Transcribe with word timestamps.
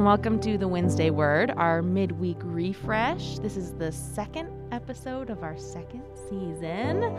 And 0.00 0.06
welcome 0.06 0.40
to 0.40 0.56
the 0.56 0.66
Wednesday 0.66 1.10
Word, 1.10 1.50
our 1.58 1.82
midweek 1.82 2.38
refresh. 2.40 3.38
This 3.40 3.58
is 3.58 3.74
the 3.74 3.92
second 3.92 4.48
episode 4.72 5.28
of 5.28 5.42
our 5.42 5.58
second 5.58 6.02
season. 6.30 7.14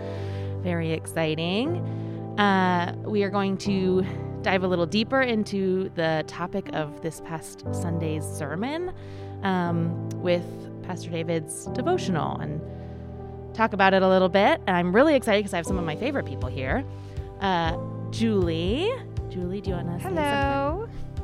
Very 0.63 0.91
exciting. 0.91 1.77
Uh, 2.39 2.95
we 3.03 3.21
are 3.21 3.29
going 3.29 3.55
to 3.57 4.03
dive 4.41 4.63
a 4.63 4.67
little 4.67 4.87
deeper 4.87 5.21
into 5.21 5.91
the 5.93 6.23
topic 6.25 6.71
of 6.73 7.03
this 7.03 7.21
past 7.21 7.65
Sunday's 7.71 8.25
sermon 8.25 8.91
um, 9.43 10.09
with 10.15 10.43
Pastor 10.81 11.11
David's 11.11 11.67
devotional 11.73 12.39
and 12.39 12.59
talk 13.53 13.73
about 13.73 13.93
it 13.93 14.01
a 14.01 14.09
little 14.09 14.27
bit. 14.27 14.59
And 14.65 14.75
I'm 14.75 14.91
really 14.91 15.13
excited 15.13 15.41
because 15.43 15.53
I 15.53 15.57
have 15.57 15.67
some 15.67 15.77
of 15.77 15.85
my 15.85 15.95
favorite 15.95 16.25
people 16.25 16.49
here. 16.49 16.83
Uh, 17.41 17.77
Julie. 18.09 18.91
Julie, 19.29 19.61
do 19.61 19.69
you 19.69 19.75
want 19.75 20.01
to? 20.01 20.07
Hello. 20.07 20.70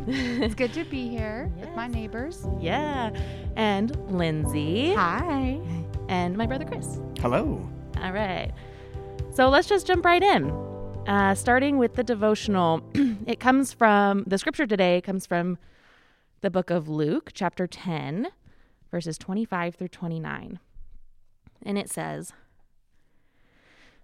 It's 0.07 0.55
good 0.55 0.73
to 0.73 0.85
be 0.85 1.09
here 1.09 1.51
with 1.59 1.69
my 1.75 1.87
neighbors. 1.87 2.45
Yeah. 2.59 3.11
And 3.55 3.95
Lindsay. 4.09 4.93
Hi. 4.93 5.59
And 6.07 6.37
my 6.37 6.45
brother 6.45 6.63
Chris. 6.63 6.99
Hello. 7.19 7.69
All 8.01 8.11
right. 8.13 8.51
So 9.33 9.49
let's 9.49 9.67
just 9.67 9.85
jump 9.85 10.05
right 10.05 10.23
in. 10.23 10.49
Uh, 11.07 11.35
starting 11.35 11.77
with 11.77 11.95
the 11.95 12.03
devotional, 12.03 12.81
it 13.25 13.39
comes 13.39 13.73
from 13.73 14.23
the 14.25 14.37
scripture 14.37 14.65
today 14.65 15.01
comes 15.01 15.25
from 15.25 15.57
the 16.41 16.49
book 16.49 16.69
of 16.69 16.87
Luke, 16.87 17.31
chapter 17.33 17.67
10, 17.67 18.27
verses 18.91 19.17
25 19.17 19.75
through 19.75 19.87
29. 19.89 20.59
And 21.63 21.77
it 21.77 21.89
says 21.89 22.31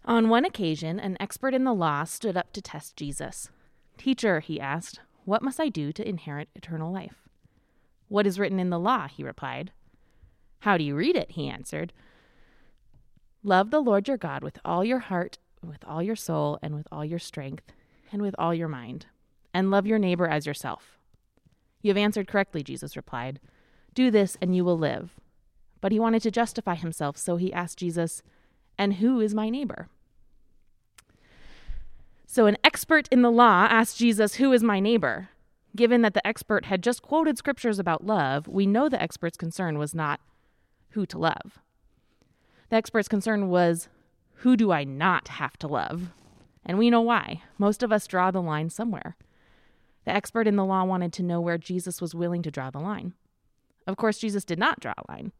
On 0.03 0.27
one 0.27 0.43
occasion, 0.43 0.99
an 0.99 1.15
expert 1.19 1.53
in 1.53 1.63
the 1.63 1.73
law 1.73 2.03
stood 2.03 2.35
up 2.35 2.51
to 2.53 2.61
test 2.61 2.97
Jesus. 2.97 3.49
Teacher, 3.97 4.39
he 4.39 4.59
asked, 4.59 4.99
what 5.25 5.41
must 5.41 5.59
I 5.59 5.69
do 5.69 5.91
to 5.93 6.07
inherit 6.07 6.49
eternal 6.55 6.91
life? 6.91 7.29
What 8.07 8.27
is 8.27 8.39
written 8.39 8.59
in 8.59 8.69
the 8.69 8.79
law? 8.79 9.07
He 9.07 9.23
replied. 9.23 9.71
How 10.59 10.77
do 10.77 10.83
you 10.83 10.95
read 10.95 11.15
it? 11.15 11.31
He 11.31 11.49
answered. 11.49 11.93
Love 13.43 13.71
the 13.71 13.81
Lord 13.81 14.07
your 14.07 14.17
God 14.17 14.43
with 14.43 14.59
all 14.63 14.85
your 14.85 14.99
heart, 14.99 15.37
with 15.61 15.83
all 15.85 16.01
your 16.01 16.15
soul, 16.15 16.57
and 16.61 16.75
with 16.75 16.87
all 16.91 17.03
your 17.03 17.19
strength, 17.19 17.73
and 18.11 18.21
with 18.21 18.35
all 18.37 18.53
your 18.53 18.69
mind, 18.69 19.07
and 19.53 19.69
love 19.69 19.85
your 19.85 19.99
neighbor 19.99 20.27
as 20.27 20.45
yourself. 20.45 20.97
You 21.81 21.89
have 21.89 21.97
answered 21.97 22.27
correctly, 22.27 22.63
Jesus 22.63 22.95
replied. 22.95 23.41
Do 23.93 24.09
this, 24.09 24.37
and 24.41 24.55
you 24.55 24.63
will 24.63 24.77
live. 24.77 25.19
But 25.81 25.91
he 25.91 25.99
wanted 25.99 26.21
to 26.21 26.31
justify 26.31 26.75
himself, 26.75 27.17
so 27.17 27.35
he 27.35 27.51
asked 27.51 27.79
Jesus, 27.79 28.23
And 28.77 28.95
who 28.95 29.19
is 29.19 29.35
my 29.35 29.49
neighbor? 29.49 29.89
So, 32.33 32.47
an 32.47 32.57
expert 32.63 33.07
in 33.11 33.21
the 33.21 33.29
law 33.29 33.67
asked 33.69 33.99
Jesus, 33.99 34.37
Who 34.37 34.53
is 34.53 34.63
my 34.63 34.79
neighbor? 34.79 35.29
Given 35.75 36.01
that 36.01 36.15
the 36.15 36.25
expert 36.25 36.65
had 36.65 36.81
just 36.81 37.03
quoted 37.03 37.37
scriptures 37.37 37.77
about 37.77 38.07
love, 38.07 38.47
we 38.47 38.65
know 38.65 38.89
the 38.89 38.99
expert's 38.99 39.37
concern 39.37 39.77
was 39.77 39.93
not 39.93 40.19
who 40.93 41.05
to 41.05 41.19
love. 41.19 41.59
The 42.69 42.75
expert's 42.75 43.07
concern 43.07 43.49
was 43.49 43.87
who 44.37 44.57
do 44.57 44.71
I 44.71 44.83
not 44.83 45.27
have 45.27 45.57
to 45.57 45.67
love? 45.67 46.09
And 46.65 46.79
we 46.79 46.89
know 46.89 47.01
why. 47.01 47.43
Most 47.59 47.83
of 47.83 47.91
us 47.91 48.07
draw 48.07 48.31
the 48.31 48.41
line 48.41 48.71
somewhere. 48.71 49.15
The 50.05 50.15
expert 50.15 50.47
in 50.47 50.55
the 50.55 50.65
law 50.65 50.85
wanted 50.85 51.13
to 51.13 51.23
know 51.23 51.39
where 51.39 51.59
Jesus 51.59 52.01
was 52.01 52.15
willing 52.15 52.41
to 52.41 52.49
draw 52.49 52.71
the 52.71 52.79
line. 52.79 53.13
Of 53.85 53.95
course, 53.95 54.17
Jesus 54.17 54.43
did 54.43 54.57
not 54.57 54.79
draw 54.79 54.95
a 54.97 55.11
line. 55.11 55.33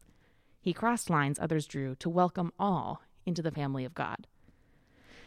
He 0.60 0.72
crossed 0.72 1.10
lines 1.10 1.40
others 1.40 1.66
drew 1.66 1.96
to 1.96 2.08
welcome 2.08 2.52
all 2.56 3.02
into 3.26 3.42
the 3.42 3.50
family 3.50 3.84
of 3.84 3.96
God. 3.96 4.28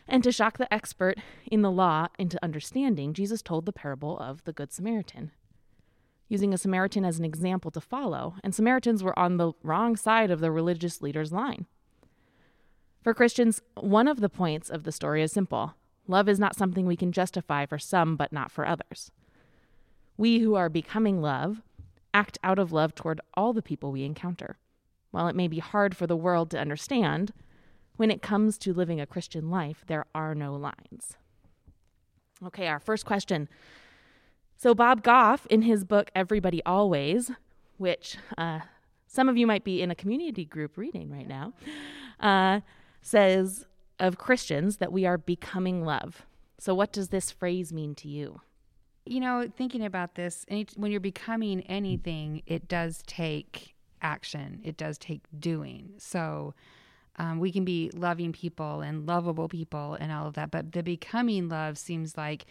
And 0.08 0.24
to 0.24 0.32
shock 0.32 0.58
the 0.58 0.74
expert 0.74 1.18
in 1.46 1.62
the 1.62 1.72
law 1.72 2.08
into 2.18 2.44
understanding, 2.44 3.14
Jesus 3.14 3.42
told 3.42 3.66
the 3.66 3.74
parable 3.74 4.18
of 4.20 4.44
the 4.46 4.54
Good 4.54 4.72
Samaritan, 4.72 5.32
using 6.30 6.54
a 6.54 6.58
Samaritan 6.58 7.04
as 7.04 7.20
an 7.20 7.26
example 7.26 7.72
to 7.72 7.82
follow, 7.82 8.36
and 8.44 8.56
Samaritans 8.56 9.04
were 9.04 9.18
on 9.20 9.38
the 9.38 9.52
wrong 9.64 9.96
side 9.96 10.32
of 10.32 10.40
the 10.40 10.52
religious 10.52 11.02
leader's 11.02 11.32
line. 11.34 11.66
For 13.04 13.14
Christians, 13.14 13.62
one 13.76 14.08
of 14.08 14.22
the 14.22 14.30
points 14.30 14.70
of 14.70 14.84
the 14.84 14.92
story 14.92 15.22
is 15.22 15.32
simple 15.32 15.76
love 16.10 16.30
is 16.30 16.40
not 16.40 16.56
something 16.56 16.86
we 16.86 16.96
can 16.96 17.12
justify 17.12 17.66
for 17.66 17.78
some 17.78 18.16
but 18.16 18.32
not 18.32 18.50
for 18.50 18.66
others. 18.66 19.12
We 20.16 20.40
who 20.40 20.56
are 20.56 20.70
becoming 20.70 21.22
love 21.22 21.62
act 22.14 22.38
out 22.44 22.58
of 22.58 22.72
love 22.72 22.96
toward 22.96 23.22
all 23.34 23.54
the 23.54 23.62
people 23.62 23.92
we 23.92 24.04
encounter. 24.04 24.58
While 25.12 25.28
it 25.28 25.36
may 25.36 25.48
be 25.48 25.60
hard 25.60 25.96
for 25.96 26.08
the 26.08 26.16
world 26.16 26.50
to 26.52 26.60
understand, 26.60 27.32
when 27.98 28.10
it 28.10 28.22
comes 28.22 28.58
to 28.60 28.74
living 28.74 29.00
a 29.00 29.06
Christian 29.06 29.50
life, 29.50 29.84
there 29.88 30.06
are 30.16 30.34
no 30.34 30.54
lines. 30.54 31.18
Okay, 32.44 32.68
our 32.68 32.80
first 32.80 33.06
question. 33.06 33.50
So, 34.56 34.74
Bob 34.74 35.04
Goff, 35.04 35.46
in 35.48 35.64
his 35.64 35.84
book 35.84 36.10
Everybody 36.16 36.64
Always, 36.66 37.32
which 37.78 38.18
uh, 38.38 38.60
some 39.08 39.30
of 39.30 39.38
you 39.38 39.46
might 39.46 39.64
be 39.64 39.82
in 39.82 39.92
a 39.92 39.96
community 39.96 40.46
group 40.46 40.78
reading 40.78 41.12
right 41.12 41.28
now, 41.28 41.54
uh, 42.20 42.62
says 43.02 43.66
of 44.00 44.18
Christians 44.18 44.78
that 44.78 44.92
we 44.92 45.06
are 45.06 45.18
becoming 45.18 45.84
love. 45.84 46.26
So, 46.60 46.74
what 46.74 46.92
does 46.92 47.10
this 47.10 47.32
phrase 47.32 47.74
mean 47.74 47.96
to 47.96 48.08
you? 48.08 48.42
You 49.06 49.20
know, 49.20 49.48
thinking 49.56 49.86
about 49.86 50.16
this, 50.16 50.46
when 50.76 50.92
you're 50.92 51.00
becoming 51.00 51.62
anything, 51.62 52.42
it 52.46 52.68
does 52.68 53.04
take 53.08 53.76
action. 54.02 54.62
It 54.64 54.78
does 54.78 54.98
take 54.98 55.22
doing. 55.40 55.94
So 55.98 56.54
um, 57.18 57.40
we 57.40 57.52
can 57.52 57.66
be 57.66 57.90
loving 57.94 58.32
people 58.32 58.82
and 58.82 59.08
lovable 59.08 59.48
people 59.48 59.98
and 60.00 60.12
all 60.12 60.28
of 60.28 60.36
that, 60.36 60.52
but 60.52 60.72
the 60.72 60.84
becoming 60.84 61.50
love 61.50 61.78
seems 61.78 62.16
like 62.16 62.46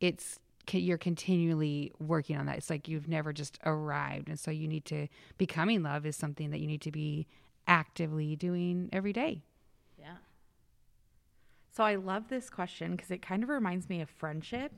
it's 0.00 0.38
you're 0.70 0.98
continually 0.98 1.92
working 1.98 2.36
on 2.36 2.46
that. 2.46 2.56
It's 2.56 2.70
like 2.70 2.86
you've 2.86 3.08
never 3.08 3.32
just 3.32 3.58
arrived, 3.66 4.28
and 4.28 4.38
so 4.38 4.50
you 4.50 4.68
need 4.68 4.84
to 4.86 5.08
becoming 5.36 5.82
love 5.82 6.06
is 6.06 6.16
something 6.16 6.50
that 6.50 6.60
you 6.60 6.66
need 6.66 6.82
to 6.82 6.92
be 6.92 7.26
actively 7.66 8.36
doing 8.36 8.88
every 8.92 9.12
day. 9.12 9.42
Yeah. 9.98 10.16
So 11.72 11.82
I 11.82 11.96
love 11.96 12.28
this 12.28 12.48
question 12.48 12.92
because 12.92 13.10
it 13.10 13.22
kind 13.22 13.42
of 13.42 13.48
reminds 13.48 13.88
me 13.88 14.00
of 14.00 14.10
friendship. 14.10 14.72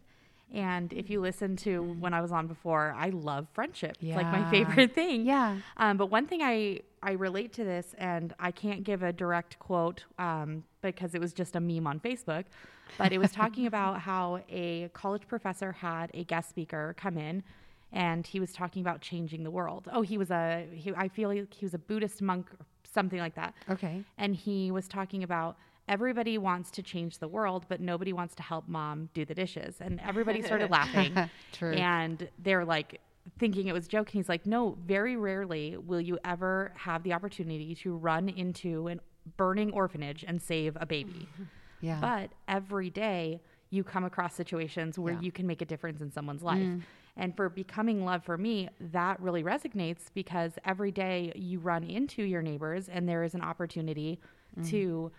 And 0.53 0.93
if 0.93 1.11
you 1.11 1.21
listen 1.21 1.57
to 1.59 1.83
when 1.83 2.15
I 2.15 2.21
was 2.21 2.31
on 2.31 2.47
before, 2.47 2.95
I 2.97 3.09
love 3.11 3.49
friendship. 3.53 3.97
It's 4.01 4.15
like 4.17 4.27
my 4.31 4.49
favorite 4.51 4.95
thing. 4.95 5.27
Yeah. 5.27 5.59
Um, 5.77 5.97
but 5.97 6.07
one 6.07 6.27
thing 6.27 6.43
I 6.43 6.81
I 7.03 7.13
relate 7.13 7.53
to 7.55 7.65
this, 7.65 7.95
and 7.99 8.33
I 8.39 8.51
can't 8.51 8.83
give 8.85 9.03
a 9.03 9.13
direct 9.13 9.59
quote 9.59 10.05
um, 10.19 10.65
because 10.81 11.15
it 11.15 11.21
was 11.21 11.33
just 11.35 11.55
a 11.57 11.61
meme 11.61 11.87
on 11.87 12.01
Facebook, 12.01 12.45
but 12.97 13.13
it 13.13 13.19
was 13.19 13.31
talking 13.33 13.67
about 13.73 14.01
how 14.01 14.41
a 14.49 14.89
college 14.95 15.27
professor 15.27 15.73
had 15.73 16.11
a 16.15 16.25
guest 16.25 16.49
speaker 16.51 16.95
come 16.97 17.19
in, 17.19 17.43
and 17.93 18.27
he 18.27 18.39
was 18.41 18.53
talking 18.53 18.81
about 18.81 19.01
changing 19.01 19.43
the 19.45 19.51
world. 19.51 19.89
Oh, 19.93 20.03
he 20.03 20.17
was 20.17 20.31
a 20.31 20.67
he, 20.73 20.93
I 20.97 21.09
feel 21.09 21.29
like 21.31 21.53
he 21.53 21.65
was 21.65 21.75
a 21.75 21.79
Buddhist 21.79 22.23
monk 22.23 22.47
or 22.53 22.65
something 22.93 23.19
like 23.19 23.35
that 23.35 23.55
Okay. 23.69 24.05
and 24.19 24.37
he 24.37 24.71
was 24.71 24.87
talking 24.87 25.25
about 25.25 25.57
everybody 25.89 26.39
wants 26.39 26.71
to 26.73 26.83
change 26.83 27.19
the 27.19 27.29
world, 27.29 27.67
but 27.69 27.81
nobody 27.81 28.13
wants 28.13 28.35
to 28.37 28.43
help 28.43 28.69
mom 28.69 29.11
do 29.15 29.25
the 29.25 29.35
dishes. 29.35 29.77
And 29.81 30.01
everybody 30.07 30.43
started 30.43 30.71
laughing. 30.79 31.15
True. 31.53 31.73
And 31.73 32.29
they're 32.39 32.65
like 32.65 33.01
thinking 33.39 33.69
it 33.69 33.73
was 33.73 33.87
a 33.87 33.89
joke. 33.89 34.09
And 34.09 34.15
he's 34.15 34.29
like, 34.29 34.47
no, 34.47 34.79
very 34.87 35.17
rarely 35.17 35.77
will 35.77 36.01
you 36.01 36.19
ever 36.25 36.73
have 36.77 37.03
the 37.03 37.13
opportunity 37.13 37.75
to 37.77 37.97
run 37.97 38.29
into 38.29 38.89
an 38.89 39.01
burning 39.37 39.73
orphanage 39.73 40.25
and 40.27 40.41
save 40.41 40.77
a 40.81 40.87
baby. 40.87 41.29
Yeah. 41.81 42.01
But 42.01 42.31
every 42.49 42.89
day 42.89 43.43
you 43.69 43.85
come 43.85 44.05
across 44.05 44.35
situations 44.35 44.99
where 44.99 45.13
Yeah. 45.13 45.21
you 45.21 45.31
can 45.31 45.47
make 45.47 45.61
a 45.61 45.67
difference 45.67 46.01
in 46.01 46.11
someone's 46.11 46.43
life. 46.43 46.63
Mm. 46.63 46.81
And 47.19 47.37
for 47.37 47.51
becoming 47.51 48.07
love 48.07 48.25
for 48.25 48.39
me, 48.39 48.71
that 48.81 49.21
really 49.21 49.43
resonates 49.43 50.07
because 50.15 50.53
every 50.65 50.91
day 50.91 51.31
you 51.37 51.59
run 51.59 51.85
into 51.85 52.23
your 52.23 52.41
neighbors 52.41 52.89
and 52.89 53.07
there 53.07 53.23
is 53.23 53.35
an 53.35 53.43
opportunity 53.43 54.19
mm. 54.59 54.67
to 54.71 55.13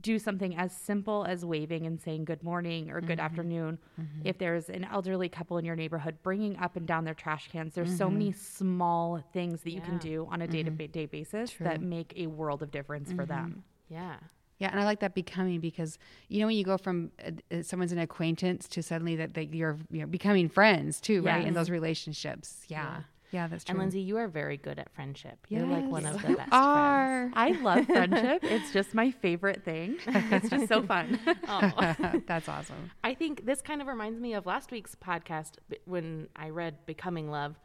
do 0.00 0.18
something 0.18 0.56
as 0.56 0.72
simple 0.72 1.24
as 1.24 1.44
waving 1.44 1.86
and 1.86 2.00
saying 2.00 2.24
good 2.24 2.42
morning 2.42 2.90
or 2.90 3.00
good 3.00 3.18
mm-hmm. 3.18 3.20
afternoon. 3.20 3.78
Mm-hmm. 4.00 4.20
If 4.24 4.38
there's 4.38 4.68
an 4.68 4.84
elderly 4.84 5.28
couple 5.28 5.58
in 5.58 5.64
your 5.64 5.76
neighborhood, 5.76 6.18
bringing 6.22 6.56
up 6.58 6.76
and 6.76 6.86
down 6.86 7.04
their 7.04 7.14
trash 7.14 7.48
cans, 7.50 7.74
there's 7.74 7.96
so 7.96 8.10
many 8.10 8.30
mm-hmm. 8.30 8.38
small 8.38 9.22
things 9.32 9.62
that 9.62 9.70
you 9.70 9.80
can 9.80 9.98
do 9.98 10.28
on 10.30 10.42
a 10.42 10.46
day 10.46 10.62
to 10.62 10.70
day 10.70 11.06
basis 11.06 11.54
that 11.60 11.80
make 11.80 12.12
a 12.16 12.26
world 12.26 12.62
of 12.62 12.70
difference 12.70 13.12
for 13.12 13.24
them. 13.24 13.64
Yeah. 13.88 14.16
Yeah, 14.58 14.70
and 14.70 14.80
I 14.80 14.84
like 14.84 15.00
that 15.00 15.14
becoming 15.14 15.60
because 15.60 15.98
you 16.28 16.40
know 16.40 16.46
when 16.46 16.56
you 16.56 16.64
go 16.64 16.78
from 16.78 17.10
uh, 17.22 17.32
uh, 17.54 17.62
someone's 17.62 17.92
an 17.92 17.98
acquaintance 17.98 18.66
to 18.68 18.82
suddenly 18.82 19.14
that, 19.16 19.34
that 19.34 19.54
you're 19.54 19.76
you 19.90 20.00
know 20.00 20.06
becoming 20.06 20.48
friends 20.48 20.98
too, 20.98 21.22
right? 21.22 21.46
In 21.46 21.52
those 21.52 21.68
relationships. 21.68 22.64
Yeah. 22.68 22.82
Yeah, 22.82 23.00
that's 23.32 23.64
true. 23.64 23.72
And 23.72 23.78
Lindsay, 23.78 24.00
you 24.00 24.16
are 24.16 24.28
very 24.28 24.56
good 24.56 24.78
at 24.78 24.92
friendship. 24.94 25.38
You're 25.48 25.66
like 25.66 25.84
one 25.86 26.06
of 26.06 26.20
the 26.22 26.28
you 26.30 26.36
best 26.36 26.48
are. 26.52 27.30
I 27.34 27.50
love 27.60 27.86
friendship. 27.86 28.40
it's 28.44 28.72
just 28.72 28.94
my 28.94 29.10
favorite 29.10 29.64
thing. 29.64 29.96
It's 30.06 30.48
just 30.48 30.68
so 30.68 30.82
fun. 30.82 31.18
Oh. 31.48 31.94
that's 32.26 32.48
awesome. 32.48 32.90
I 33.04 33.14
think 33.14 33.44
this 33.46 33.60
kind 33.62 33.80
of 33.80 33.86
reminds 33.88 34.20
me 34.20 34.34
of 34.34 34.46
last 34.46 34.70
week's 34.70 34.94
podcast 34.94 35.52
when 35.84 36.28
I 36.34 36.50
read 36.50 36.84
Becoming 36.86 37.30
Love. 37.30 37.56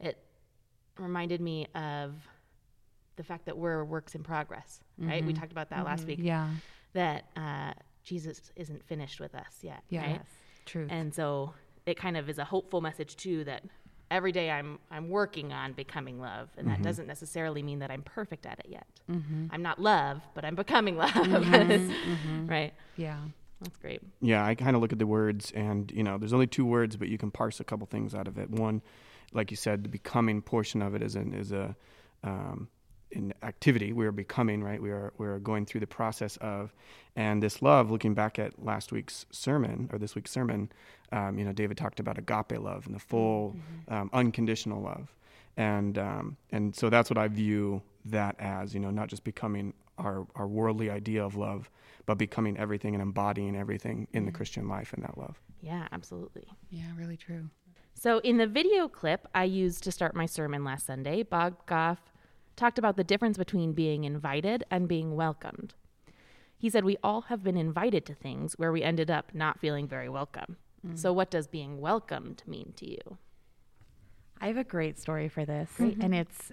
It 0.00 0.18
reminded 0.98 1.40
me 1.40 1.66
of 1.74 2.14
the 3.16 3.22
fact 3.24 3.46
that 3.46 3.56
we're 3.58 3.84
works 3.84 4.14
in 4.14 4.22
progress, 4.22 4.80
right? 4.98 5.24
We 5.24 5.32
talked 5.32 5.52
about 5.52 5.70
that 5.70 5.84
last 5.84 6.06
week. 6.06 6.18
Yeah. 6.22 6.48
That 6.94 7.24
uh, 7.36 7.72
Jesus 8.04 8.40
isn't 8.56 8.84
finished 8.86 9.20
with 9.20 9.34
us 9.34 9.58
yet, 9.62 9.82
Yeah. 9.90 10.00
right? 10.02 10.22
True. 10.66 10.86
And 10.88 11.14
so 11.14 11.52
it 11.86 11.96
kind 11.96 12.16
of 12.16 12.28
is 12.28 12.38
a 12.38 12.44
hopeful 12.44 12.80
message 12.80 13.16
too 13.16 13.44
that 13.44 13.64
every 14.10 14.32
day 14.32 14.50
I'm 14.50 14.78
I'm 14.90 15.08
working 15.08 15.52
on 15.52 15.72
becoming 15.72 16.20
love, 16.20 16.48
and 16.56 16.66
Mm-hmm. 16.66 16.76
that 16.76 16.88
doesn't 16.88 17.06
necessarily 17.06 17.62
mean 17.62 17.78
that 17.80 17.90
I'm 17.90 18.02
perfect 18.02 18.46
at 18.46 18.58
it 18.60 18.66
yet. 18.68 18.86
Mm-hmm. 19.10 19.46
I'm 19.50 19.62
not 19.62 19.78
love, 19.80 20.22
but 20.34 20.44
I'm 20.44 20.54
becoming 20.54 20.96
love. 20.96 21.12
Mm-hmm. 21.14 22.46
right? 22.46 22.72
Yeah. 22.96 23.18
That's 23.60 23.76
great. 23.78 24.00
Yeah, 24.20 24.44
I 24.46 24.54
kind 24.54 24.76
of 24.76 24.82
look 24.82 24.92
at 24.92 24.98
the 25.00 25.06
words, 25.06 25.50
and 25.50 25.90
you 25.90 26.04
know, 26.04 26.16
there's 26.16 26.32
only 26.32 26.46
two 26.46 26.64
words, 26.64 26.96
but 26.96 27.08
you 27.08 27.18
can 27.18 27.30
parse 27.32 27.58
a 27.58 27.64
couple 27.64 27.86
things 27.88 28.14
out 28.14 28.28
of 28.28 28.38
it. 28.38 28.50
One, 28.50 28.82
like 29.32 29.50
you 29.50 29.56
said, 29.56 29.82
the 29.82 29.88
becoming 29.88 30.42
portion 30.42 30.80
of 30.80 30.94
it 30.94 31.02
is 31.02 31.16
an 31.16 31.34
is 31.34 31.50
a 31.50 31.74
um, 32.22 32.68
an 33.14 33.34
activity. 33.42 33.92
We 33.92 34.06
are 34.06 34.12
becoming, 34.12 34.62
right? 34.62 34.80
We 34.80 34.90
are 34.90 35.12
we 35.18 35.26
are 35.26 35.38
going 35.38 35.66
through 35.66 35.80
the 35.80 35.86
process 35.86 36.36
of, 36.38 36.72
and 37.16 37.42
this 37.42 37.62
love. 37.62 37.90
Looking 37.90 38.14
back 38.14 38.38
at 38.38 38.64
last 38.64 38.92
week's 38.92 39.26
sermon 39.30 39.88
or 39.92 39.98
this 39.98 40.14
week's 40.14 40.30
sermon, 40.30 40.70
um, 41.12 41.38
you 41.38 41.44
know, 41.44 41.52
David 41.52 41.76
talked 41.76 42.00
about 42.00 42.18
agape 42.18 42.58
love 42.60 42.86
and 42.86 42.94
the 42.94 43.00
full, 43.00 43.56
um, 43.88 44.10
unconditional 44.12 44.82
love, 44.82 45.14
and 45.56 45.98
um, 45.98 46.36
and 46.52 46.74
so 46.74 46.90
that's 46.90 47.10
what 47.10 47.18
I 47.18 47.28
view 47.28 47.82
that 48.06 48.36
as. 48.38 48.74
You 48.74 48.80
know, 48.80 48.90
not 48.90 49.08
just 49.08 49.24
becoming 49.24 49.74
our 49.98 50.26
our 50.34 50.46
worldly 50.46 50.90
idea 50.90 51.24
of 51.24 51.36
love, 51.36 51.70
but 52.06 52.18
becoming 52.18 52.56
everything 52.58 52.94
and 52.94 53.02
embodying 53.02 53.56
everything 53.56 54.08
in 54.12 54.24
the 54.24 54.32
Christian 54.32 54.68
life 54.68 54.92
in 54.94 55.02
that 55.02 55.18
love. 55.18 55.40
Yeah, 55.60 55.88
absolutely. 55.92 56.46
Yeah, 56.70 56.86
really 56.96 57.16
true. 57.16 57.50
So, 57.94 58.18
in 58.18 58.36
the 58.36 58.46
video 58.46 58.86
clip 58.86 59.26
I 59.34 59.44
used 59.44 59.82
to 59.84 59.92
start 59.92 60.14
my 60.14 60.26
sermon 60.26 60.62
last 60.62 60.86
Sunday, 60.86 61.24
Bob 61.24 61.66
Goff 61.66 61.98
talked 62.58 62.78
about 62.78 62.96
the 62.96 63.04
difference 63.04 63.38
between 63.38 63.72
being 63.72 64.04
invited 64.04 64.64
and 64.70 64.86
being 64.88 65.14
welcomed. 65.16 65.74
He 66.58 66.68
said, 66.68 66.84
We 66.84 66.96
all 67.02 67.22
have 67.22 67.42
been 67.44 67.56
invited 67.56 68.04
to 68.06 68.14
things 68.14 68.54
where 68.58 68.72
we 68.72 68.82
ended 68.82 69.10
up 69.10 69.32
not 69.34 69.60
feeling 69.60 69.86
very 69.88 70.08
welcome. 70.08 70.56
So, 70.94 71.12
what 71.12 71.30
does 71.30 71.46
being 71.48 71.80
welcomed 71.80 72.42
mean 72.46 72.72
to 72.76 72.88
you? 72.88 73.18
I 74.40 74.46
have 74.46 74.56
a 74.56 74.64
great 74.64 74.98
story 74.98 75.28
for 75.28 75.44
this, 75.44 75.70
and 75.78 76.14
it's 76.14 76.52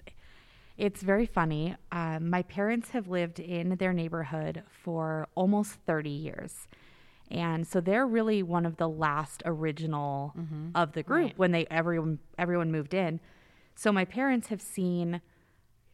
it's 0.76 1.00
very 1.02 1.26
funny. 1.26 1.76
Um, 1.92 2.28
my 2.28 2.42
parents 2.42 2.90
have 2.90 3.08
lived 3.08 3.38
in 3.38 3.76
their 3.76 3.92
neighborhood 3.92 4.62
for 4.68 5.28
almost 5.36 5.74
thirty 5.86 6.10
years, 6.10 6.66
and 7.30 7.66
so 7.66 7.80
they're 7.80 8.06
really 8.06 8.42
one 8.42 8.66
of 8.66 8.76
the 8.78 8.88
last 8.88 9.42
original 9.46 10.34
of 10.74 10.92
the 10.92 11.02
group 11.04 11.22
Right. 11.28 11.38
when 11.38 11.52
they 11.52 11.66
everyone 11.70 12.18
everyone 12.36 12.72
moved 12.72 12.94
in. 12.94 13.20
So 13.76 13.92
my 13.92 14.04
parents 14.04 14.48
have 14.48 14.60
seen 14.60 15.20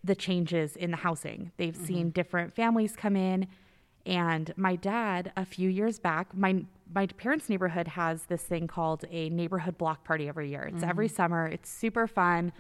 the 0.05 0.15
changes 0.15 0.77
in 0.77 0.91
the 0.91 0.97
housing. 0.99 1.53
They've 1.57 1.75
mm-hmm. 1.75 1.85
seen 1.85 2.11
different 2.11 2.53
families 2.53 2.97
come 2.97 3.17
in. 3.17 3.47
And 4.05 4.53
my 4.57 4.75
dad, 4.77 5.33
a 5.37 5.45
few 5.45 5.69
years 5.69 5.99
back, 5.99 6.35
my 6.35 6.65
my 6.95 7.07
parents' 7.07 7.49
neighborhood 7.49 7.89
has 7.89 8.25
this 8.25 8.43
thing 8.43 8.67
called 8.67 9.05
a 9.11 9.31
neighborhood 9.31 9.79
block 9.79 10.05
party 10.05 10.29
every 10.29 10.51
year. 10.51 10.71
It's 10.73 10.83
every 10.83 11.07
mm-hmm. 11.07 11.17
summer. 11.17 11.47
It's 11.47 11.71
super 11.71 12.07
fun. 12.07 12.53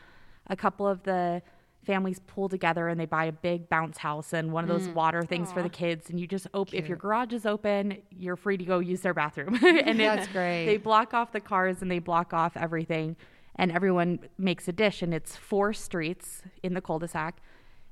A 0.46 0.56
couple 0.56 0.86
of 0.88 1.02
the 1.02 1.42
families 1.84 2.20
pull 2.26 2.48
together 2.48 2.88
and 2.88 2.98
they 2.98 3.06
buy 3.06 3.24
a 3.24 3.32
big 3.32 3.68
bounce 3.68 3.98
house 3.98 4.32
and 4.32 4.52
one 4.52 4.64
of 4.64 4.68
those 4.68 4.88
mm. 4.88 4.94
water 4.94 5.22
things 5.22 5.52
for 5.52 5.62
the 5.62 5.68
kids. 5.68 6.10
And 6.10 6.20
you 6.20 6.26
just 6.26 6.46
open 6.54 6.78
if 6.78 6.88
your 6.88 6.96
garage 6.96 7.32
is 7.32 7.44
open, 7.44 7.98
you're 8.10 8.36
free 8.36 8.56
to 8.56 8.64
go 8.64 8.78
use 8.78 9.00
their 9.00 9.14
bathroom. 9.14 9.54
and 9.62 10.00
it- 10.00 10.04
That's 10.04 10.28
great. 10.28 10.66
They 10.66 10.76
block 10.76 11.12
off 11.12 11.32
the 11.32 11.40
cars 11.40 11.82
and 11.82 11.90
they 11.90 11.98
block 11.98 12.32
off 12.32 12.56
everything, 12.56 13.16
and 13.56 13.70
everyone 13.72 14.20
makes 14.38 14.68
a 14.68 14.72
dish. 14.72 15.02
And 15.02 15.12
it's 15.12 15.36
four 15.36 15.72
streets 15.72 16.42
in 16.62 16.74
the 16.74 16.80
cul-de-sac, 16.80 17.40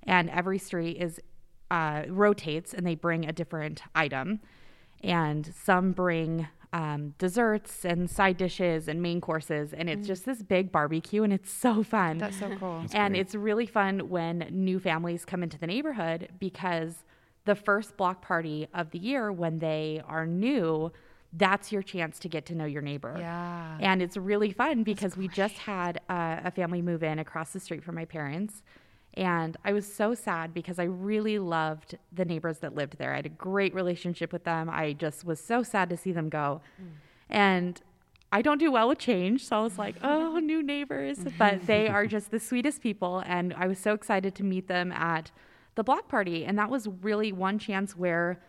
and 0.04 0.30
every 0.30 0.58
street 0.58 0.96
is 0.98 1.20
uh, 1.70 2.02
rotates, 2.08 2.74
and 2.74 2.86
they 2.86 2.94
bring 2.94 3.28
a 3.28 3.32
different 3.32 3.82
item. 3.94 4.40
And 5.02 5.52
some 5.54 5.92
bring 5.92 6.48
um, 6.72 7.14
desserts 7.18 7.84
and 7.84 8.08
side 8.08 8.36
dishes 8.36 8.88
and 8.88 9.02
main 9.02 9.20
courses, 9.20 9.72
and 9.72 9.88
it's 9.88 10.06
just 10.06 10.24
this 10.24 10.42
big 10.42 10.70
barbecue, 10.70 11.22
and 11.22 11.32
it's 11.32 11.50
so 11.66 11.82
fun. 11.82 12.18
That's 12.18 12.38
so 12.38 12.54
cool. 12.56 12.84
and 12.92 13.16
it's 13.16 13.34
really 13.34 13.66
fun 13.66 14.08
when 14.08 14.46
new 14.50 14.78
families 14.78 15.24
come 15.24 15.42
into 15.42 15.58
the 15.58 15.66
neighborhood 15.66 16.28
because 16.38 17.04
the 17.44 17.54
first 17.54 17.96
block 17.96 18.22
party 18.22 18.68
of 18.74 18.90
the 18.90 18.98
year, 18.98 19.32
when 19.32 19.58
they 19.58 20.02
are 20.06 20.26
new, 20.26 20.92
that's 21.32 21.70
your 21.70 21.82
chance 21.82 22.18
to 22.20 22.28
get 22.28 22.46
to 22.46 22.54
know 22.54 22.64
your 22.64 22.82
neighbor. 22.82 23.14
Yeah. 23.18 23.78
And 23.80 24.02
it's 24.02 24.16
really 24.16 24.52
fun 24.52 24.82
because 24.82 25.16
we 25.16 25.28
just 25.28 25.58
had 25.58 26.00
uh, 26.08 26.40
a 26.44 26.50
family 26.50 26.82
move 26.82 27.02
in 27.02 27.18
across 27.18 27.52
the 27.52 27.60
street 27.60 27.84
from 27.84 27.94
my 27.94 28.04
parents. 28.04 28.62
And 29.14 29.56
I 29.64 29.72
was 29.72 29.92
so 29.92 30.14
sad 30.14 30.54
because 30.54 30.78
I 30.78 30.84
really 30.84 31.38
loved 31.38 31.98
the 32.12 32.24
neighbors 32.24 32.58
that 32.58 32.74
lived 32.74 32.98
there. 32.98 33.12
I 33.12 33.16
had 33.16 33.26
a 33.26 33.30
great 33.30 33.74
relationship 33.74 34.32
with 34.32 34.44
them. 34.44 34.70
I 34.70 34.92
just 34.92 35.24
was 35.24 35.40
so 35.40 35.62
sad 35.62 35.88
to 35.90 35.96
see 35.96 36.12
them 36.12 36.28
go. 36.28 36.60
And 37.28 37.80
I 38.32 38.42
don't 38.42 38.58
do 38.58 38.70
well 38.70 38.88
with 38.88 38.98
change. 38.98 39.46
So 39.46 39.56
I 39.56 39.62
was 39.62 39.78
like, 39.78 39.96
oh, 40.02 40.38
new 40.38 40.62
neighbors. 40.62 41.18
But 41.38 41.66
they 41.66 41.88
are 41.88 42.06
just 42.06 42.30
the 42.30 42.40
sweetest 42.40 42.80
people. 42.80 43.22
And 43.26 43.52
I 43.54 43.66
was 43.66 43.78
so 43.78 43.94
excited 43.94 44.34
to 44.36 44.44
meet 44.44 44.68
them 44.68 44.92
at 44.92 45.30
the 45.74 45.82
block 45.82 46.08
party. 46.08 46.44
And 46.44 46.58
that 46.58 46.70
was 46.70 46.86
really 47.02 47.32
one 47.32 47.58
chance 47.58 47.96
where 47.96 48.40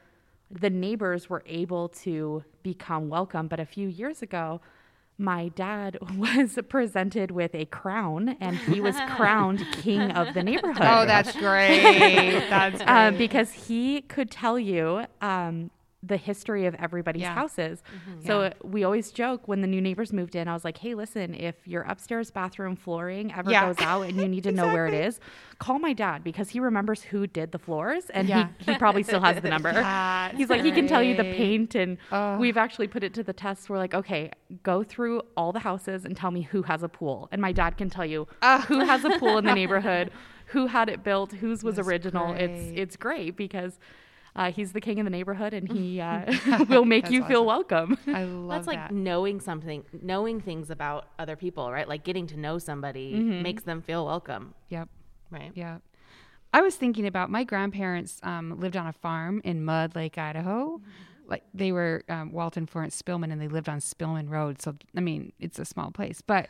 the 0.59 0.69
neighbors 0.69 1.29
were 1.29 1.43
able 1.45 1.89
to 1.89 2.43
become 2.63 3.09
welcome. 3.09 3.47
But 3.47 3.59
a 3.59 3.65
few 3.65 3.87
years 3.87 4.21
ago, 4.21 4.61
my 5.17 5.49
dad 5.49 5.97
was 6.17 6.57
presented 6.67 7.31
with 7.31 7.53
a 7.55 7.65
crown 7.65 8.35
and 8.39 8.57
he 8.57 8.81
was 8.81 8.95
crowned 9.15 9.65
king 9.71 10.11
of 10.11 10.33
the 10.33 10.43
neighborhood. 10.43 10.81
Oh, 10.81 11.05
that's 11.05 11.35
great. 11.35 11.81
That's 12.49 12.77
great. 12.77 12.89
Uh, 12.89 13.11
because 13.11 13.51
he 13.51 14.01
could 14.01 14.29
tell 14.29 14.59
you 14.59 15.05
um, 15.21 15.71
the 16.03 16.17
history 16.17 16.65
of 16.65 16.73
everybody's 16.75 17.21
Yeah. 17.21 17.35
houses. 17.35 17.83
So 18.25 18.41
uh, 18.41 18.49
we 18.63 18.83
always 18.83 19.11
joke 19.11 19.47
when 19.47 19.61
the 19.61 19.67
new 19.67 19.79
neighbors 19.79 20.11
moved 20.11 20.35
in, 20.35 20.47
I 20.47 20.53
was 20.53 20.65
like, 20.65 20.79
hey, 20.79 20.95
listen, 20.95 21.35
if 21.35 21.55
your 21.67 21.83
upstairs 21.83 22.31
bathroom 22.31 22.75
flooring 22.75 23.31
ever 23.33 23.51
Yeah. 23.51 23.67
goes 23.67 23.79
out 23.85 24.01
and 24.07 24.17
you 24.17 24.27
need 24.27 24.43
to 24.45 24.51
know 24.59 24.65
where 24.65 24.87
it 24.87 24.95
is, 24.95 25.19
call 25.59 25.77
my 25.77 25.93
dad 25.93 26.23
because 26.23 26.49
he 26.49 26.59
remembers 26.59 27.03
who 27.03 27.27
did 27.27 27.51
the 27.51 27.59
floors 27.59 28.05
and 28.15 28.27
Yeah. 28.27 28.47
he, 28.57 28.71
he 28.71 28.77
probably 28.79 29.03
still 29.03 29.21
has 29.21 29.39
the 29.41 29.49
number. 29.55 29.71
That's 29.71 30.35
He's 30.37 30.49
like, 30.49 30.63
he 30.63 30.71
can 30.71 30.87
tell 30.87 31.03
you 31.03 31.15
the 31.15 31.23
paint. 31.35 31.75
And 31.75 31.99
Oh. 32.11 32.37
we've 32.37 32.57
actually 32.57 32.87
put 32.87 33.03
it 33.03 33.13
to 33.13 33.21
the 33.23 33.33
test. 33.33 33.69
We're 33.69 33.77
like, 33.77 33.93
okay, 33.93 34.31
go 34.63 34.81
through 34.83 35.21
all 35.37 35.51
the 35.51 35.59
houses 35.59 36.03
and 36.03 36.17
tell 36.17 36.31
me 36.31 36.41
who 36.41 36.63
has 36.63 36.81
a 36.81 36.89
pool. 36.89 37.29
And 37.31 37.39
my 37.39 37.51
dad 37.51 37.77
can 37.77 37.91
tell 37.91 38.05
you 38.07 38.27
who 38.67 38.79
has 38.79 39.05
a 39.05 39.11
pool 39.19 39.37
in 39.37 39.45
the 39.45 39.53
neighborhood, 39.53 40.09
who 40.47 40.65
had 40.65 40.89
it 40.89 41.03
built, 41.03 41.31
whose 41.33 41.63
was 41.63 41.75
That's 41.75 41.87
original. 41.87 42.33
It's 42.33 42.71
it's 42.75 42.97
great 42.97 43.37
because 43.37 43.77
uh, 44.35 44.51
he's 44.51 44.71
the 44.73 44.81
king 44.81 44.99
of 44.99 45.03
the 45.05 45.09
neighborhood 45.09 45.53
and 45.53 45.71
he 45.71 45.99
uh, 45.99 46.31
will 46.69 46.85
make 46.85 47.03
That's 47.03 47.13
you 47.13 47.23
feel 47.25 47.45
welcome. 47.45 47.97
I 48.07 48.23
love 48.25 48.47
that. 48.49 48.55
That's 48.55 48.67
like 48.67 48.77
that. 48.77 48.91
knowing 48.93 49.39
something, 49.39 49.83
knowing 50.01 50.39
things 50.41 50.69
about 50.69 51.07
other 51.19 51.35
people, 51.35 51.71
right? 51.71 51.87
Like 51.87 52.03
getting 52.03 52.27
to 52.27 52.37
know 52.39 52.57
somebody 52.57 53.13
makes 53.15 53.63
them 53.63 53.81
feel 53.81 54.05
welcome, 54.05 54.53
Yep. 54.69 54.89
right? 55.31 55.51
Yeah. 55.55 55.77
I 56.53 56.61
was 56.61 56.75
thinking 56.75 57.07
about 57.07 57.29
my 57.29 57.43
grandparents 57.45 58.19
um, 58.23 58.59
lived 58.59 58.75
on 58.75 58.85
a 58.87 58.93
farm 58.93 59.41
in 59.45 59.63
Mud 59.63 59.95
Lake, 59.95 60.17
Idaho. 60.17 60.81
Like 61.25 61.43
they 61.53 61.71
were 61.71 62.03
um, 62.09 62.33
Walton 62.33 62.65
Florence 62.67 63.01
Spillman, 63.01 63.31
and 63.31 63.41
they 63.41 63.47
lived 63.47 63.69
on 63.69 63.79
Spillman 63.79 64.29
Road. 64.29 64.61
So 64.61 64.75
I 64.97 64.99
mean, 64.99 65.31
it's 65.39 65.59
a 65.59 65.65
small 65.65 65.91
place, 65.91 66.21
but 66.21 66.49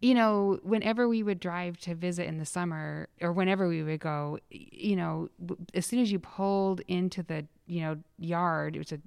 you 0.00 0.14
know, 0.14 0.60
whenever 0.62 1.08
we 1.08 1.22
would 1.22 1.40
drive 1.40 1.78
to 1.80 1.94
visit 1.94 2.26
in 2.26 2.38
the 2.38 2.46
summer, 2.46 3.08
or 3.20 3.32
whenever 3.32 3.68
we 3.68 3.82
would 3.82 4.00
go, 4.00 4.38
you 4.50 4.94
know, 4.94 5.28
as 5.74 5.86
soon 5.86 5.98
as 5.98 6.12
you 6.12 6.18
pulled 6.18 6.80
into 6.86 7.22
the 7.22 7.46
you 7.66 7.80
know 7.80 7.96
yard, 8.18 8.76
it 8.76 8.78
was 8.78 8.92
a. 8.92 8.98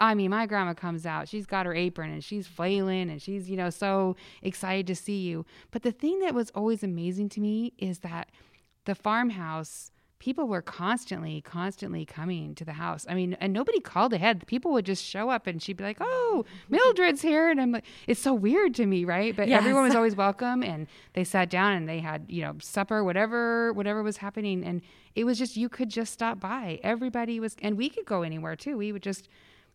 I 0.00 0.14
mean, 0.14 0.30
my 0.30 0.46
grandma 0.46 0.74
comes 0.74 1.06
out. 1.06 1.28
She's 1.28 1.46
got 1.46 1.64
her 1.64 1.74
apron 1.74 2.10
and 2.10 2.24
she's 2.24 2.48
flailing 2.48 3.08
and 3.08 3.22
she's, 3.22 3.48
you 3.48 3.56
know, 3.56 3.70
so 3.70 4.16
excited 4.42 4.84
to 4.88 4.96
see 4.96 5.20
you. 5.20 5.46
But 5.70 5.82
the 5.82 5.92
thing 5.92 6.18
that 6.20 6.34
was 6.34 6.50
always 6.56 6.82
amazing 6.82 7.28
to 7.30 7.40
me 7.40 7.72
is 7.78 8.00
that 8.00 8.30
the 8.84 8.96
farmhouse, 8.96 9.92
people 10.22 10.46
were 10.46 10.62
constantly, 10.62 11.40
constantly 11.40 12.04
coming 12.04 12.54
to 12.54 12.64
the 12.64 12.74
house. 12.74 13.04
I 13.10 13.14
mean, 13.14 13.36
and 13.40 13.52
nobody 13.52 13.80
called 13.80 14.12
ahead. 14.12 14.46
People 14.46 14.70
would 14.70 14.86
just 14.86 15.04
show 15.04 15.30
up 15.30 15.48
and 15.48 15.60
she'd 15.60 15.76
be 15.76 15.82
like, 15.82 15.96
oh, 16.00 16.44
Mildred's 16.68 17.22
here. 17.22 17.50
And 17.50 17.60
I'm 17.60 17.72
like, 17.72 17.84
it's 18.06 18.20
so 18.20 18.32
weird 18.32 18.72
to 18.76 18.86
me, 18.86 19.04
right? 19.04 19.34
But 19.34 19.48
Yes. 19.48 19.58
everyone 19.58 19.82
was 19.82 19.94
always 20.00 20.14
welcome 20.14 20.62
and 20.62 20.86
they 21.14 21.24
sat 21.24 21.50
down 21.50 21.72
and 21.72 21.88
they 21.88 21.98
had, 21.98 22.26
you 22.28 22.40
know, 22.42 22.54
supper, 22.60 23.02
whatever, 23.02 23.72
whatever 23.72 24.04
was 24.04 24.18
happening. 24.18 24.62
And 24.62 24.80
it 25.16 25.24
was 25.24 25.40
just, 25.40 25.56
you 25.56 25.68
could 25.68 25.88
just 25.88 26.12
stop 26.12 26.38
by. 26.38 26.78
Everybody 26.84 27.40
was, 27.40 27.56
and 27.60 27.76
we 27.76 27.88
could 27.88 28.06
go 28.06 28.22
anywhere 28.22 28.54
too. 28.54 28.76
We 28.78 28.92
would 28.92 29.02
just, 29.02 29.28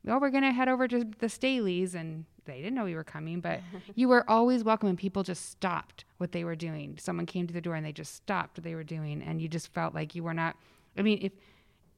well, 0.08 0.20
we're 0.20 0.30
going 0.30 0.44
to 0.44 0.52
head 0.52 0.70
over 0.70 0.88
to 0.88 1.04
the 1.20 1.28
Staleys. 1.28 1.94
And 1.94 2.26
they 2.46 2.58
didn't 2.58 2.76
know 2.76 2.86
we 2.86 2.96
were 2.96 3.04
coming, 3.04 3.42
but 3.42 3.60
you 3.96 4.08
were 4.08 4.28
always 4.30 4.64
welcome. 4.64 4.90
And 4.90 4.98
people 4.98 5.24
just 5.24 5.50
stopped 5.50 6.06
what 6.18 6.32
they 6.32 6.44
were 6.44 6.56
doing. 6.56 6.98
Someone 7.00 7.26
came 7.26 7.46
to 7.48 7.54
the 7.54 7.62
door 7.62 7.76
and 7.76 7.86
they 7.86 7.92
just 7.92 8.16
stopped 8.16 8.58
what 8.58 8.64
they 8.64 8.76
were 8.76 8.84
doing. 8.84 9.22
And 9.22 9.42
you 9.42 9.48
just 9.48 9.74
felt 9.74 9.94
like 9.94 10.16
you 10.16 10.24
were 10.24 10.34
not, 10.34 10.56
I 10.98 11.02
mean, 11.02 11.20
if, 11.22 11.34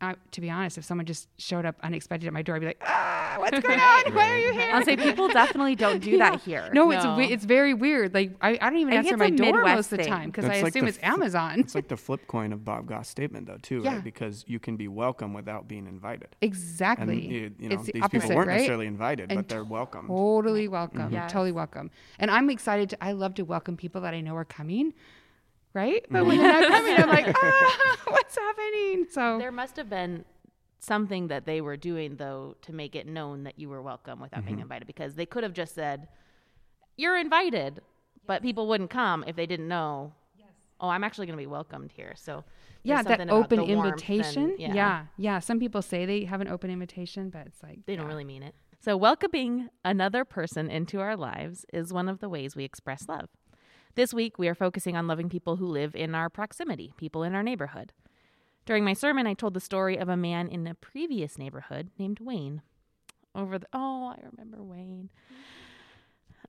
uh, 0.01 0.13
to 0.31 0.39
be 0.41 0.49
honest, 0.49 0.77
if 0.77 0.85
someone 0.85 1.05
just 1.05 1.27
showed 1.37 1.65
up 1.65 1.75
unexpected 1.83 2.27
at 2.27 2.31
my 2.33 2.41
door, 2.41 2.55
I'd 2.55 2.59
be 2.59 2.65
like, 2.67 2.81
ah, 2.85 3.35
what's 3.39 3.59
going 3.59 3.79
on? 3.79 4.13
Why 4.13 4.29
are 4.31 4.37
you 4.37 4.53
here? 4.53 4.71
I'll 4.73 4.85
say 4.85 4.95
people 4.95 5.27
definitely 5.27 5.75
don't 5.75 6.01
do 6.01 6.17
that 6.19 6.41
here. 6.41 6.69
No, 6.73 6.89
it's 6.91 7.03
No. 7.03 7.17
we- 7.17 7.25
it's 7.25 7.43
very 7.43 7.73
weird. 7.73 8.13
Like 8.13 8.31
I, 8.41 8.51
I 8.61 8.69
don't 8.69 8.77
even 8.77 8.93
I 8.93 8.97
answer 8.97 9.17
my 9.17 9.29
door 9.29 9.47
Midwest 9.57 9.75
most 9.75 9.91
of 9.91 9.97
the 9.99 10.05
time 10.05 10.29
because 10.29 10.45
I 10.45 10.61
like 10.61 10.73
assume 10.75 10.87
it's 10.87 10.97
fl- 10.97 11.05
Amazon. 11.05 11.59
It's 11.59 11.75
like 11.75 11.89
the 11.89 11.97
flip 11.97 12.27
coin 12.27 12.53
of 12.53 12.63
Bob 12.63 12.87
Goff's 12.87 13.09
statement, 13.09 13.47
though, 13.47 13.57
too, 13.61 13.81
Yeah. 13.83 13.95
right? 13.95 14.03
Because 14.03 14.45
you 14.47 14.59
can 14.59 14.77
be 14.77 14.87
welcome 14.87 15.33
without 15.33 15.67
being 15.67 15.85
invited. 15.85 16.29
exactly. 16.41 17.13
And 17.15 17.23
you, 17.23 17.51
you 17.59 17.69
know, 17.69 17.75
it's 17.75 17.85
the 17.87 17.91
these 17.93 18.03
opposite, 18.03 18.21
people 18.21 18.35
weren't 18.37 18.47
right? 18.47 18.53
necessarily 18.55 18.87
invited, 18.87 19.29
And 19.31 19.37
but 19.39 19.49
they're 19.49 19.63
welcome. 19.65 20.07
Totally 20.07 20.67
welcome. 20.69 21.11
Yes. 21.11 21.31
Totally 21.31 21.51
welcome. 21.51 21.91
And 22.19 22.31
I'm 22.31 22.49
excited. 22.49 22.89
To, 22.91 23.03
I 23.03 23.11
love 23.11 23.33
to 23.35 23.43
welcome 23.43 23.75
people 23.75 24.01
that 24.01 24.13
I 24.13 24.21
know 24.21 24.35
are 24.35 24.45
coming. 24.45 24.93
Right, 25.73 26.03
but 26.09 26.25
when 26.25 26.39
they're 26.39 26.61
not 26.61 26.67
coming, 26.69 26.93
I'm 26.95 27.09
like, 27.09 27.35
ah, 27.43 27.97
what's 28.07 28.35
happening? 28.35 29.05
So 29.11 29.37
There 29.37 29.51
must 29.51 29.75
have 29.77 29.89
been 29.89 30.25
something 30.79 31.27
that 31.27 31.45
they 31.45 31.61
were 31.61 31.77
doing 31.77 32.15
though 32.15 32.55
to 32.61 32.73
make 32.73 32.95
it 32.95 33.05
known 33.05 33.43
that 33.43 33.59
you 33.59 33.69
were 33.69 33.81
welcome 33.81 34.19
without 34.19 34.45
being 34.45 34.59
invited 34.59 34.87
because 34.87 35.13
they 35.15 35.25
could 35.25 35.43
have 35.43 35.51
just 35.53 35.75
said 35.75 36.07
you're 36.95 37.17
invited 37.17 37.81
but 38.25 38.41
people 38.41 38.65
wouldn't 38.65 38.89
come 38.89 39.23
if 39.27 39.35
they 39.35 39.45
didn't 39.45 39.67
know 39.67 40.13
oh 40.79 40.87
i'm 40.87 41.03
actually 41.03 41.25
going 41.27 41.37
to 41.37 41.41
be 41.41 41.47
welcomed 41.47 41.91
here. 41.91 42.13
So 42.15 42.45
yeah, 42.83 43.03
that 43.03 43.19
about 43.19 43.29
open 43.33 43.59
the 43.59 43.65
invitation. 43.65 44.51
and- 44.51 44.59
yeah. 44.59 45.05
yeah, 45.17 45.39
Some 45.39 45.59
people 45.59 45.81
say 45.81 46.05
they 46.05 46.23
have 46.23 46.39
an 46.39 46.47
open 46.47 46.69
invitation, 46.71 47.29
but 47.29 47.45
it's 47.47 47.61
like 47.61 47.79
they 47.85 47.97
don't 47.97 48.07
really 48.07 48.23
mean 48.23 48.41
it. 48.41 48.55
So 48.79 48.95
welcoming 48.95 49.67
another 49.83 50.23
person 50.23 50.69
into 50.69 51.01
our 51.01 51.17
lives 51.17 51.65
is 51.73 51.91
one 51.91 52.07
of 52.07 52.21
the 52.21 52.29
ways 52.29 52.55
we 52.55 52.63
express 52.63 53.09
love 53.09 53.27
this 53.99 54.13
week 54.13 54.39
we 54.39 54.47
are 54.47 54.55
focusing 54.55 54.95
on 54.95 55.07
loving 55.07 55.27
people 55.27 55.57
who 55.57 55.65
live 55.65 55.93
in 55.93 56.15
our 56.15 56.29
proximity 56.29 56.93
people 56.95 57.21
in 57.21 57.35
our 57.35 57.43
neighborhood. 57.43 57.91
During 58.65 58.85
my 58.85 58.93
sermon 58.93 59.27
i 59.27 59.33
told 59.33 59.53
the 59.53 59.59
story 59.59 59.97
of 59.97 60.07
a 60.07 60.15
man 60.15 60.47
in 60.47 60.65
a 60.67 60.73
previous 60.73 61.37
neighborhood 61.37 61.89
named 61.99 62.21
wayne. 62.21 62.61
Over 63.35 63.59
the 63.59 63.67
oh 63.73 64.15
i 64.15 64.25
remember 64.31 64.63
wayne. 64.63 65.09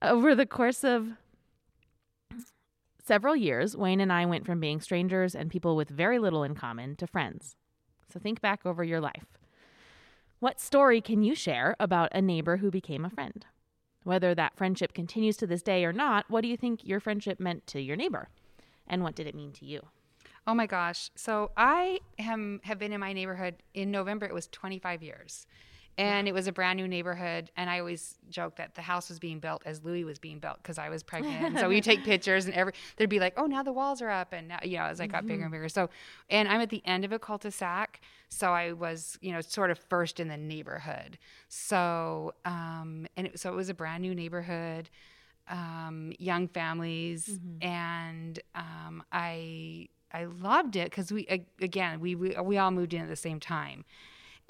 Over 0.01 0.33
the 0.33 0.45
course 0.45 0.85
of 0.85 1.09
several 3.03 3.35
years 3.35 3.75
wayne 3.75 3.99
and 3.99 4.13
i 4.13 4.25
went 4.25 4.45
from 4.45 4.61
being 4.61 4.79
strangers 4.79 5.35
and 5.35 5.51
people 5.51 5.75
with 5.75 5.89
very 5.89 6.19
little 6.19 6.43
in 6.43 6.55
common 6.55 6.95
to 6.95 7.05
friends. 7.05 7.57
So 8.13 8.17
think 8.17 8.39
back 8.39 8.65
over 8.65 8.81
your 8.81 9.01
life. 9.01 9.25
What 10.39 10.61
story 10.61 11.01
can 11.01 11.21
you 11.21 11.35
share 11.35 11.75
about 11.81 12.11
a 12.13 12.21
neighbor 12.21 12.57
who 12.57 12.71
became 12.71 13.03
a 13.03 13.09
friend 13.09 13.45
whether 14.03 14.33
that 14.35 14.55
friendship 14.55 14.93
continues 14.93 15.37
to 15.37 15.47
this 15.47 15.61
day 15.61 15.85
or 15.85 15.93
not 15.93 16.25
what 16.29 16.41
do 16.41 16.47
you 16.47 16.57
think 16.57 16.85
your 16.85 16.99
friendship 16.99 17.39
meant 17.39 17.65
to 17.67 17.79
your 17.79 17.95
neighbor 17.95 18.29
and 18.87 19.03
what 19.03 19.15
did 19.15 19.27
it 19.27 19.35
mean 19.35 19.51
to 19.51 19.65
you 19.65 19.81
Oh 20.47 20.55
my 20.55 20.65
gosh. 20.65 21.11
So 21.15 21.51
I 21.55 21.99
am, 22.17 22.61
have 22.63 22.79
been 22.79 22.93
in 22.93 22.99
my 22.99 23.13
neighborhood 23.13 23.55
in 23.73 23.91
November. 23.91 24.25
It 24.25 24.33
was 24.33 24.47
25 24.47 25.03
years. 25.03 25.45
And 26.01 26.27
it 26.27 26.33
was 26.33 26.47
a 26.47 26.51
brand 26.51 26.77
new 26.77 26.87
neighborhood. 26.87 27.51
And 27.57 27.69
I 27.69 27.79
always 27.79 28.15
joke 28.29 28.55
that 28.55 28.75
the 28.75 28.81
house 28.81 29.09
was 29.09 29.19
being 29.19 29.39
built 29.39 29.61
as 29.65 29.83
Louis 29.83 30.03
was 30.03 30.19
being 30.19 30.39
built 30.39 30.57
because 30.61 30.77
I 30.77 30.89
was 30.89 31.03
pregnant. 31.03 31.45
And 31.45 31.59
so 31.59 31.69
we 31.69 31.81
take 31.81 32.03
pictures 32.05 32.45
and 32.45 32.53
every, 32.55 32.73
there'd 32.97 33.09
be 33.09 33.19
like, 33.19 33.33
oh, 33.37 33.45
now 33.45 33.63
the 33.63 33.71
walls 33.71 34.01
are 34.01 34.09
up. 34.09 34.33
And 34.33 34.47
now, 34.47 34.59
you 34.63 34.77
know, 34.77 34.85
as 34.85 34.99
I 34.99 35.07
got 35.07 35.27
bigger 35.27 35.43
and 35.43 35.51
bigger. 35.51 35.69
So, 35.69 35.89
and 36.29 36.47
I'm 36.47 36.61
at 36.61 36.69
the 36.69 36.81
end 36.85 37.05
of 37.05 37.11
a 37.11 37.19
cul-de-sac. 37.19 38.01
So 38.29 38.51
I 38.51 38.71
was, 38.71 39.17
you 39.21 39.31
know, 39.31 39.41
sort 39.41 39.71
of 39.71 39.79
first 39.89 40.19
in 40.19 40.27
the 40.27 40.37
neighborhood. 40.37 41.17
So, 41.49 42.33
um, 42.45 43.07
and 43.15 43.27
it, 43.27 43.39
so 43.39 43.51
it 43.51 43.55
was 43.55 43.69
a 43.69 43.73
brand 43.73 44.01
new 44.01 44.15
neighborhood 44.15 44.89
um, 45.49 46.13
young 46.17 46.47
families, 46.47 47.39
and 47.61 48.39
um, 48.55 49.03
I 49.11 49.89
I 50.13 50.25
loved 50.25 50.75
it 50.75 50.85
because 50.85 51.11
we 51.11 51.27
again 51.59 51.99
we, 51.99 52.15
we 52.15 52.35
we 52.41 52.57
all 52.57 52.71
moved 52.71 52.93
in 52.93 53.01
at 53.01 53.09
the 53.09 53.15
same 53.15 53.39
time, 53.39 53.85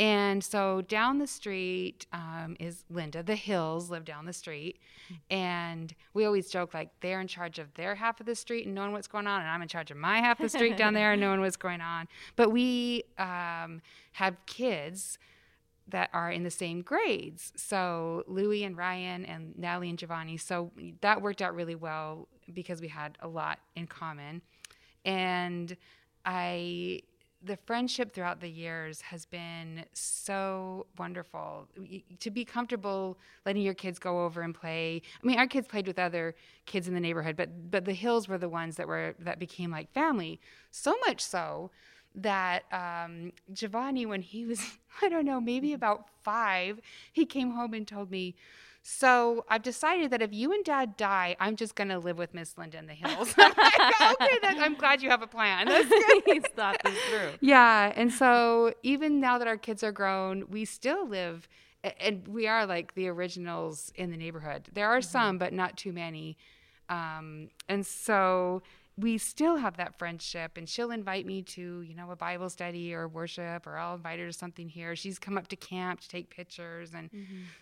and 0.02 0.44
so 0.44 0.82
down 0.82 1.20
the 1.20 1.28
street 1.28 2.08
um, 2.12 2.58
is 2.60 2.86
Linda. 2.90 3.22
The 3.22 3.36
Hills 3.36 3.92
live 3.92 4.04
down 4.04 4.26
the 4.26 4.34
street, 4.34 4.80
and 5.30 5.94
we 6.16 6.26
always 6.26 6.50
joke 6.50 6.74
like 6.74 6.90
they're 7.02 7.22
in 7.22 7.28
charge 7.28 7.60
of 7.60 7.72
their 7.76 7.94
half 7.94 8.20
of 8.20 8.26
the 8.26 8.34
street 8.34 8.66
and 8.66 8.74
knowing 8.74 8.94
what's 8.94 9.08
going 9.08 9.28
on, 9.28 9.42
and 9.42 9.50
I'm 9.52 9.62
in 9.62 9.68
charge 9.68 9.92
of 9.92 9.98
my 9.98 10.18
half 10.18 10.40
of 10.40 10.44
the 10.44 10.50
street 10.50 10.76
down 10.76 10.96
there 10.96 11.12
and 11.12 11.22
knowing 11.22 11.40
what's 11.40 11.56
going 11.56 11.82
on. 11.82 12.08
But 12.36 12.50
we 12.50 13.04
um, 13.20 13.80
have 14.14 14.38
kids 14.48 15.20
that 15.88 16.10
are 16.14 16.32
in 16.32 16.42
the 16.42 16.50
same 16.50 16.82
grades. 16.82 17.54
So 17.56 18.24
Louis 18.26 18.64
and 18.64 18.76
Ryan 18.76 19.24
and 19.26 19.56
Natalie 19.56 19.90
and 19.90 20.00
Giovanni. 20.00 20.38
So 20.38 20.72
that 21.02 21.22
worked 21.22 21.44
out 21.44 21.54
really 21.54 21.76
well 21.76 22.28
because 22.52 22.82
we 22.82 22.88
had 22.88 23.20
a 23.22 23.28
lot 23.28 23.60
in 23.76 23.86
common. 23.86 24.42
And 25.06 25.78
I 26.26 27.02
the 27.44 27.58
friendship 27.66 28.14
throughout 28.14 28.40
the 28.40 28.50
years 28.50 29.02
has 29.02 29.26
been 29.26 29.86
so 29.94 30.86
wonderful. 30.98 31.68
To 32.20 32.30
be 32.30 32.46
comfortable 32.46 33.18
letting 33.46 33.64
your 33.64 33.74
kids 33.74 33.98
go 34.00 34.24
over 34.26 34.42
and 34.42 34.54
play. 34.54 35.02
I 35.24 35.28
mean 35.28 35.40
our 35.40 35.48
kids 35.48 35.68
played 35.68 35.88
with 35.88 36.00
other 36.00 36.36
kids 36.66 36.88
in 36.88 36.94
the 36.94 37.00
neighborhood 37.00 37.36
but 37.36 37.72
but 37.72 37.86
the 37.86 37.94
Hills 37.94 38.28
were 38.28 38.38
the 38.38 38.50
ones 38.50 38.76
that 38.76 38.88
were 38.88 39.16
that 39.20 39.40
became 39.40 39.72
like 39.72 39.92
family. 39.92 40.40
So 40.72 40.96
much 41.06 41.22
so 41.22 41.72
that 42.16 42.64
um, 42.72 43.32
Giovanni, 43.54 44.06
when 44.06 44.22
he 44.22 44.46
was, 44.46 44.62
I 45.02 45.10
don't 45.10 45.26
know, 45.26 45.40
maybe 45.40 45.74
about 45.74 46.08
five, 46.24 46.80
he 47.12 47.26
came 47.26 47.52
home 47.52 47.74
and 47.74 47.88
told 47.88 48.12
me, 48.12 48.36
So 48.84 49.46
I've 49.48 49.62
decided 49.62 50.10
that 50.12 50.22
if 50.22 50.34
you 50.34 50.52
and 50.52 50.66
dad 50.66 50.98
die, 50.98 51.36
I'm 51.40 51.56
just 51.56 51.76
going 51.76 51.90
to 51.90 52.00
live 52.00 52.18
with 52.18 52.34
Miss 52.34 52.58
Linda 52.58 52.80
in 52.80 52.88
the 52.88 52.94
Hills. 52.94 53.34
I'm 53.38 53.54
like, 53.56 54.12
okay, 54.22 54.40
then 54.42 54.60
I'm 54.60 54.76
glad 54.76 55.04
you 55.04 55.10
have 55.10 55.22
a 55.22 55.28
plan. 55.28 55.68
He's 56.26 56.44
thought 56.56 56.82
this 56.84 56.98
through. 57.10 57.32
Yeah. 57.42 57.94
And 57.96 58.12
so 58.12 58.74
even 58.82 59.20
now 59.20 59.38
that 59.38 59.48
our 59.48 59.58
kids 59.58 59.84
are 59.84 59.92
grown, 59.92 60.46
we 60.50 60.66
still 60.66 61.08
live, 61.08 61.48
and 62.00 62.28
we 62.28 62.48
are 62.48 62.66
like 62.66 62.96
the 62.96 63.08
originals 63.08 63.92
in 63.96 64.10
the 64.10 64.18
neighborhood. 64.18 64.70
There 64.74 64.90
are 64.90 65.02
some, 65.02 65.38
but 65.38 65.54
not 65.54 65.78
too 65.78 65.94
many. 65.94 66.38
Um, 66.90 67.50
and 67.70 67.86
so 67.86 68.64
we 69.02 69.18
still 69.18 69.58
have 69.58 69.78
that 69.78 69.98
friendship 69.98 70.58
and 70.58 70.70
she'll 70.70 70.92
invite 70.92 71.26
me 71.26 71.42
to 71.42 71.82
you 71.82 71.96
know 71.96 72.12
a 72.12 72.16
bible 72.16 72.50
study 72.50 72.94
or 72.94 73.08
worship 73.08 73.66
or 73.66 73.78
i'll 73.78 73.96
invite 73.96 74.20
her 74.20 74.28
to 74.28 74.34
something 74.34 74.70
here. 74.70 74.96
She's 74.96 75.20
come 75.20 75.38
up 75.38 75.48
to 75.50 75.56
camp 75.56 76.02
to 76.02 76.08
take 76.08 76.30
pictures 76.30 76.94
and 76.94 77.10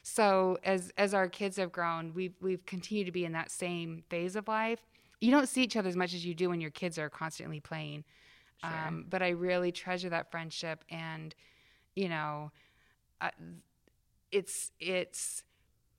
so 0.03 0.57
as 0.63 0.91
as 0.97 1.13
our 1.13 1.27
kids 1.27 1.57
have 1.57 1.71
grown 1.71 2.13
we've 2.13 2.35
we've 2.41 2.65
continued 2.65 3.05
to 3.05 3.11
be 3.11 3.25
in 3.25 3.31
that 3.33 3.51
same 3.51 4.03
phase 4.09 4.35
of 4.35 4.47
life. 4.47 4.81
You 5.21 5.31
don't 5.31 5.49
see 5.49 5.63
each 5.63 5.75
other 5.75 5.89
as 5.89 5.95
much 5.95 6.13
as 6.13 6.25
you 6.25 6.33
do 6.33 6.49
when 6.49 6.61
your 6.61 6.71
kids 6.71 6.97
are 6.97 7.09
constantly 7.09 7.59
playing 7.59 8.03
um, 8.63 9.05
but 9.09 9.21
i 9.21 9.29
really 9.29 9.71
treasure 9.71 10.09
that 10.09 10.31
friendship 10.31 10.83
and 10.89 11.35
you 11.95 12.09
know 12.09 12.51
uh, 13.21 13.29
it's 14.31 14.71
it's 14.79 15.43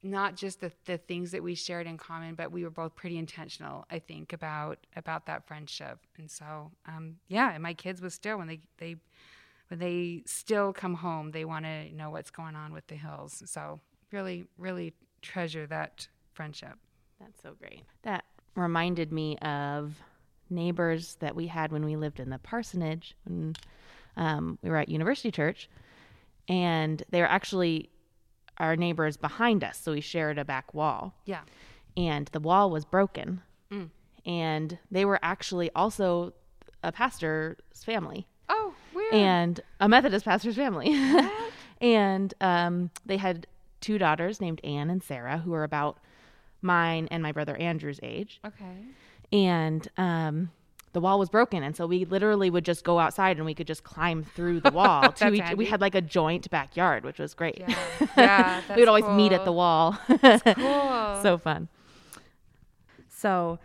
not 0.02 0.36
just 0.36 0.60
the, 0.60 0.72
the 0.86 0.98
things 0.98 1.30
that 1.32 1.42
we 1.42 1.54
shared 1.54 1.86
in 1.86 1.98
common, 1.98 2.34
but 2.34 2.50
we 2.50 2.64
were 2.64 2.70
both 2.70 2.94
pretty 2.94 3.18
intentional, 3.18 3.86
I 3.90 3.98
think, 3.98 4.32
about 4.32 4.78
about 4.96 5.26
that 5.26 5.46
friendship. 5.46 5.98
And 6.16 6.30
so, 6.30 6.70
um, 6.86 7.16
yeah, 7.28 7.52
and 7.52 7.62
my 7.62 7.74
kids 7.74 8.00
was 8.00 8.14
still 8.14 8.38
when 8.38 8.46
they 8.46 8.60
they 8.78 8.96
when 9.68 9.78
they 9.78 10.22
still 10.26 10.72
come 10.72 10.94
home, 10.94 11.30
they 11.30 11.44
want 11.44 11.64
to 11.64 11.94
know 11.94 12.10
what's 12.10 12.30
going 12.30 12.56
on 12.56 12.72
with 12.72 12.86
the 12.86 12.96
Hills. 12.96 13.42
So 13.46 13.80
really, 14.10 14.46
really 14.58 14.94
treasure 15.22 15.66
that 15.66 16.08
friendship. 16.32 16.74
That's 17.20 17.42
so 17.42 17.54
great. 17.58 17.84
That 18.02 18.24
reminded 18.54 19.12
me 19.12 19.36
of 19.38 19.94
neighbors 20.48 21.16
that 21.20 21.36
we 21.36 21.46
had 21.46 21.70
when 21.70 21.84
we 21.84 21.94
lived 21.94 22.18
in 22.18 22.30
the 22.30 22.38
parsonage 22.38 23.14
when 23.24 23.54
um, 24.16 24.58
we 24.62 24.70
were 24.70 24.76
at 24.76 24.88
University 24.88 25.30
Church, 25.30 25.68
and 26.48 27.02
they 27.10 27.20
were 27.20 27.28
actually 27.28 27.90
our 28.60 28.76
neighbors 28.76 29.16
behind 29.16 29.64
us. 29.64 29.78
So 29.78 29.92
we 29.92 30.00
shared 30.00 30.38
a 30.38 30.44
back 30.44 30.72
wall, 30.74 31.14
Yeah. 31.24 31.40
and 31.96 32.28
the 32.28 32.40
wall 32.40 32.70
was 32.70 32.84
broken, 32.84 33.42
and 34.26 34.78
they 34.90 35.04
were 35.04 35.18
actually 35.22 35.70
also 35.74 36.32
a 36.84 36.92
pastor's 36.92 37.56
family 37.84 38.26
Oh, 38.48 38.74
weird. 38.94 39.14
and 39.14 39.60
a 39.80 39.88
Methodist 39.88 40.24
pastor's 40.26 40.56
family. 40.56 40.92
and 41.80 42.34
um, 42.40 42.90
they 43.06 43.16
had 43.16 43.46
two 43.80 43.96
daughters 43.98 44.40
named 44.40 44.60
Anne 44.62 44.90
and 44.90 45.02
Sarah, 45.02 45.38
who 45.38 45.54
are 45.54 45.64
about 45.64 45.98
mine 46.62 47.08
and 47.10 47.22
my 47.22 47.32
brother 47.32 47.56
Andrew's 47.56 47.98
age. 48.02 48.40
okay. 48.44 48.84
And 49.32 49.88
um, 49.96 50.50
the 50.92 51.00
wall 51.00 51.18
was 51.18 51.28
broken, 51.28 51.62
and 51.62 51.76
so 51.76 51.86
we 51.86 52.04
literally 52.04 52.50
would 52.50 52.64
just 52.64 52.84
go 52.84 52.98
outside 52.98 53.36
and 53.36 53.46
we 53.46 53.54
could 53.54 53.66
just 53.66 53.84
climb 53.84 54.24
through 54.24 54.60
the 54.60 54.70
wall. 54.74 55.02
to 55.12 55.24
That's 55.30 55.52
each, 55.52 55.56
we 55.56 55.66
had 55.66 55.80
like 55.80 55.94
a 55.94 56.00
joint 56.00 56.50
backyard, 56.50 57.04
which 57.04 57.18
was 57.18 57.34
great. 57.34 57.58
Yeah. 57.60 57.76
Yeah. 58.16 58.62
we 58.74 58.82
would 58.82 58.88
always 58.88 59.04
that's 59.04 59.16
meet 59.16 59.32
at 59.32 59.44
the 59.44 59.46
cool. 59.46 59.54
wall. 59.56 59.98
Cool. 60.08 61.22
so 61.22 61.38
fun. 61.38 61.68
So 63.08 63.58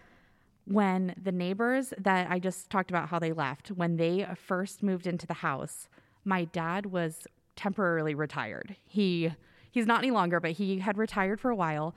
when 0.66 1.16
the 1.22 1.32
neighbors 1.32 1.94
that 1.98 2.30
I 2.30 2.40
just 2.40 2.70
talked 2.70 2.90
about 2.90 3.10
how 3.10 3.20
they 3.20 3.32
left, 3.32 3.70
when 3.70 3.98
they 3.98 4.28
first 4.36 4.84
moved 4.84 5.08
into 5.08 5.26
the 5.26 5.36
house, 5.36 5.88
my 6.24 6.46
dad 6.46 6.88
was 6.88 7.28
temporarily 7.56 8.14
retired. 8.16 8.76
He 8.86 9.32
he's 9.72 9.86
not 9.86 10.00
any 10.00 10.12
longer, 10.12 10.40
but 10.40 10.52
he 10.52 10.80
had 10.80 10.98
retired 10.98 11.40
for 11.40 11.50
a 11.50 11.56
while. 11.56 11.96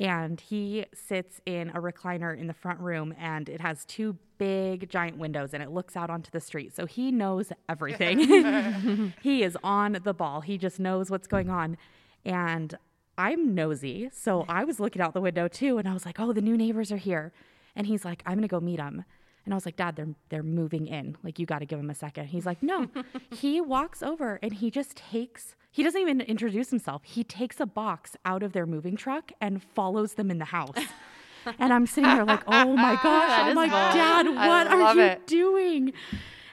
And 0.00 0.40
he 0.40 0.86
sits 0.94 1.42
in 1.44 1.68
a 1.70 1.80
recliner 1.80 2.36
in 2.36 2.46
the 2.46 2.54
front 2.54 2.80
room 2.80 3.14
and 3.18 3.50
it 3.50 3.60
has 3.60 3.84
two 3.84 4.16
big 4.38 4.88
giant 4.88 5.18
windows 5.18 5.52
and 5.52 5.62
it 5.62 5.70
looks 5.70 5.94
out 5.94 6.08
onto 6.08 6.30
the 6.30 6.40
street. 6.40 6.74
So 6.74 6.86
he 6.86 7.12
knows 7.12 7.52
everything. 7.68 9.12
He 9.22 9.42
is 9.42 9.56
on 9.62 9.98
the 10.02 10.14
ball. 10.14 10.40
He 10.40 10.56
just 10.56 10.80
knows 10.80 11.10
what's 11.10 11.26
going 11.28 11.50
on. 11.50 11.76
And 12.24 12.74
i'm 13.18 13.54
nosy 13.54 14.08
so 14.12 14.46
i 14.48 14.64
was 14.64 14.80
looking 14.80 15.02
out 15.02 15.12
the 15.12 15.20
window 15.20 15.46
too 15.46 15.76
and 15.76 15.86
i 15.86 15.92
was 15.92 16.06
like 16.06 16.18
oh 16.18 16.32
the 16.32 16.40
new 16.40 16.56
neighbors 16.56 16.90
are 16.90 16.96
here. 16.96 17.32
And 17.76 17.86
he's 17.86 18.04
like 18.04 18.22
i'm 18.24 18.36
gonna 18.36 18.48
go 18.48 18.60
meet 18.60 18.78
them 18.78 19.04
and 19.44 19.54
I 19.54 19.56
was 19.56 19.64
like, 19.66 19.76
Dad, 19.76 19.96
they're 19.96 20.14
they're 20.28 20.42
moving 20.42 20.86
in. 20.86 21.16
Like 21.22 21.38
you 21.38 21.46
got 21.46 21.60
to 21.60 21.66
give 21.66 21.78
him 21.78 21.90
a 21.90 21.94
second. 21.94 22.26
He's 22.26 22.46
like, 22.46 22.62
No. 22.62 22.88
he 23.30 23.60
walks 23.60 24.02
over 24.02 24.38
and 24.42 24.52
he 24.54 24.70
just 24.70 24.96
takes. 24.96 25.54
He 25.72 25.82
doesn't 25.82 26.00
even 26.00 26.20
introduce 26.20 26.70
himself. 26.70 27.02
He 27.04 27.22
takes 27.24 27.60
a 27.60 27.66
box 27.66 28.16
out 28.24 28.42
of 28.42 28.52
their 28.52 28.66
moving 28.66 28.96
truck 28.96 29.30
and 29.40 29.62
follows 29.62 30.14
them 30.14 30.30
in 30.30 30.38
the 30.38 30.46
house. 30.46 30.74
and 31.58 31.72
I'm 31.72 31.86
sitting 31.86 32.10
there 32.10 32.24
like, 32.24 32.42
Oh 32.46 32.76
my 32.76 32.94
gosh! 33.02 33.30
I'm 33.40 33.56
like, 33.56 33.70
Dad, 33.70 34.26
what 34.26 34.66
are 34.66 34.94
you 34.94 35.00
it. 35.02 35.26
doing? 35.26 35.92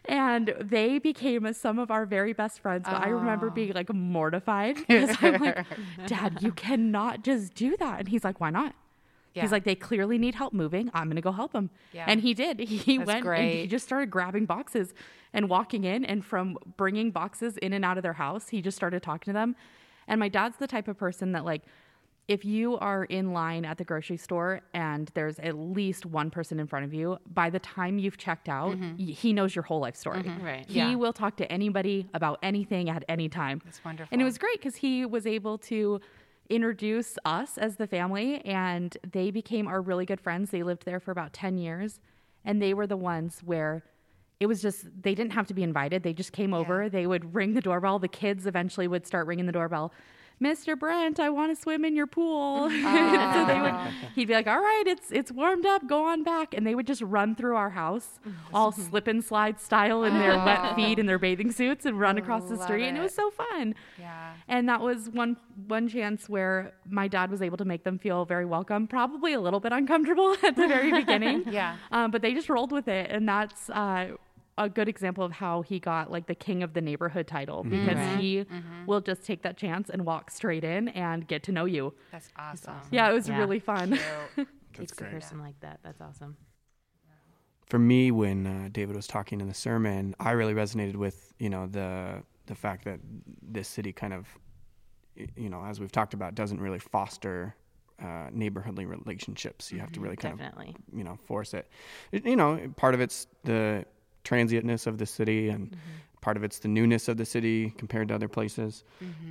And 0.06 0.53
they 0.62 1.00
became 1.00 1.51
some 1.53 1.79
of 1.79 1.91
our 1.91 2.06
very 2.06 2.32
best 2.32 2.62
friends. 2.62 2.86
But 2.86 3.01
I 3.06 3.10
remember 3.10 3.48
Oh. 3.48 3.51
being 3.51 3.74
like 3.74 3.94
mortified 3.94 4.75
because 4.77 5.17
I'm 5.22 5.41
like, 5.41 5.65
Dad, 6.06 6.38
you 6.41 6.53
cannot 6.53 7.24
just 7.24 7.53
do 7.56 7.75
that. 7.77 8.00
And 8.00 8.08
he's 8.08 8.24
like, 8.24 8.39
Why 8.39 8.50
not? 8.50 8.74
Yeah. 9.38 9.44
He's 9.44 9.51
like, 9.51 9.63
they 9.63 9.75
clearly 9.75 10.17
need 10.17 10.36
help 10.36 10.53
moving. 10.53 10.89
I'm 10.94 11.06
going 11.08 11.15
to 11.15 11.22
go 11.22 11.32
help 11.32 11.53
them. 11.53 11.70
Yeah. 11.94 12.06
And 12.08 12.22
he 12.22 12.34
did. 12.34 12.60
He 12.60 12.98
That's 12.98 13.08
went 13.08 13.25
and 13.25 13.50
he 13.51 13.67
just 13.67 13.86
started 13.86 14.10
grabbing 14.12 14.46
boxes 14.46 14.94
and 15.34 15.50
walking 15.50 15.84
in. 15.84 16.03
And 16.06 16.24
from 16.25 16.58
bringing 16.77 17.12
boxes 17.12 17.58
in 17.58 17.74
and 17.74 17.84
out 17.86 17.98
of 17.98 18.03
their 18.03 18.13
house, 18.13 18.50
he 18.50 18.62
just 18.62 18.75
started 18.77 19.01
talking 19.03 19.32
to 19.32 19.34
them. 19.34 19.56
And 20.08 20.20
my 20.20 20.29
dad's 20.29 20.58
the 20.58 20.67
type 20.67 20.88
of 20.88 20.98
person 20.98 21.32
that, 21.34 21.46
like, 21.46 21.63
if 22.27 22.44
you 22.44 22.77
are 22.79 23.06
in 23.06 23.32
line 23.32 23.63
at 23.63 23.77
the 23.77 23.86
grocery 23.86 24.17
store 24.17 24.60
and 24.74 25.10
there's 25.13 25.39
at 25.39 25.58
least 25.58 26.06
one 26.06 26.29
person 26.29 26.60
in 26.60 26.67
front 26.67 26.84
of 26.84 26.94
you, 26.94 27.17
by 27.34 27.50
the 27.50 27.60
time 27.60 27.98
you've 28.00 28.17
checked 28.17 28.50
out, 28.50 28.72
Mm-hmm. 28.72 28.98
y- 29.00 29.13
he 29.13 29.32
knows 29.32 29.56
your 29.56 29.63
whole 29.63 29.79
life 29.79 29.96
story. 29.96 30.29
Right. 30.41 30.65
He 30.67 30.79
Yeah. 30.79 30.96
will 30.96 31.13
talk 31.13 31.38
to 31.38 31.50
anybody 31.50 32.06
about 32.13 32.39
anything 32.44 32.89
at 32.89 33.06
any 33.08 33.29
time. 33.29 33.62
That's 33.63 33.84
wonderful. 33.86 34.10
And 34.12 34.22
it 34.22 34.25
was 34.25 34.38
great 34.38 34.60
because 34.60 34.75
he 34.75 35.06
was 35.06 35.25
able 35.25 35.58
to 35.72 36.01
introduce 36.49 37.17
us 37.25 37.57
as 37.57 37.75
the 37.75 37.87
family, 37.87 38.41
and 38.45 38.97
they 39.11 39.31
became 39.31 39.67
our 39.67 39.81
really 39.81 40.05
good 40.05 40.21
friends. 40.21 40.51
They 40.51 40.63
lived 40.63 40.85
there 40.85 40.99
for 40.99 41.11
about 41.11 41.33
10 41.33 41.57
years, 41.57 41.99
and 42.45 42.61
they 42.61 42.73
were 42.73 42.87
the 42.87 42.97
ones 42.97 43.41
where 43.43 43.83
it 44.39 44.45
was 44.45 44.61
just, 44.61 44.85
they 45.01 45.15
didn't 45.15 45.33
have 45.33 45.47
to 45.47 45.53
be 45.53 45.63
invited. 45.63 46.03
They 46.03 46.13
just 46.13 46.31
came 46.31 46.53
over. 46.53 46.89
They 46.89 47.07
would 47.07 47.33
ring 47.33 47.53
the 47.53 47.61
doorbell. 47.61 47.97
The 47.97 48.07
kids 48.07 48.45
eventually 48.45 48.87
would 48.87 49.07
start 49.07 49.25
ringing 49.25 49.47
the 49.47 49.51
doorbell. 49.51 49.91
Mr. 50.41 50.77
Brent, 50.77 51.20
I 51.20 51.29
want 51.29 51.56
to 51.56 51.60
swim 51.60 51.84
in 51.84 51.96
your 51.96 52.06
pool. 52.06 52.70
so 52.70 53.46
they 53.48 53.60
would, 53.60 53.74
he'd 54.13 54.27
be 54.27 54.34
like, 54.34 54.46
"All 54.46 54.60
right, 54.60 54.84
it's 54.86 55.12
it's 55.12 55.32
warmed 55.32 55.65
up. 55.65 55.88
Go 55.88 56.06
on 56.06 56.24
back." 56.24 56.53
And 56.53 56.65
they 56.65 56.75
would 56.75 56.86
just 56.86 57.01
run 57.01 57.36
through 57.36 57.56
our 57.56 57.72
house, 57.72 58.20
all 58.53 58.72
slip 58.88 59.08
and 59.08 59.24
slide 59.24 59.60
style 59.60 60.03
in 60.03 60.13
their 60.13 60.36
wet 60.38 60.75
feet 60.75 61.00
and 61.00 61.10
their 61.10 61.17
bathing 61.17 61.51
suits, 61.51 61.86
and 61.86 62.00
run 62.00 62.17
across 62.20 62.44
the 62.46 62.56
Love 62.56 62.63
street. 62.65 62.88
And 62.88 62.98
it 62.98 63.00
it. 63.00 63.03
was 63.03 63.15
so 63.15 63.32
fun. 63.32 63.74
Yeah. 64.00 64.34
And 64.48 64.70
that 64.70 64.82
was 64.82 65.10
one 65.10 65.38
one 65.67 65.88
chance 65.89 66.29
where 66.29 66.74
my 66.88 67.08
dad 67.08 67.32
was 67.32 67.41
able 67.41 67.58
to 67.58 67.65
make 67.65 67.84
them 67.84 67.98
feel 67.98 68.24
very 68.25 68.46
welcome, 68.46 68.88
probably 68.88 69.34
a 69.34 69.39
little 69.39 69.60
bit 69.60 69.72
uncomfortable 69.72 70.36
at 70.44 70.56
the 70.56 70.67
very 70.67 70.91
beginning. 70.91 71.46
Yeah. 71.48 71.77
Um, 71.91 72.12
but 72.12 72.22
they 72.22 72.34
just 72.36 72.50
rolled 72.50 72.72
with 72.72 72.88
it, 72.88 73.10
and 73.10 73.27
that's 73.27 73.70
uh, 73.72 74.10
a 74.57 74.67
good 74.69 74.87
example 74.89 75.23
of 75.23 75.31
how 75.31 75.61
he 75.61 75.79
got 75.79 76.11
like 76.11 76.25
the 76.27 76.35
king 76.35 76.63
of 76.63 76.73
the 76.73 76.81
neighborhood 76.81 77.27
title 77.27 77.63
because 77.63 77.95
Right. 77.95 78.19
he 78.19 78.45
will 78.87 79.01
just 79.01 79.23
take 79.23 79.43
that 79.43 79.55
chance 79.57 79.89
and 79.89 80.05
walk 80.05 80.31
straight 80.31 80.63
in 80.63 80.87
and 80.89 81.27
get 81.27 81.43
to 81.43 81.51
know 81.51 81.65
you. 81.65 81.93
That's 82.11 82.29
awesome. 82.37 82.75
Yeah, 82.91 83.09
it 83.09 83.13
was 83.13 83.29
Yeah. 83.29 83.37
really 83.39 83.59
fun. 83.59 83.99
Cute. 84.35 84.47
Takes 84.73 84.93
great. 84.93 85.09
a 85.09 85.13
person 85.13 85.39
like 85.41 85.59
that. 85.61 85.79
That's 85.83 86.01
awesome. 86.01 86.37
for 87.67 87.79
me 87.79 88.11
when 88.11 88.47
uh, 88.47 88.69
David 88.71 88.95
was 88.95 89.07
talking 89.07 89.41
in 89.41 89.47
the 89.47 89.53
sermon, 89.53 90.15
I 90.19 90.31
really 90.31 90.53
resonated 90.53 90.95
with 90.95 91.33
you 91.39 91.49
know 91.49 91.67
the 91.67 92.23
the 92.45 92.55
fact 92.55 92.85
that 92.85 92.99
this 93.41 93.67
city 93.67 93.91
kind 93.91 94.13
of 94.13 94.25
you 95.35 95.49
know 95.49 95.63
as 95.65 95.79
we've 95.79 95.91
talked 95.91 96.13
about 96.13 96.33
doesn't 96.35 96.61
really 96.61 96.79
foster 96.79 97.55
uh, 97.99 98.29
neighborhoodly 98.29 98.87
relationships. 98.87 99.71
You 99.71 99.79
have 99.79 99.91
to 99.93 99.99
really 99.99 100.15
kind 100.15 100.37
Definitely. 100.37 100.75
of 100.77 100.97
you 100.97 101.03
know 101.03 101.17
force 101.25 101.53
it. 101.53 101.67
It- 102.11 102.25
You 102.25 102.35
know, 102.35 102.71
part 102.77 102.93
of 102.93 103.01
it's 103.01 103.27
the 103.43 103.85
transientness 104.27 104.88
of 104.88 104.97
the 104.97 105.06
city 105.06 105.49
and. 105.49 105.75
Part 106.19 106.36
of 106.36 106.43
it's 106.43 106.60
the 106.60 106.67
newness 106.67 107.08
of 107.08 107.15
the 107.15 107.25
city 107.25 107.69
compared 107.78 108.08
to 108.10 108.15
other 108.15 108.28
places. 108.28 108.84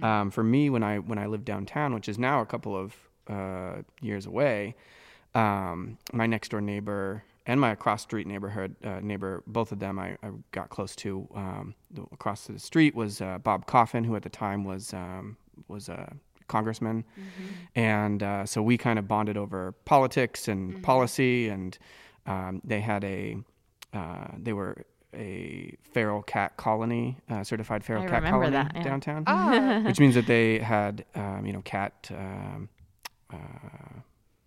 Um, 0.03 0.31
for 0.31 0.43
me, 0.43 0.71
when 0.71 0.83
I 0.83 0.99
when 0.99 1.19
I 1.19 1.27
lived 1.27 1.45
downtown, 1.45 1.93
which 1.93 2.09
is 2.09 2.17
now 2.17 2.41
a 2.41 2.47
couple 2.47 2.75
of 2.75 2.95
uh, 3.29 3.83
years 4.01 4.25
away, 4.25 4.77
um, 5.35 5.99
my 6.13 6.27
next 6.27 6.51
door 6.53 6.61
neighbor 6.61 7.23
and 7.47 7.61
my 7.61 7.71
across 7.71 8.03
street 8.03 8.27
neighborhood 8.27 8.75
uh, 8.85 9.01
neighbor, 9.01 9.43
both 9.47 9.73
of 9.73 9.79
them 9.79 9.99
I, 9.99 10.17
I 10.23 10.31
got 10.53 10.71
close 10.71 10.97
to. 10.97 11.29
Um, 11.35 11.75
the, 11.91 12.03
across 12.13 12.47
the 12.47 12.59
street 12.59 12.95
was 12.95 13.21
uh, 13.21 13.39
Bob 13.39 13.67
Coffin, 13.67 14.03
who 14.05 14.17
at 14.17 14.23
the 14.23 14.31
time 14.31 14.65
was 14.65 14.93
um, 14.95 15.37
was 15.69 15.89
a 15.89 16.13
congressman, 16.49 17.05
and 17.75 18.23
uh, 18.23 18.47
so 18.47 18.63
we 18.63 18.77
kind 18.79 18.99
of 18.99 19.07
bonded 19.07 19.37
over 19.37 19.73
politics 19.85 20.49
and 20.49 20.83
policy, 20.83 21.49
and 21.49 21.79
um, 22.27 22.61
they 22.65 22.81
had 22.81 23.05
a 23.05 23.37
uh, 23.93 24.29
they 24.39 24.53
were 24.53 24.85
a 25.17 25.75
feral 25.93 26.23
cat 26.23 26.57
colony, 26.57 27.17
uh, 27.31 27.43
certified 27.43 27.83
feral 27.85 28.05
I 28.05 28.07
cat 28.09 28.23
colony 28.25 28.51
that, 28.51 28.73
yeah. 28.75 28.83
downtown 28.83 29.25
Oh. 29.27 29.81
which 29.87 29.99
means 30.01 30.15
that 30.15 30.27
they 30.27 30.59
had 30.59 31.05
um, 31.15 31.45
you 31.47 31.53
know 31.53 31.63
cat 31.63 32.11
um, 32.13 32.69
uh, 33.33 33.37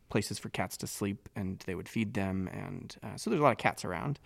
places 0.10 0.40
for 0.40 0.50
cats 0.50 0.76
to 0.78 0.88
sleep 0.88 1.30
and 1.36 1.64
they 1.68 1.76
would 1.76 1.88
feed 1.88 2.16
them 2.16 2.48
and 2.52 2.96
uh, 3.04 3.16
so 3.16 3.30
there's 3.30 3.40
a 3.40 3.44
lot 3.44 3.52
of 3.52 3.60
cats 3.60 3.86
around 3.86 4.20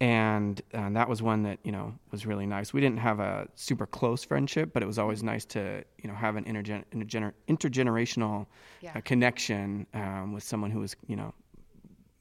and 0.00 0.62
uh, 0.74 0.90
that 0.90 1.08
was 1.08 1.22
one 1.22 1.44
that 1.44 1.58
you 1.62 1.70
know 1.70 1.94
was 2.10 2.26
really 2.26 2.44
nice 2.46 2.72
we 2.72 2.80
didn't 2.80 2.98
have 2.98 3.20
a 3.20 3.46
super 3.54 3.86
close 3.86 4.24
friendship 4.24 4.72
but 4.72 4.82
it 4.82 4.86
was 4.86 4.98
always 4.98 5.22
nice 5.22 5.44
to 5.44 5.84
you 6.02 6.08
know 6.08 6.14
have 6.16 6.34
an 6.34 6.44
intergen- 6.44 6.84
intergener- 6.92 7.34
intergenerational 7.48 8.46
Yeah. 8.80 8.92
uh, 8.96 9.00
connection 9.02 9.86
um, 9.94 10.32
with 10.32 10.42
someone 10.42 10.70
who 10.72 10.80
was 10.80 10.96
you 11.06 11.14
know 11.16 11.32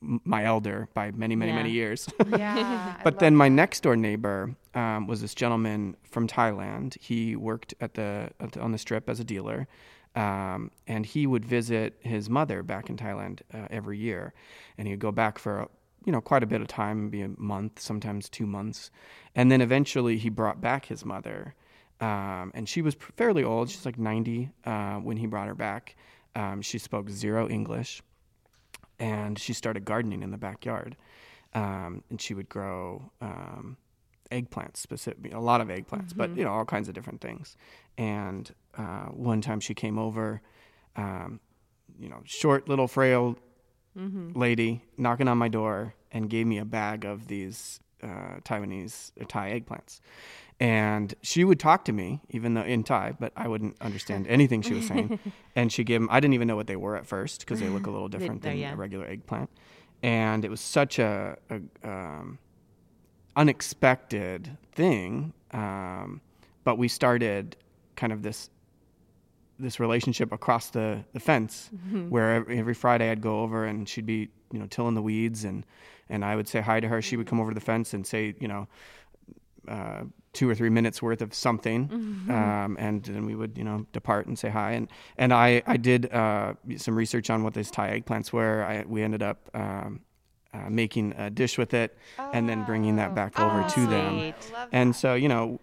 my 0.01 0.43
elder 0.45 0.87
by 0.93 1.11
many 1.11 1.35
many 1.35 1.51
Yeah. 1.51 1.57
many 1.57 1.71
years 1.71 2.09
Yeah. 2.29 2.95
But 3.03 3.19
then 3.19 3.35
my 3.35 3.49
next 3.49 3.81
door 3.83 3.95
neighbor 3.95 4.55
um, 4.73 5.07
was 5.07 5.21
this 5.21 5.35
gentleman 5.35 5.95
from 6.03 6.27
Thailand. 6.27 6.97
He 6.99 7.35
worked 7.35 7.73
at 7.81 7.93
the, 7.93 8.29
at 8.39 8.51
the 8.53 8.61
on 8.61 8.71
the 8.71 8.77
strip 8.77 9.09
as 9.09 9.19
a 9.19 9.23
dealer, 9.23 9.67
um, 10.15 10.71
and 10.87 11.05
he 11.05 11.27
would 11.27 11.45
visit 11.45 11.97
his 12.01 12.29
mother 12.29 12.63
back 12.63 12.89
in 12.89 12.97
Thailand 12.97 13.41
uh, 13.53 13.67
every 13.69 13.97
year, 13.97 14.33
and 14.77 14.87
he'd 14.87 14.99
go 14.99 15.11
back 15.11 15.37
for 15.37 15.67
you 16.05 16.11
know 16.11 16.21
quite 16.21 16.41
a 16.43 16.47
bit 16.47 16.61
of 16.61 16.67
time, 16.67 17.09
be 17.09 17.21
a 17.21 17.29
month, 17.37 17.79
sometimes 17.79 18.29
two 18.29 18.47
months, 18.47 18.91
and 19.35 19.51
then 19.51 19.61
eventually 19.61 20.17
he 20.17 20.29
brought 20.29 20.59
back 20.61 20.85
his 20.85 21.05
mother, 21.05 21.53
um, 21.99 22.51
and 22.55 22.67
she 22.67 22.81
was 22.81 22.95
fairly 23.17 23.43
old. 23.43 23.69
She's 23.69 23.85
like 23.85 23.99
ninety 23.99 24.49
uh, 24.65 24.95
when 24.95 25.17
he 25.17 25.27
brought 25.27 25.47
her 25.47 25.55
back. 25.55 25.95
Um, 26.35 26.61
she 26.61 26.77
spoke 26.79 27.09
zero 27.09 27.47
English 27.49 28.01
and 29.01 29.37
she 29.37 29.51
started 29.51 29.83
gardening 29.83 30.21
in 30.23 30.31
the 30.31 30.37
backyard. 30.37 30.95
Um, 31.53 32.03
and 32.09 32.21
she 32.21 32.33
would 32.33 32.47
grow 32.47 33.11
um, 33.19 33.75
eggplants, 34.31 34.77
specific, 34.77 35.33
a 35.33 35.39
lot 35.39 35.59
of 35.59 35.67
eggplants, 35.67 36.15
but 36.15 36.29
you 36.37 36.45
know 36.45 36.51
all 36.51 36.63
kinds 36.63 36.87
of 36.87 36.93
different 36.93 37.19
things. 37.19 37.57
And 37.97 38.49
uh, 38.77 39.07
one 39.07 39.41
time 39.41 39.59
she 39.59 39.73
came 39.73 39.99
over, 39.99 40.41
um, 40.95 41.41
you 41.99 42.07
know, 42.07 42.21
short 42.23 42.69
little 42.69 42.87
frail 42.87 43.35
lady 44.33 44.81
knocking 44.97 45.27
on 45.27 45.37
my 45.37 45.49
door 45.49 45.93
and 46.13 46.29
gave 46.29 46.47
me 46.47 46.57
a 46.57 46.63
bag 46.63 47.03
of 47.03 47.27
these 47.27 47.81
uh, 48.03 48.39
Taiwanese 48.43 49.11
uh, 49.19 49.25
Thai 49.27 49.59
eggplants. 49.59 49.99
And 50.59 51.13
she 51.23 51.43
would 51.43 51.59
talk 51.59 51.85
to 51.85 51.91
me, 51.91 52.21
even 52.29 52.53
though 52.53 52.61
in 52.61 52.83
Thai, 52.83 53.13
but 53.19 53.33
I 53.35 53.47
wouldn't 53.47 53.77
understand 53.81 54.27
anything 54.29 54.61
she 54.61 54.73
was 54.73 54.87
saying. 54.87 55.19
and 55.55 55.71
she 55.71 55.83
gave 55.83 56.01
'em- 56.01 56.09
I 56.11 56.19
didn't 56.19 56.35
even 56.35 56.47
know 56.47 56.55
what 56.55 56.67
they 56.67 56.75
were 56.75 56.95
at 56.95 57.07
first 57.07 57.39
because 57.39 57.59
they 57.59 57.69
look 57.69 57.87
a 57.87 57.91
little 57.91 58.07
different 58.15 58.43
than 58.43 58.57
yeah. 58.57 58.73
a 58.73 58.75
regular 58.75 59.07
eggplant. 59.07 59.49
And 60.03 60.45
it 60.45 60.49
was 60.49 60.61
such 60.61 60.99
a, 60.99 61.37
a 61.49 61.87
um, 61.87 62.37
unexpected 63.35 64.55
thing. 64.73 65.33
Um, 65.51 66.21
but 66.63 66.77
we 66.77 66.87
started 66.87 67.57
kind 67.95 68.13
of 68.13 68.21
this 68.23 68.49
this 69.59 69.79
relationship 69.79 70.31
across 70.31 70.71
the, 70.71 71.03
the 71.13 71.19
fence 71.19 71.69
where 72.09 72.33
every, 72.33 72.57
every 72.57 72.73
Friday 72.73 73.11
I'd 73.11 73.21
go 73.21 73.41
over 73.41 73.63
and 73.65 73.87
she'd 73.87 74.07
be, 74.07 74.29
you 74.51 74.57
know, 74.57 74.65
tilling 74.65 74.95
the 74.95 75.03
weeds 75.03 75.43
and, 75.43 75.63
and 76.11 76.23
I 76.23 76.35
would 76.35 76.47
say 76.47 76.61
hi 76.61 76.79
to 76.79 76.87
her. 76.87 77.01
She 77.01 77.17
would 77.17 77.25
come 77.25 77.39
over 77.39 77.51
to 77.51 77.55
the 77.55 77.65
fence 77.65 77.93
and 77.93 78.05
say, 78.05 78.35
you 78.39 78.47
know, 78.47 78.67
uh, 79.67 80.03
two 80.33 80.49
or 80.49 80.55
three 80.55 80.69
minutes 80.69 81.01
worth 81.01 81.21
of 81.21 81.33
something. 81.33 81.89
Um, 82.29 82.77
and 82.79 83.03
then 83.03 83.25
we 83.25 83.35
would, 83.35 83.57
you 83.57 83.63
know, 83.63 83.85
depart 83.91 84.27
and 84.27 84.37
say 84.37 84.49
hi. 84.49 84.71
And, 84.71 84.87
and 85.17 85.33
I, 85.33 85.61
I 85.65 85.77
did 85.77 86.11
uh, 86.13 86.53
some 86.77 86.95
research 86.95 87.29
on 87.29 87.43
what 87.43 87.53
these 87.53 87.71
Thai 87.71 87.99
eggplants 87.99 88.31
were. 88.31 88.63
I, 88.63 88.83
we 88.87 89.01
ended 89.03 89.23
up 89.23 89.49
um, 89.53 90.01
uh, 90.53 90.69
making 90.69 91.13
a 91.17 91.29
dish 91.29 91.57
with 91.57 91.73
it 91.73 91.97
and 92.33 92.47
then 92.47 92.63
bringing 92.65 92.97
that 92.97 93.15
back 93.15 93.39
over 93.39 93.67
to 93.69 93.87
them 93.87 94.19
Sweet. 94.19 94.53
Love 94.53 94.69
and 94.73 94.95
so 94.95 95.13
you 95.13 95.29
know 95.29 95.61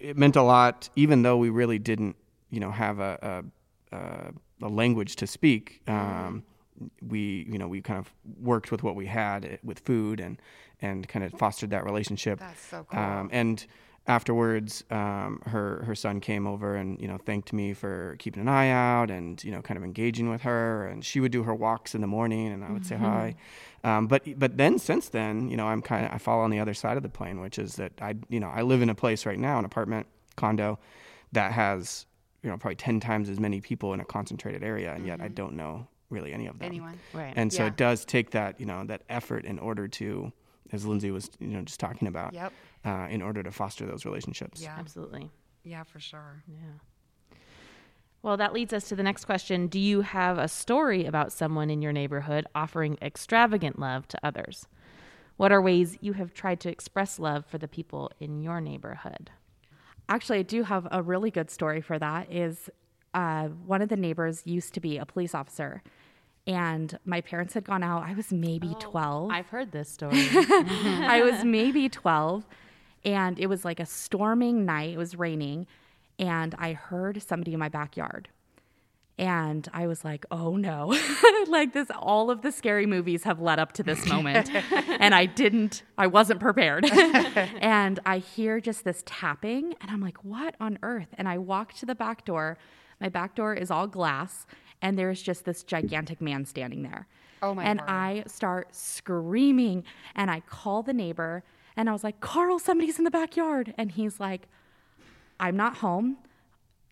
it 0.00 0.16
meant 0.16 0.36
a 0.36 0.42
lot 0.42 0.88
even 0.96 1.20
though 1.20 1.36
we 1.36 1.50
really 1.50 1.78
didn't 1.78 2.16
you 2.50 2.58
know 2.58 2.70
have 2.70 2.98
a, 2.98 3.44
a, 3.92 3.96
a 3.96 4.32
a 4.62 4.68
language 4.68 5.16
to 5.16 5.26
speak. 5.26 5.82
Um, 5.88 6.44
we 7.06 7.46
you 7.50 7.58
know 7.58 7.68
we 7.68 7.80
kind 7.80 7.98
of 7.98 8.12
worked 8.40 8.70
with 8.70 8.82
what 8.82 8.94
we 8.94 9.06
had 9.06 9.44
eh, 9.44 9.56
with 9.62 9.80
food 9.80 10.20
and 10.20 10.40
and 10.80 11.08
kind 11.08 11.24
of 11.24 11.32
fostered 11.34 11.70
that 11.70 11.84
relationship. 11.84 12.40
That's 12.40 12.60
so 12.60 12.86
cool. 12.90 12.98
Um, 12.98 13.28
and 13.32 13.64
afterwards, 14.06 14.82
um, 14.90 15.40
her 15.46 15.84
her 15.84 15.94
son 15.94 16.20
came 16.20 16.46
over 16.46 16.74
and 16.74 17.00
you 17.00 17.06
know 17.06 17.18
thanked 17.18 17.52
me 17.52 17.72
for 17.72 18.16
keeping 18.18 18.42
an 18.42 18.48
eye 18.48 18.68
out 18.70 19.10
and 19.10 19.42
you 19.44 19.50
know 19.50 19.62
kind 19.62 19.78
of 19.78 19.84
engaging 19.84 20.28
with 20.28 20.42
her. 20.42 20.86
And 20.86 21.04
she 21.04 21.20
would 21.20 21.32
do 21.32 21.44
her 21.44 21.54
walks 21.54 21.94
in 21.94 22.00
the 22.00 22.06
morning, 22.06 22.48
and 22.48 22.64
I 22.64 22.72
would 22.72 22.86
say 22.86 22.96
hi. 22.96 23.36
Um, 23.84 24.06
but 24.06 24.22
but 24.38 24.56
then 24.56 24.78
since 24.78 25.08
then, 25.08 25.48
you 25.48 25.56
know, 25.56 25.66
I'm 25.66 25.82
kind 25.82 26.06
of 26.06 26.12
I 26.12 26.18
fall 26.18 26.40
on 26.40 26.50
the 26.50 26.60
other 26.60 26.74
side 26.74 26.96
of 26.96 27.02
the 27.02 27.08
plane, 27.08 27.40
which 27.40 27.58
is 27.58 27.76
that 27.76 27.92
I 28.00 28.14
you 28.28 28.40
know 28.40 28.48
I 28.48 28.62
live 28.62 28.82
in 28.82 28.90
a 28.90 28.94
place 28.94 29.24
right 29.24 29.38
now, 29.38 29.58
an 29.58 29.64
apartment 29.64 30.06
condo, 30.36 30.78
that 31.32 31.52
has 31.52 32.06
you 32.42 32.50
know 32.50 32.56
probably 32.56 32.76
ten 32.76 32.98
times 32.98 33.28
as 33.28 33.38
many 33.38 33.60
people 33.60 33.94
in 33.94 34.00
a 34.00 34.04
concentrated 34.04 34.64
area, 34.64 34.94
and 34.94 35.06
yet 35.06 35.20
I 35.20 35.28
don't 35.28 35.54
know 35.54 35.86
really 36.12 36.32
any 36.32 36.46
of 36.46 36.58
them. 36.58 36.66
Anyone? 36.66 36.98
Right. 37.12 37.32
And 37.34 37.52
so 37.52 37.62
Yeah. 37.64 37.68
it 37.68 37.76
does 37.76 38.04
take 38.04 38.30
that 38.30 38.60
you 38.60 38.66
know 38.66 38.84
that 38.84 39.02
effort 39.08 39.44
in 39.44 39.58
order 39.58 39.88
to, 39.88 40.32
as 40.70 40.86
Lindsay 40.86 41.10
was 41.10 41.30
you 41.40 41.48
know 41.48 41.62
just 41.62 41.80
talking 41.80 42.06
about, 42.06 42.34
Yep. 42.34 42.52
uh, 42.84 43.08
in 43.10 43.22
order 43.22 43.42
to 43.42 43.50
foster 43.50 43.86
those 43.86 44.04
relationships. 44.04 44.60
Yeah. 44.62 44.76
Absolutely. 44.78 45.30
Yeah, 45.64 45.82
for 45.84 45.98
sure. 46.00 46.42
Yeah. 46.46 47.36
Well, 48.22 48.36
that 48.36 48.52
leads 48.52 48.72
us 48.72 48.88
to 48.88 48.94
the 48.96 49.02
next 49.02 49.24
question. 49.24 49.66
Do 49.66 49.80
you 49.80 50.02
have 50.02 50.38
a 50.38 50.46
story 50.46 51.06
about 51.06 51.32
someone 51.32 51.70
in 51.70 51.82
your 51.82 51.92
neighborhood 51.92 52.46
offering 52.54 52.96
extravagant 53.02 53.80
love 53.80 54.06
to 54.08 54.18
others? 54.22 54.68
What 55.38 55.50
are 55.50 55.60
ways 55.60 55.98
you 56.00 56.12
have 56.12 56.32
tried 56.32 56.60
to 56.60 56.68
express 56.68 57.18
love 57.18 57.44
for 57.46 57.58
the 57.58 57.66
people 57.66 58.12
in 58.20 58.40
your 58.42 58.60
neighborhood? 58.60 59.30
Actually, 60.08 60.38
I 60.40 60.42
do 60.42 60.62
have 60.62 60.86
a 60.92 61.02
really 61.02 61.30
good 61.32 61.50
story 61.50 61.80
for 61.80 61.98
that. 61.98 62.30
Is 62.32 62.70
uh, 63.12 63.48
one 63.48 63.82
of 63.82 63.88
the 63.88 63.96
neighbors 63.96 64.42
used 64.46 64.72
to 64.74 64.80
be 64.80 64.98
a 64.98 65.06
police 65.06 65.34
officer, 65.34 65.82
and 66.46 66.98
my 67.04 67.20
parents 67.20 67.54
had 67.54 67.64
gone 67.64 67.82
out. 67.82 68.02
I 68.02 68.14
was 68.14 68.32
maybe 68.32 68.72
oh, 68.74 68.78
twelve. 68.80 69.30
I've 69.30 69.46
heard 69.46 69.72
this 69.72 69.88
story. 69.88 70.28
I 70.32 71.22
was 71.24 71.44
maybe 71.44 71.88
12 71.88 72.46
and 73.04 73.38
it 73.38 73.46
was 73.46 73.64
like 73.64 73.80
a 73.80 73.86
storming 73.86 74.64
night. 74.64 74.94
It 74.94 74.98
was 74.98 75.16
raining 75.16 75.66
and 76.18 76.54
I 76.58 76.72
heard 76.72 77.22
somebody 77.22 77.52
in 77.52 77.58
my 77.58 77.68
backyard. 77.68 78.28
And 79.18 79.68
I 79.72 79.86
was 79.86 80.04
like, 80.04 80.24
oh 80.30 80.56
no. 80.56 80.98
like 81.48 81.74
this 81.74 81.88
all 81.96 82.30
of 82.30 82.42
the 82.42 82.50
scary 82.50 82.86
movies 82.86 83.22
have 83.22 83.40
led 83.40 83.58
up 83.60 83.72
to 83.74 83.82
this 83.84 84.06
moment. 84.06 84.50
and 84.52 85.14
I 85.14 85.26
didn't 85.26 85.84
I 85.96 86.08
wasn't 86.08 86.40
prepared. 86.40 86.86
and 86.90 88.00
I 88.04 88.18
hear 88.18 88.60
just 88.60 88.84
this 88.84 89.02
tapping 89.06 89.74
and 89.80 89.90
I'm 89.90 90.00
like, 90.00 90.24
what 90.24 90.56
on 90.58 90.78
earth? 90.82 91.08
And 91.16 91.28
I 91.28 91.38
walk 91.38 91.74
to 91.74 91.86
the 91.86 91.94
back 91.94 92.24
door. 92.24 92.58
My 93.00 93.08
back 93.08 93.34
door 93.36 93.54
is 93.54 93.70
all 93.70 93.86
glass 93.86 94.46
and 94.82 94.98
there's 94.98 95.22
just 95.22 95.44
this 95.44 95.62
gigantic 95.62 96.20
man 96.20 96.44
standing 96.44 96.82
there. 96.82 97.06
Oh, 97.40 97.54
my 97.54 97.64
And 97.64 97.80
word. 97.80 97.88
I 97.88 98.24
start 98.26 98.74
screaming 98.74 99.84
and 100.14 100.30
I 100.30 100.40
call 100.40 100.82
the 100.82 100.92
neighbor 100.92 101.42
and 101.76 101.88
I 101.88 101.92
was 101.92 102.04
like, 102.04 102.20
Carl, 102.20 102.58
somebody's 102.58 102.98
in 102.98 103.04
the 103.04 103.10
backyard. 103.10 103.72
And 103.78 103.92
he's 103.92 104.20
like, 104.20 104.48
I'm 105.40 105.56
not 105.56 105.78
home. 105.78 106.18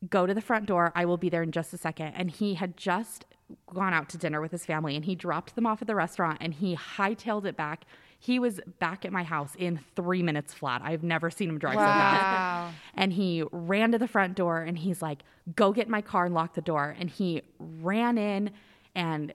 Go 0.08 0.26
to 0.26 0.32
the 0.32 0.40
front 0.40 0.66
door. 0.66 0.92
I 0.94 1.04
will 1.04 1.18
be 1.18 1.28
there 1.28 1.42
in 1.42 1.52
just 1.52 1.74
a 1.74 1.76
second. 1.76 2.14
And 2.14 2.30
he 2.30 2.54
had 2.54 2.76
just 2.76 3.26
gone 3.72 3.92
out 3.92 4.08
to 4.10 4.18
dinner 4.18 4.40
with 4.40 4.50
his 4.50 4.64
family 4.66 4.96
and 4.96 5.04
he 5.04 5.14
dropped 5.14 5.54
them 5.54 5.66
off 5.66 5.80
at 5.82 5.88
the 5.88 5.94
restaurant 5.94 6.38
and 6.40 6.54
he 6.54 6.76
hightailed 6.76 7.44
it 7.44 7.56
back. 7.56 7.84
He 8.18 8.38
was 8.38 8.60
back 8.78 9.04
at 9.04 9.12
my 9.12 9.22
house 9.22 9.54
in 9.58 9.80
three 9.96 10.22
minutes 10.22 10.52
flat. 10.52 10.82
I've 10.84 11.02
never 11.02 11.30
seen 11.30 11.48
him 11.48 11.58
drive 11.58 11.74
so 11.74 11.80
fast. 11.80 12.76
And 12.94 13.12
he 13.12 13.44
ran 13.50 13.92
to 13.92 13.98
the 13.98 14.08
front 14.08 14.34
door 14.36 14.60
and 14.60 14.76
he's 14.78 15.00
like, 15.00 15.22
go 15.56 15.72
get 15.72 15.88
my 15.88 16.02
car 16.02 16.26
and 16.26 16.34
lock 16.34 16.54
the 16.54 16.60
door. 16.60 16.94
And 16.98 17.08
he 17.08 17.42
ran 17.58 18.18
in 18.18 18.50
and 18.94 19.32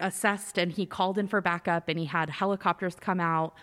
assessed 0.00 0.58
and 0.58 0.72
he 0.72 0.86
called 0.86 1.18
in 1.18 1.28
for 1.28 1.40
backup 1.40 1.88
and 1.88 1.98
he 1.98 2.06
had 2.06 2.30
helicopters 2.30 2.96
come 2.96 3.20
out 3.20 3.54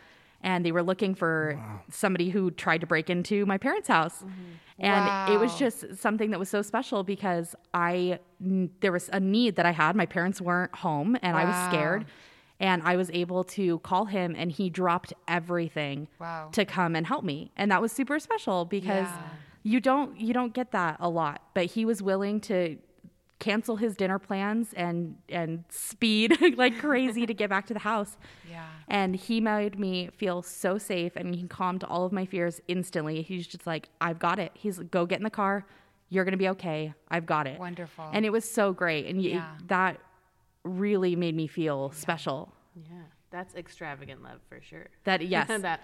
and 0.45 0.63
they 0.65 0.71
were 0.71 0.83
looking 0.83 1.15
for 1.15 1.59
somebody 1.89 2.29
who 2.29 2.51
tried 2.51 2.79
to 2.81 2.87
break 2.87 3.09
into 3.09 3.45
my 3.45 3.57
parents' 3.57 3.87
house. 3.89 4.19
Mm-hmm. 4.19 4.31
And 4.79 5.33
it 5.33 5.39
was 5.39 5.57
just 5.57 5.97
something 5.97 6.29
that 6.31 6.39
was 6.39 6.49
so 6.49 6.61
special 6.61 7.03
because 7.03 7.55
I 7.73 8.19
there 8.39 8.91
was 8.91 9.09
a 9.11 9.19
need 9.19 9.55
that 9.57 9.65
I 9.65 9.71
had. 9.71 9.95
My 9.95 10.05
parents 10.05 10.39
weren't 10.39 10.73
home 10.75 11.17
and 11.21 11.35
I 11.35 11.45
was 11.45 11.55
scared. 11.73 12.05
And 12.59 12.81
I 12.83 12.95
was 12.95 13.09
able 13.11 13.43
to 13.57 13.79
call 13.79 14.05
him 14.05 14.33
and 14.37 14.49
he 14.51 14.69
dropped 14.69 15.11
everything 15.27 16.07
Wow. 16.19 16.49
to 16.53 16.63
come 16.63 16.95
and 16.95 17.05
help 17.05 17.23
me. 17.25 17.51
And 17.57 17.69
that 17.71 17.81
was 17.81 17.91
super 17.91 18.17
special 18.19 18.63
because 18.63 19.07
Yeah. 19.07 19.21
you 19.63 19.79
don't 19.81 20.17
you 20.19 20.33
don't 20.33 20.53
get 20.53 20.71
that 20.71 20.97
a 20.99 21.09
lot. 21.09 21.41
But 21.53 21.65
he 21.75 21.83
was 21.85 22.01
willing 22.01 22.39
to 22.41 22.77
cancel 23.39 23.75
his 23.75 23.95
dinner 23.97 24.17
plans 24.17 24.71
and 24.73 25.15
and 25.29 25.65
speed 25.69 26.37
like 26.57 26.79
crazy 26.79 27.25
to 27.25 27.33
get 27.33 27.49
back 27.49 27.65
to 27.67 27.73
the 27.73 27.79
house. 27.81 28.17
Yeah. 28.49 28.65
And 28.87 29.15
he 29.15 29.41
made 29.41 29.77
me 29.79 30.09
feel 30.15 30.41
so 30.41 30.77
safe 30.77 31.15
and 31.17 31.35
he 31.35 31.45
calmed 31.47 31.83
all 31.83 32.05
of 32.05 32.11
my 32.13 32.25
fears 32.25 32.61
instantly. 32.69 33.21
He's 33.23 33.45
just 33.47 33.67
like, 33.67 33.89
I've 33.99 34.19
got 34.19 34.39
it. 34.39 34.51
He's 34.53 34.77
like, 34.77 34.91
go 34.91 35.05
get 35.05 35.17
in 35.17 35.23
the 35.23 35.29
car. 35.29 35.65
You're 36.09 36.23
going 36.23 36.31
to 36.33 36.37
be 36.37 36.47
okay. 36.49 36.93
I've 37.09 37.25
got 37.25 37.47
it. 37.47 37.59
Wonderful. 37.59 38.05
And 38.13 38.25
it 38.25 38.29
was 38.29 38.49
so 38.49 38.71
great. 38.71 39.07
And 39.07 39.17
y- 39.17 39.23
Yeah. 39.29 39.47
that 39.67 39.99
really 40.63 41.15
made 41.15 41.35
me 41.35 41.47
feel 41.47 41.91
special. 41.91 42.53
Yeah, 42.75 42.91
that's 43.31 43.55
extravagant 43.55 44.23
love 44.23 44.39
for 44.47 44.61
sure. 44.61 44.87
That, 45.03 45.25
yes. 45.25 45.47
that 45.61 45.81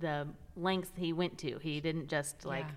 the 0.00 0.26
lengths 0.56 0.90
he 0.96 1.12
went 1.12 1.38
to. 1.38 1.58
He 1.58 1.80
didn't 1.80 2.08
just 2.08 2.44
like 2.44 2.64
Yeah. 2.66 2.72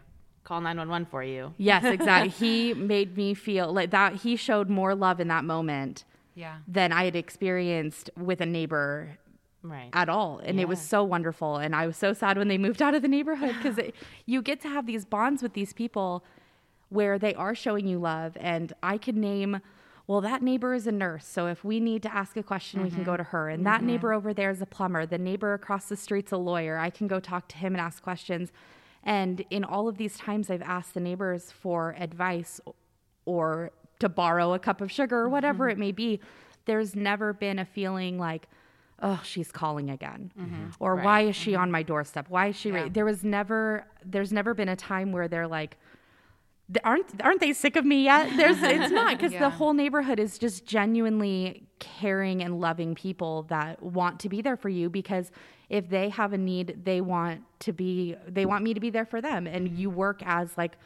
Call 0.50 0.62
911 0.62 1.06
for 1.06 1.24
you. 1.24 1.54
Yes, 1.58 1.86
exactly. 1.86 2.30
he 2.48 2.74
made 2.74 3.16
me 3.16 3.36
feel 3.36 3.72
like 3.72 3.92
that. 3.92 4.16
He 4.16 4.36
showed 4.36 4.68
more 4.68 4.96
love 4.96 5.20
in 5.20 5.28
that 5.28 5.44
moment 5.46 6.06
Yeah. 6.34 6.58
than 6.68 6.92
I 6.92 7.06
had 7.06 7.16
experienced 7.16 8.10
with 8.18 8.42
a 8.42 8.48
neighbor 8.48 9.20
Right. 9.62 9.90
at 9.94 10.10
all. 10.10 10.40
And 10.40 10.60
it 10.60 10.68
was 10.68 10.82
so 10.82 11.04
wonderful. 11.04 11.58
And 11.58 11.76
I 11.76 11.86
was 11.86 11.98
so 11.98 12.14
sad 12.14 12.38
when 12.38 12.48
they 12.48 12.58
moved 12.58 12.82
out 12.82 12.96
of 12.96 13.04
the 13.04 13.08
neighborhood 13.08 13.56
because 13.62 13.80
you 14.26 14.42
get 14.42 14.60
to 14.62 14.70
have 14.70 14.88
these 14.88 15.06
bonds 15.06 15.44
with 15.44 15.54
these 15.54 15.72
people 15.72 16.24
where 16.90 17.20
they 17.20 17.36
are 17.36 17.54
showing 17.54 17.86
you 17.86 18.00
love. 18.00 18.36
And 18.40 18.74
I 18.82 18.98
could 18.98 19.18
name, 19.18 19.62
well, 20.08 20.22
that 20.22 20.42
neighbor 20.42 20.74
is 20.74 20.88
a 20.88 20.92
nurse. 20.92 21.28
So 21.28 21.46
if 21.46 21.64
we 21.64 21.80
need 21.80 22.02
to 22.04 22.16
ask 22.16 22.36
a 22.38 22.42
question, 22.42 22.82
we 22.82 22.90
can 22.90 23.04
go 23.04 23.12
mm-hmm. 23.12 23.18
to 23.18 23.30
her. 23.30 23.50
And 23.50 23.68
that 23.68 23.80
mm-hmm. 23.80 23.88
neighbor 23.88 24.14
over 24.14 24.34
there 24.34 24.50
is 24.50 24.64
a 24.64 24.66
plumber. 24.66 25.06
The 25.06 25.20
neighbor 25.20 25.54
across 25.54 25.90
the 25.90 25.96
street's 25.96 26.32
a 26.32 26.38
lawyer. 26.38 26.80
I 26.80 26.90
can 26.90 27.08
go 27.08 27.20
talk 27.20 27.48
to 27.50 27.58
him 27.58 27.76
and 27.76 27.82
ask 27.82 28.02
questions. 28.02 28.52
And 29.04 29.44
in 29.50 29.64
all 29.64 29.88
of 29.88 29.98
these 29.98 30.18
times, 30.18 30.50
I've 30.50 30.62
asked 30.62 30.94
the 30.94 31.00
neighbors 31.00 31.52
for 31.52 31.96
advice 31.98 32.60
or 33.26 33.72
to 34.00 34.10
borrow 34.10 34.54
a 34.54 34.60
cup 34.60 34.82
of 34.82 34.92
sugar 34.92 35.20
or 35.20 35.24
mm-hmm. 35.24 35.32
whatever 35.34 35.70
it 35.70 35.78
may 35.78 35.92
be, 35.92 36.20
there's 36.66 36.96
never 36.96 37.34
been 37.34 37.60
a 37.60 37.66
feeling 37.66 38.18
like, 38.18 38.48
oh, 39.02 39.22
she's 39.24 39.52
calling 39.52 39.90
again, 39.90 40.32
mm-hmm. 40.38 40.66
or 40.80 40.96
Right. 40.96 41.06
why 41.06 41.22
is 41.22 41.36
she 41.36 41.54
mm-hmm. 41.54 41.62
on 41.62 41.72
my 41.72 41.84
doorstep? 41.84 42.26
Why 42.30 42.48
is 42.48 42.56
she? 42.56 42.70
Yeah. 42.70 42.84
Ra-? 42.84 42.90
There 42.92 43.06
was 43.06 43.24
never, 43.24 43.86
there's 44.06 44.34
never 44.34 44.54
been 44.54 44.70
a 44.70 44.76
time 44.76 45.12
where 45.12 45.28
they're 45.28 45.48
like, 45.48 45.78
aren't 46.84 47.06
aren't 47.24 47.40
they 47.40 47.54
sick 47.54 47.76
of 47.76 47.86
me 47.86 48.04
yet? 48.04 48.36
There's 48.38 48.62
it's 48.62 48.92
not 48.92 49.18
because 49.18 49.32
Yeah. 49.40 49.40
the 49.40 49.50
whole 49.50 49.74
neighborhood 49.74 50.20
is 50.20 50.38
just 50.38 50.66
genuinely 50.66 51.64
caring 51.80 52.44
and 52.44 52.60
loving 52.60 52.94
people 52.94 53.44
that 53.50 53.82
want 53.82 54.20
to 54.20 54.30
be 54.30 54.42
there 54.42 54.58
for 54.58 54.70
you 54.70 54.90
because 54.90 55.32
if 55.70 55.88
they 55.90 56.10
have 56.10 56.34
a 56.34 56.38
need, 56.38 56.82
they 56.84 57.02
want 57.02 57.42
to 57.60 57.74
be 57.74 58.16
they 58.28 58.46
want 58.46 58.64
me 58.64 58.74
to 58.74 58.80
be 58.80 58.90
there 58.90 59.06
for 59.06 59.22
them. 59.22 59.48
And 59.48 59.78
you 59.78 59.90
mm-hmm. 59.90 59.98
work 59.98 60.24
as 60.26 60.58
like 60.58 60.78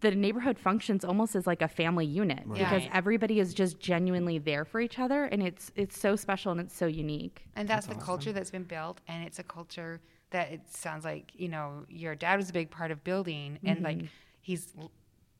the 0.00 0.10
neighborhood 0.10 0.58
functions 0.58 1.04
almost 1.04 1.34
as 1.34 1.46
like 1.46 1.62
a 1.62 1.68
family 1.68 2.04
unit 2.04 2.42
because 2.46 2.82
Right. 2.82 2.90
everybody 2.92 3.40
is 3.40 3.54
just 3.54 3.80
genuinely 3.80 4.38
there 4.38 4.64
for 4.64 4.80
each 4.80 4.98
other. 4.98 5.24
And 5.24 5.42
it's 5.42 5.70
it's 5.76 5.98
so 5.98 6.16
special 6.16 6.52
and 6.52 6.60
it's 6.60 6.76
so 6.76 6.86
unique. 6.86 7.46
And 7.54 7.68
that's, 7.68 7.86
the 7.86 7.94
culture 7.94 8.32
that's 8.32 8.50
been 8.50 8.64
built, 8.64 9.00
and 9.08 9.24
it's 9.24 9.38
a 9.38 9.44
culture 9.44 10.00
that 10.30 10.50
it 10.50 10.60
sounds 10.68 11.04
like 11.04 11.32
you 11.36 11.48
know 11.48 11.84
your 11.88 12.14
dad 12.14 12.36
was 12.36 12.50
a 12.50 12.52
big 12.52 12.70
part 12.70 12.90
of 12.90 13.04
building, 13.04 13.58
and 13.64 13.82
like 13.82 13.98
mm-hmm. 13.98 14.06
he's 14.40 14.74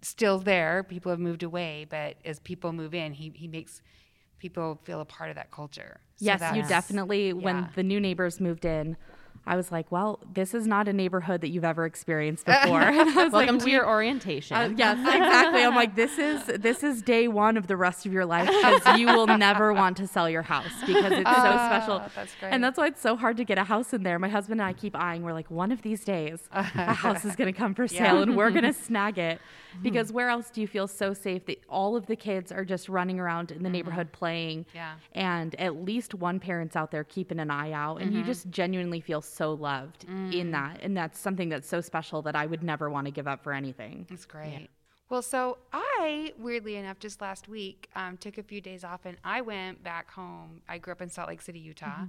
still 0.02 0.38
there. 0.38 0.84
People 0.84 1.10
have 1.10 1.18
moved 1.18 1.42
away, 1.42 1.86
but 1.88 2.16
as 2.24 2.38
people 2.38 2.72
move 2.72 2.94
in, 2.94 3.12
he 3.12 3.32
he 3.34 3.48
makes 3.48 3.82
people 4.38 4.78
feel 4.84 5.00
a 5.00 5.04
part 5.04 5.30
of 5.30 5.36
that 5.36 5.50
culture. 5.50 6.00
So 6.16 6.24
yes, 6.24 6.56
you 6.56 6.62
definitely 6.62 7.32
when 7.32 7.70
the 7.74 7.82
new 7.82 8.00
neighbors 8.00 8.40
moved 8.40 8.64
in, 8.64 8.96
I 9.46 9.56
was 9.56 9.70
like, 9.70 9.92
well, 9.92 10.18
this 10.34 10.54
is 10.54 10.66
not 10.66 10.88
a 10.88 10.92
neighborhood 10.92 11.40
that 11.42 11.50
you've 11.50 11.64
ever 11.64 11.86
experienced 11.86 12.44
before. 12.46 12.80
Was 13.16 13.16
like, 13.16 13.32
Welcome 13.32 13.58
to 13.60 13.70
your 13.70 13.86
orientation. 13.88 14.56
Uh, 14.56 14.68
yes, 14.76 14.98
exactly. 14.98 15.62
I'm 15.62 15.74
like, 15.74 15.94
this 15.94 16.18
is 16.18 16.44
this 16.46 16.82
is 16.82 17.02
day 17.02 17.28
one 17.28 17.56
of 17.56 17.66
the 17.68 17.76
rest 17.76 18.06
of 18.06 18.12
your 18.12 18.24
life 18.26 18.48
because 18.48 18.98
you 18.98 19.06
will 19.06 19.26
never 19.26 19.72
want 19.72 19.96
to 19.98 20.06
sell 20.06 20.28
your 20.28 20.42
house 20.42 20.66
because 20.86 21.12
it's 21.12 21.28
so 21.30 21.52
special. 21.68 22.00
Ah, 22.04 22.10
that's 22.14 22.34
great. 22.40 22.50
And 22.50 22.62
that's 22.64 22.76
why 22.78 22.88
it's 22.88 23.00
so 23.00 23.16
hard 23.16 23.36
to 23.36 23.44
get 23.44 23.58
a 23.58 23.64
house 23.64 23.92
in 23.92 24.02
there. 24.02 24.18
My 24.18 24.28
husband 24.28 24.60
and 24.60 24.68
I 24.68 24.72
keep 24.72 24.96
eyeing. 24.96 25.22
We're 25.22 25.32
like, 25.32 25.50
one 25.50 25.70
of 25.70 25.82
these 25.82 26.02
days, 26.04 26.48
a 26.52 26.62
house 26.94 27.24
is 27.24 27.36
going 27.36 27.52
to 27.52 27.56
come 27.58 27.74
for 27.74 27.86
sale, 27.86 28.22
and 28.22 28.36
we're 28.36 28.50
going 28.50 28.64
to 28.64 28.72
snag 28.72 29.18
it. 29.18 29.40
Because 29.82 30.10
where 30.10 30.30
else 30.30 30.48
do 30.48 30.62
you 30.62 30.66
feel 30.66 30.88
so 30.88 31.12
safe 31.12 31.44
that 31.46 31.62
all 31.68 31.96
of 31.96 32.06
the 32.06 32.16
kids 32.16 32.50
are 32.50 32.64
just 32.64 32.88
running 32.88 33.20
around 33.20 33.50
in 33.52 33.62
the 33.62 33.68
neighborhood 33.68 34.10
playing, 34.10 34.64
Yeah. 34.74 34.94
and 35.12 35.54
at 35.60 35.84
least 35.84 36.14
one 36.14 36.40
parent's 36.40 36.76
out 36.76 36.90
there 36.90 37.04
keeping 37.04 37.38
an 37.38 37.50
eye 37.50 37.72
out, 37.72 38.00
and 38.00 38.14
you 38.14 38.22
just 38.24 38.48
genuinely 38.50 39.00
feel 39.00 39.20
so 39.20 39.35
loved 39.44 40.04
in 40.04 40.50
that, 40.52 40.80
and 40.82 40.96
that's 40.96 41.18
something 41.18 41.48
that's 41.48 41.68
so 41.68 41.80
special 41.80 42.22
that 42.22 42.34
I 42.36 42.46
would 42.46 42.62
never 42.62 42.90
want 42.90 43.06
to 43.06 43.10
give 43.10 43.28
up 43.28 43.42
for 43.42 43.52
anything. 43.52 44.06
That's 44.08 44.24
great. 44.24 44.68
Well, 45.08 45.22
so 45.22 45.58
I, 45.72 46.32
weirdly 46.36 46.76
enough, 46.76 46.98
just 46.98 47.20
last 47.20 47.48
week, 47.48 47.88
um, 47.94 48.16
took 48.16 48.38
a 48.38 48.42
few 48.42 48.60
days 48.60 48.82
off 48.82 49.04
and 49.04 49.16
I 49.22 49.40
went 49.40 49.84
back 49.84 50.10
home. 50.10 50.62
I 50.68 50.78
grew 50.78 50.92
up 50.92 51.00
in 51.00 51.10
Salt 51.10 51.28
Lake 51.28 51.40
City, 51.42 51.60
Utah. 51.60 51.86
Mm-hmm. 51.86 52.04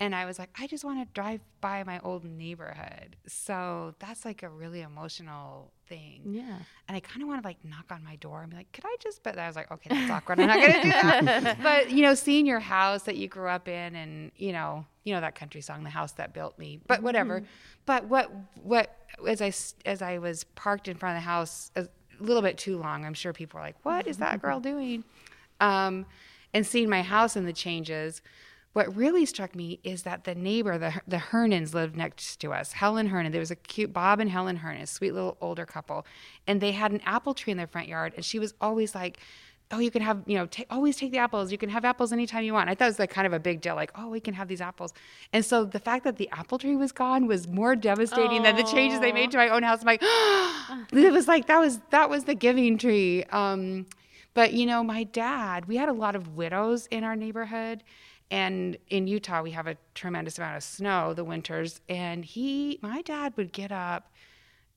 And 0.00 0.14
I 0.14 0.24
was 0.24 0.38
like, 0.38 0.50
I 0.58 0.66
just 0.66 0.84
want 0.84 1.06
to 1.06 1.12
drive 1.12 1.42
by 1.60 1.84
my 1.84 2.00
old 2.00 2.24
neighborhood. 2.24 3.16
So 3.26 3.94
that's 4.00 4.24
like 4.24 4.42
a 4.42 4.48
really 4.48 4.80
emotional 4.80 5.70
thing. 5.90 6.22
Yeah. 6.24 6.56
And 6.88 6.96
I 6.96 7.00
kind 7.00 7.20
of 7.20 7.28
want 7.28 7.42
to 7.42 7.46
like 7.46 7.62
knock 7.64 7.86
on 7.90 8.02
my 8.02 8.16
door 8.16 8.40
and 8.40 8.50
be 8.50 8.56
like, 8.56 8.72
could 8.72 8.84
I 8.86 8.96
just, 9.00 9.22
but 9.22 9.38
I 9.38 9.46
was 9.46 9.56
like, 9.56 9.70
okay, 9.70 9.88
that's 9.90 10.10
awkward. 10.10 10.40
I'm 10.40 10.46
not 10.46 10.60
going 10.60 10.72
to 10.72 10.82
do 10.82 10.88
that. 10.88 11.58
but, 11.62 11.90
you 11.90 12.02
know, 12.02 12.14
seeing 12.14 12.46
your 12.46 12.60
house 12.60 13.02
that 13.02 13.16
you 13.16 13.28
grew 13.28 13.48
up 13.48 13.68
in 13.68 13.94
and, 13.94 14.30
you 14.36 14.52
know, 14.52 14.86
you 15.04 15.14
know 15.14 15.20
that 15.20 15.34
country 15.34 15.60
song, 15.60 15.82
The 15.84 15.90
House 15.90 16.12
That 16.12 16.32
Built 16.32 16.58
Me, 16.58 16.80
but 16.86 17.02
whatever. 17.02 17.42
But 17.84 18.04
what, 18.06 18.30
what, 18.62 18.96
as 19.26 19.42
I, 19.42 19.52
as 19.84 20.00
I 20.00 20.18
was 20.18 20.44
parked 20.44 20.88
in 20.88 20.96
front 20.96 21.16
of 21.16 21.22
the 21.22 21.26
house 21.26 21.70
a 21.74 21.88
little 22.20 22.42
bit 22.42 22.56
too 22.56 22.78
long, 22.78 23.04
I'm 23.04 23.14
sure 23.14 23.32
people 23.32 23.58
were 23.58 23.66
like, 23.66 23.76
what 23.82 24.06
is 24.06 24.18
that 24.18 24.40
girl 24.40 24.60
doing? 24.60 25.04
Um, 25.60 26.06
and 26.54 26.66
seeing 26.66 26.88
my 26.88 27.02
house 27.02 27.36
and 27.36 27.46
the 27.46 27.52
changes, 27.52 28.22
what 28.72 28.94
really 28.94 29.26
struck 29.26 29.54
me 29.56 29.80
is 29.82 30.04
that 30.04 30.24
the 30.24 30.34
neighbor, 30.34 30.78
the 30.78 31.00
the 31.06 31.16
Hernans, 31.16 31.74
lived 31.74 31.96
next 31.96 32.36
to 32.40 32.52
us. 32.52 32.72
Helen 32.72 33.08
Hernan. 33.08 33.32
There 33.32 33.40
was 33.40 33.50
a 33.50 33.56
cute 33.56 33.92
Bob 33.92 34.20
and 34.20 34.30
Helen 34.30 34.56
Hernan, 34.56 34.86
sweet 34.86 35.12
little 35.12 35.36
older 35.40 35.66
couple, 35.66 36.06
and 36.46 36.60
they 36.60 36.72
had 36.72 36.92
an 36.92 37.00
apple 37.04 37.34
tree 37.34 37.50
in 37.50 37.56
their 37.56 37.66
front 37.66 37.88
yard. 37.88 38.12
And 38.14 38.24
she 38.24 38.38
was 38.38 38.54
always 38.60 38.94
like, 38.94 39.18
"Oh, 39.72 39.80
you 39.80 39.90
can 39.90 40.02
have, 40.02 40.22
you 40.26 40.38
know, 40.38 40.46
ta 40.46 40.62
always 40.70 40.96
take 40.96 41.10
the 41.10 41.18
apples. 41.18 41.50
You 41.50 41.58
can 41.58 41.68
have 41.68 41.84
apples 41.84 42.12
anytime 42.12 42.44
you 42.44 42.52
want." 42.52 42.70
I 42.70 42.76
thought 42.76 42.84
it 42.84 42.88
was 42.88 42.98
like 43.00 43.10
kind 43.10 43.26
of 43.26 43.32
a 43.32 43.40
big 43.40 43.60
deal, 43.60 43.74
like, 43.74 43.90
"Oh, 43.96 44.08
we 44.08 44.20
can 44.20 44.34
have 44.34 44.46
these 44.46 44.60
apples." 44.60 44.92
And 45.32 45.44
so 45.44 45.64
the 45.64 45.80
fact 45.80 46.04
that 46.04 46.16
the 46.16 46.28
apple 46.30 46.58
tree 46.58 46.76
was 46.76 46.92
gone 46.92 47.26
was 47.26 47.48
more 47.48 47.74
devastating 47.74 48.44
than 48.44 48.54
the 48.54 48.62
changes 48.62 49.00
they 49.00 49.12
made 49.12 49.32
to 49.32 49.36
my 49.36 49.48
own 49.48 49.64
house. 49.64 49.80
I'm 49.80 49.86
like, 49.86 50.02
it 50.92 51.12
was 51.12 51.26
like 51.26 51.46
that 51.48 51.58
was 51.58 51.80
that 51.90 52.08
was 52.08 52.22
the 52.24 52.36
giving 52.36 52.78
tree. 52.78 53.24
Um, 53.24 53.86
but 54.32 54.52
you 54.52 54.64
know, 54.64 54.84
my 54.84 55.02
dad, 55.02 55.66
we 55.66 55.76
had 55.76 55.88
a 55.88 55.92
lot 55.92 56.14
of 56.14 56.36
widows 56.36 56.86
in 56.86 57.02
our 57.02 57.16
neighborhood. 57.16 57.82
And 58.30 58.76
in 58.88 59.06
Utah, 59.06 59.42
we 59.42 59.50
have 59.52 59.66
a 59.66 59.76
tremendous 59.94 60.38
amount 60.38 60.56
of 60.56 60.62
snow 60.62 61.14
the 61.14 61.24
winters. 61.24 61.80
And 61.88 62.24
he, 62.24 62.78
my 62.80 63.02
dad 63.02 63.34
would 63.36 63.52
get 63.52 63.72
up 63.72 64.12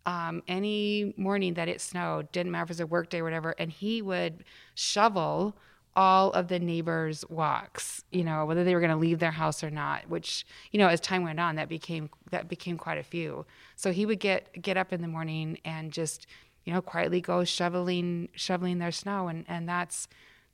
um, 0.06 0.44
any 0.48 1.14
morning 1.18 1.54
that 1.54 1.68
it 1.68 1.80
snowed, 1.80 2.32
didn't 2.32 2.52
matter 2.52 2.64
if 2.64 2.70
it 2.70 2.72
was 2.72 2.80
a 2.82 2.88
work 2.88 3.10
day 3.10 3.20
or 3.20 3.24
whatever, 3.24 3.56
and 3.58 3.72
he 3.72 4.02
would 4.02 4.44
shovel 4.76 5.56
all 5.96 6.32
of 6.32 6.48
the 6.48 6.60
neighbors' 6.60 7.24
walks, 7.30 8.04
you 8.12 8.24
know, 8.24 8.46
whether 8.46 8.64
they 8.64 8.74
were 8.74 8.82
going 8.82 8.92
to 8.92 8.98
leave 8.98 9.20
their 9.20 9.32
house 9.32 9.64
or 9.64 9.70
not. 9.70 10.10
Which, 10.10 10.46
you 10.72 10.80
know, 10.80 10.88
as 10.88 11.00
time 11.00 11.24
went 11.24 11.40
on, 11.40 11.56
that 11.56 11.70
became 11.70 12.10
that 12.32 12.48
became 12.48 12.78
quite 12.78 12.98
a 12.98 13.04
few. 13.04 13.46
So 13.76 13.92
he 13.92 14.06
would 14.06 14.20
get 14.20 14.62
get 14.62 14.76
up 14.76 14.92
in 14.92 15.02
the 15.02 15.08
morning 15.08 15.60
and 15.64 15.92
just, 15.92 16.26
you 16.66 16.74
know, 16.74 16.82
quietly 16.82 17.22
go 17.22 17.44
shoveling 17.44 18.30
shoveling 18.34 18.80
their 18.80 18.92
snow, 18.92 19.28
and 19.28 19.46
and 19.48 19.70
that's 19.70 20.08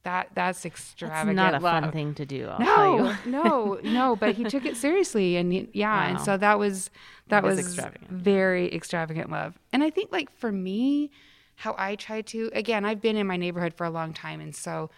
that 0.03 0.29
that's 0.33 0.63
That's 0.63 0.65
extravagant. 0.65 1.35
not 1.35 1.53
a 1.55 1.59
love. 1.59 1.83
fun 1.83 1.91
thing 1.91 2.13
to 2.15 2.25
do. 2.25 2.47
I'll 2.47 2.57
tell 2.59 2.97
No, 2.97 3.09
you. 3.09 3.17
no, 3.31 3.79
no. 3.83 4.15
But 4.15 4.35
he 4.35 4.45
took 4.45 4.65
it 4.65 4.77
seriously, 4.77 5.35
and 5.35 5.51
he, 5.51 5.69
yeah, 5.73 6.07
and 6.07 6.21
so 6.21 6.38
that 6.38 6.57
was 6.59 6.89
that 7.27 7.43
was 7.43 7.59
extravagant. 7.59 8.09
very 8.09 8.73
extravagant 8.73 9.29
love. 9.29 9.59
And 9.73 9.83
I 9.83 9.89
think, 9.89 10.12
like 10.12 10.31
for 10.38 10.51
me, 10.51 11.12
how 11.57 11.75
I 11.77 11.95
try 11.95 12.21
to 12.21 12.49
again, 12.53 12.85
I've 12.85 13.01
been 13.01 13.15
in 13.17 13.27
my 13.27 13.38
neighborhood 13.38 13.73
for 13.73 13.85
a 13.85 13.89
long 13.89 14.13
time, 14.13 14.39
and 14.39 14.55
so 14.55 14.89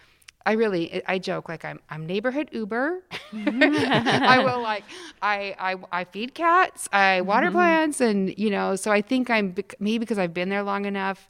I 0.46 0.52
really 0.52 1.02
I 1.06 1.18
joke 1.18 1.48
like 1.48 1.64
I'm 1.64 1.80
I'm 1.90 2.06
neighborhood 2.06 2.48
Uber. 2.52 3.02
I 3.32 4.40
will 4.44 4.60
like 4.62 4.84
I 5.20 5.54
I 5.58 5.76
I 6.00 6.04
feed 6.04 6.34
cats, 6.34 6.88
I 6.92 7.20
water 7.22 7.46
Mm-hmm. 7.48 7.56
plants, 7.56 8.00
and 8.00 8.36
you 8.38 8.50
know, 8.50 8.76
so 8.76 8.90
I 8.92 9.02
think 9.02 9.30
I'm 9.30 9.54
maybe 9.80 9.98
because 9.98 10.18
I've 10.18 10.34
been 10.34 10.48
there 10.48 10.62
long 10.62 10.84
enough. 10.84 11.28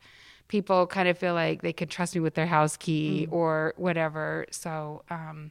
People 0.53 0.87
kind 0.87 1.09
of 1.09 1.17
feel 1.17 1.33
like 1.33 1.63
they 1.63 1.73
can 1.73 1.89
trust 1.89 2.15
me 2.15 2.21
with 2.21 2.35
their 2.35 2.47
house 2.47 2.77
key 2.77 3.27
Mm. 3.27 3.33
or 3.33 3.73
whatever. 3.79 4.45
So, 4.51 5.03
um, 5.09 5.51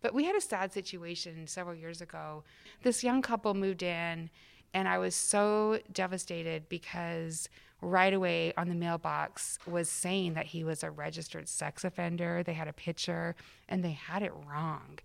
but 0.00 0.14
we 0.14 0.24
had 0.24 0.34
a 0.34 0.40
sad 0.40 0.72
situation 0.72 1.46
several 1.46 1.76
years 1.76 2.00
ago. 2.00 2.42
This 2.82 3.04
young 3.04 3.20
couple 3.20 3.52
moved 3.52 3.82
in, 3.82 4.30
and 4.72 4.88
I 4.88 4.96
was 4.96 5.14
so 5.14 5.78
devastated 5.92 6.70
because 6.70 7.50
right 7.82 8.14
away 8.14 8.54
on 8.56 8.70
the 8.70 8.74
mailbox 8.74 9.58
was 9.66 9.90
saying 9.90 10.32
that 10.34 10.46
he 10.46 10.64
was 10.64 10.82
a 10.82 10.90
registered 10.90 11.46
sex 11.46 11.84
offender. 11.84 12.42
They 12.42 12.54
had 12.54 12.66
a 12.66 12.72
picture, 12.72 13.36
and 13.68 13.84
they 13.84 13.92
had 13.92 14.22
it 14.22 14.32
wrong. 14.46 14.98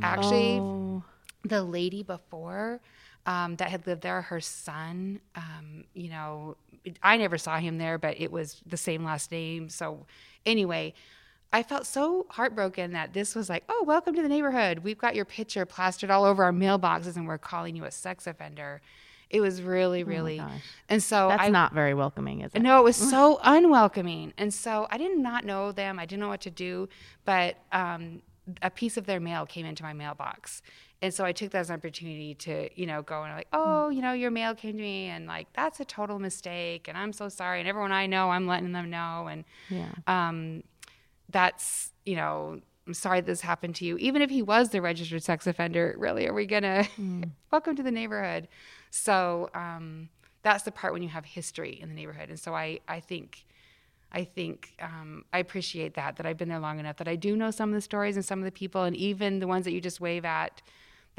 Actually, 0.00 0.58
Oh. 0.58 1.04
the 1.44 1.62
lady 1.62 2.02
before 2.02 2.80
um, 3.26 3.56
that 3.56 3.68
had 3.70 3.86
lived 3.86 4.02
there, 4.02 4.22
her 4.22 4.40
son, 4.40 5.20
um, 5.34 5.84
you 5.94 6.10
know, 6.10 6.56
I 7.02 7.16
never 7.16 7.38
saw 7.38 7.58
him 7.58 7.78
there, 7.78 7.98
but 7.98 8.20
it 8.20 8.32
was 8.32 8.62
the 8.66 8.76
same 8.76 9.04
last 9.04 9.30
name. 9.30 9.68
So, 9.68 10.06
anyway, 10.46 10.94
I 11.52 11.62
felt 11.62 11.86
so 11.86 12.26
heartbroken 12.30 12.92
that 12.92 13.12
this 13.12 13.34
was 13.34 13.48
like, 13.48 13.64
oh, 13.68 13.84
welcome 13.86 14.14
to 14.14 14.22
the 14.22 14.28
neighborhood. 14.28 14.80
We've 14.80 14.98
got 14.98 15.14
your 15.14 15.24
picture 15.24 15.66
plastered 15.66 16.10
all 16.10 16.24
over 16.24 16.44
our 16.44 16.52
mailboxes 16.52 17.16
and 17.16 17.26
we're 17.26 17.38
calling 17.38 17.76
you 17.76 17.84
a 17.84 17.90
sex 17.90 18.26
offender. 18.26 18.80
It 19.28 19.40
was 19.40 19.62
really, 19.62 20.02
really. 20.02 20.38
gosh. 20.38 20.62
and 20.88 21.02
so 21.02 21.28
That's 21.28 21.42
I, 21.42 21.48
not 21.50 21.72
very 21.72 21.94
welcoming, 21.94 22.40
is 22.40 22.52
it? 22.54 22.62
no, 22.62 22.80
it 22.80 22.84
was 22.84 22.96
so 23.10 23.38
unwelcoming. 23.42 24.32
And 24.38 24.52
so 24.52 24.86
I 24.90 24.98
did 24.98 25.16
not 25.18 25.44
know 25.44 25.72
them. 25.72 25.98
I 25.98 26.06
didn't 26.06 26.20
know 26.20 26.28
what 26.28 26.40
to 26.42 26.50
do. 26.50 26.88
But 27.24 27.56
um, 27.72 28.22
a 28.62 28.70
piece 28.70 28.96
of 28.96 29.06
their 29.06 29.20
mail 29.20 29.46
came 29.46 29.66
into 29.66 29.82
my 29.82 29.92
mailbox. 29.92 30.62
And 31.02 31.14
so 31.14 31.24
I 31.24 31.32
took 31.32 31.50
that 31.52 31.58
as 31.58 31.70
an 31.70 31.76
opportunity 31.76 32.34
to, 32.34 32.68
you 32.78 32.86
know, 32.86 33.00
go 33.02 33.22
and 33.22 33.34
like, 33.34 33.48
oh, 33.54 33.88
you 33.88 34.02
know, 34.02 34.12
your 34.12 34.30
mail 34.30 34.54
came 34.54 34.76
to 34.76 34.82
me 34.82 35.06
and 35.06 35.26
like, 35.26 35.50
that's 35.54 35.80
a 35.80 35.84
total 35.84 36.18
mistake. 36.18 36.88
And 36.88 36.98
I'm 36.98 37.12
so 37.14 37.28
sorry. 37.30 37.60
And 37.60 37.68
everyone 37.68 37.90
I 37.92 38.06
know, 38.06 38.30
I'm 38.30 38.46
letting 38.46 38.72
them 38.72 38.90
know. 38.90 39.26
And 39.30 39.44
Yeah. 39.70 39.88
um, 40.06 40.62
that's, 41.30 41.92
you 42.04 42.16
know, 42.16 42.60
I'm 42.86 42.94
sorry 42.94 43.20
this 43.22 43.40
happened 43.40 43.76
to 43.76 43.84
you. 43.84 43.96
Even 43.98 44.20
if 44.20 44.30
he 44.30 44.42
was 44.42 44.70
the 44.70 44.82
registered 44.82 45.22
sex 45.22 45.46
offender, 45.46 45.94
really, 45.96 46.26
are 46.26 46.34
we 46.34 46.44
going 46.44 46.62
to 46.64 46.86
welcome 47.50 47.76
to 47.76 47.82
the 47.82 47.90
neighborhood? 47.90 48.46
So 48.90 49.48
um, 49.54 50.10
that's 50.42 50.64
the 50.64 50.72
part 50.72 50.92
when 50.92 51.02
you 51.02 51.08
have 51.08 51.24
history 51.24 51.78
in 51.80 51.88
the 51.88 51.94
neighborhood. 51.94 52.28
And 52.28 52.38
so 52.38 52.54
I, 52.54 52.80
I 52.88 53.00
think, 53.00 53.46
I 54.12 54.24
think 54.24 54.74
um, 54.80 55.24
I 55.32 55.38
appreciate 55.38 55.94
that, 55.94 56.16
that 56.16 56.26
I've 56.26 56.36
been 56.36 56.48
there 56.48 56.58
long 56.58 56.78
enough 56.78 56.96
that 56.96 57.08
I 57.08 57.16
do 57.16 57.36
know 57.36 57.50
some 57.50 57.70
of 57.70 57.74
the 57.74 57.80
stories 57.80 58.16
and 58.16 58.24
some 58.24 58.40
of 58.40 58.44
the 58.44 58.50
people, 58.52 58.82
and 58.82 58.94
even 58.96 59.38
the 59.38 59.46
ones 59.46 59.64
that 59.64 59.72
you 59.72 59.80
just 59.80 60.00
wave 60.00 60.24
at 60.24 60.60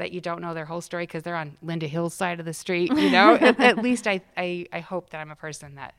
that 0.02 0.10
you 0.10 0.20
don't 0.20 0.42
know 0.42 0.52
their 0.52 0.64
whole 0.64 0.80
story 0.80 1.04
because 1.06 1.22
they're 1.22 1.36
on 1.36 1.56
Linda 1.62 1.86
Hill's 1.86 2.12
side 2.12 2.40
of 2.40 2.44
the 2.44 2.52
street, 2.52 2.92
you 2.92 3.08
know, 3.08 3.34
at, 3.40 3.60
at 3.60 3.78
least 3.78 4.08
I, 4.08 4.20
I, 4.36 4.66
I 4.72 4.80
hope 4.80 5.10
that 5.10 5.20
I'm 5.20 5.30
a 5.30 5.36
person 5.36 5.76
that 5.76 5.94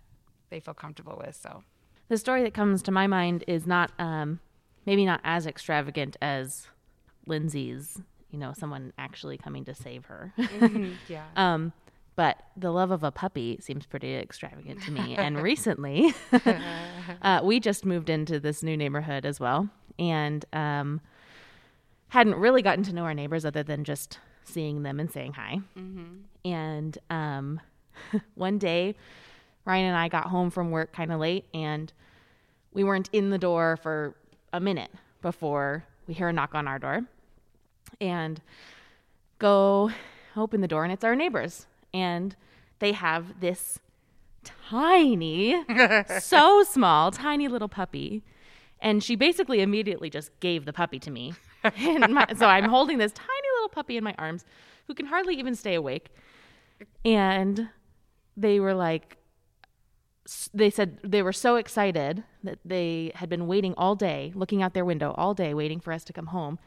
they 0.50 0.60
feel 0.60 0.74
comfortable 0.74 1.16
with. 1.26 1.40
So. 1.42 1.64
The 2.10 2.18
story 2.18 2.44
that 2.44 2.54
comes 2.54 2.82
to 2.82 2.92
my 2.92 3.08
mind 3.08 3.46
is 3.48 3.66
not, 3.66 3.94
um, 3.98 4.42
maybe 4.86 5.06
not 5.06 5.22
as 5.24 5.48
extravagant 5.48 6.18
as 6.22 6.68
Lindsay's, 7.28 7.98
you 8.30 8.38
know, 8.38 8.52
someone 8.52 8.92
actually 8.98 9.38
coming 9.38 9.64
to 9.66 9.74
save 9.74 10.04
her. 10.06 10.34
Yeah. 11.08 11.24
um, 11.38 11.72
but 12.18 12.44
the 12.58 12.72
love 12.72 12.92
of 12.92 13.06
a 13.06 13.12
puppy 13.12 13.58
seems 13.62 13.86
pretty 13.86 14.16
extravagant 14.16 14.84
to 14.84 14.92
me. 14.92 15.16
and 15.18 15.42
recently, 15.42 16.14
uh, 17.22 17.40
we 17.42 17.62
just 17.62 17.86
moved 17.86 18.10
into 18.10 18.38
this 18.38 18.64
new 18.64 18.76
neighborhood 18.76 19.26
as 19.26 19.40
well, 19.40 19.70
and 19.98 20.44
um, 20.52 21.00
hadn't 22.14 22.36
really 22.36 22.62
gotten 22.62 22.84
to 22.84 22.94
know 22.94 23.06
our 23.06 23.14
neighbors 23.16 23.44
other 23.44 23.64
than 23.64 23.84
just 23.84 24.20
seeing 24.44 24.84
them 24.84 25.00
and 25.00 25.12
saying 25.12 25.34
hi. 25.34 25.60
And 26.46 26.96
um, 27.10 27.60
one 28.36 28.60
day, 28.60 28.94
Ryan 29.66 29.88
and 29.88 29.98
I 29.98 30.10
got 30.10 30.28
home 30.28 30.52
from 30.52 30.70
work 30.70 30.94
kind 30.94 31.12
of 31.12 31.20
late, 31.20 31.46
and 31.56 31.92
we 32.72 32.84
weren't 32.84 33.10
in 33.14 33.32
the 33.32 33.40
door 33.40 33.78
for 33.82 34.14
a 34.52 34.60
minute 34.60 34.92
before 35.24 35.86
we 36.06 36.14
hear 36.14 36.28
a 36.28 36.34
knock 36.34 36.54
on 36.54 36.68
our 36.68 36.78
door 36.78 37.02
and 38.00 38.40
go 39.40 39.90
open 40.38 40.62
the 40.62 40.68
door, 40.68 40.84
and 40.84 40.94
it's 40.94 41.04
our 41.04 41.16
neighbors. 41.16 41.66
And 41.96 42.36
they 42.78 42.92
have 42.92 43.40
this 43.40 43.80
tiny, 44.44 45.64
so 46.20 46.64
small, 46.64 47.10
tiny 47.10 47.48
little 47.48 47.70
puppy. 47.70 48.22
And 48.80 49.04
she 49.04 49.16
basically 49.16 49.62
immediately 49.62 50.12
just 50.12 50.30
gave 50.42 50.66
the 50.66 50.74
puppy 50.74 51.00
to 51.00 51.10
me. 51.10 51.34
my, 52.10 52.28
so 52.38 52.46
I'm 52.46 52.66
holding 52.66 52.98
this 52.98 53.12
tiny 53.12 53.48
little 53.56 53.70
puppy 53.70 53.98
in 53.98 54.04
my 54.04 54.16
arms 54.18 54.46
who 54.88 54.94
can 54.94 55.06
hardly 55.06 55.36
even 55.36 55.56
stay 55.56 55.76
awake. 55.76 56.10
And 57.06 57.70
they 58.36 58.60
were 58.60 58.74
like, 58.74 59.18
they 60.54 60.70
said 60.70 61.00
they 61.04 61.22
were 61.22 61.34
so 61.34 61.58
excited 61.58 62.24
that 62.44 62.60
they 62.64 63.12
had 63.16 63.30
been 63.30 63.48
waiting 63.48 63.74
all 63.76 63.96
day, 63.96 64.32
looking 64.36 64.62
out 64.62 64.74
their 64.74 64.86
window 64.86 65.14
all 65.18 65.34
day, 65.34 65.54
waiting 65.54 65.80
for 65.80 65.92
us 65.92 66.04
to 66.06 66.14
come 66.14 66.28
home 66.28 66.60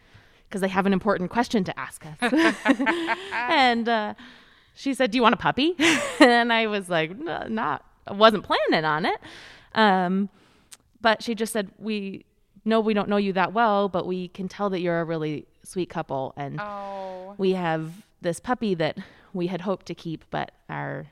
because 0.48 0.60
they 0.60 0.68
have 0.68 0.86
an 0.86 0.92
important 0.92 1.30
question 1.30 1.64
to 1.64 1.78
ask 1.78 2.04
us. 2.06 2.18
and 3.32 3.88
uh, 3.88 4.14
she 4.74 4.92
said, 4.92 5.10
"Do 5.10 5.16
you 5.16 5.22
want 5.22 5.34
a 5.34 5.38
puppy?" 5.38 5.74
and 6.20 6.52
I 6.52 6.66
was 6.66 6.90
like, 6.90 7.18
no, 7.18 7.46
"Not, 7.48 7.84
I 8.06 8.12
wasn't 8.12 8.44
planning 8.44 8.84
on 8.84 9.06
it." 9.06 9.18
Um, 9.74 10.28
but 11.00 11.22
she 11.22 11.34
just 11.34 11.52
said, 11.52 11.70
"We 11.78 12.25
no, 12.66 12.80
we 12.80 12.92
don't 12.92 13.08
know 13.08 13.16
you 13.16 13.32
that 13.32 13.52
well, 13.54 13.88
but 13.88 14.06
we 14.06 14.28
can 14.28 14.48
tell 14.48 14.68
that 14.70 14.80
you're 14.80 15.00
a 15.00 15.04
really 15.04 15.46
sweet 15.62 15.88
couple, 15.88 16.34
and 16.36 16.60
Oh. 16.60 17.34
we 17.38 17.52
have 17.52 18.04
this 18.20 18.40
puppy 18.40 18.74
that 18.74 18.98
we 19.32 19.46
had 19.46 19.62
hoped 19.62 19.86
to 19.86 19.94
keep, 19.94 20.24
but 20.30 20.52
our 20.68 21.06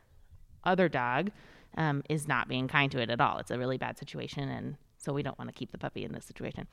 other 0.64 0.88
dog 0.88 1.30
um, 1.76 2.02
is 2.08 2.26
not 2.28 2.48
being 2.48 2.68
kind 2.68 2.90
to 2.92 3.00
it 3.00 3.08
at 3.10 3.20
all. 3.20 3.38
It's 3.38 3.50
a 3.50 3.58
really 3.58 3.78
bad 3.78 3.98
situation, 3.98 4.48
and 4.48 4.76
so 4.98 5.12
we 5.12 5.22
don't 5.22 5.38
want 5.38 5.48
to 5.50 5.54
keep 5.54 5.70
the 5.72 5.78
puppy 5.78 6.04
in 6.04 6.12
this 6.12 6.24
situation. 6.24 6.66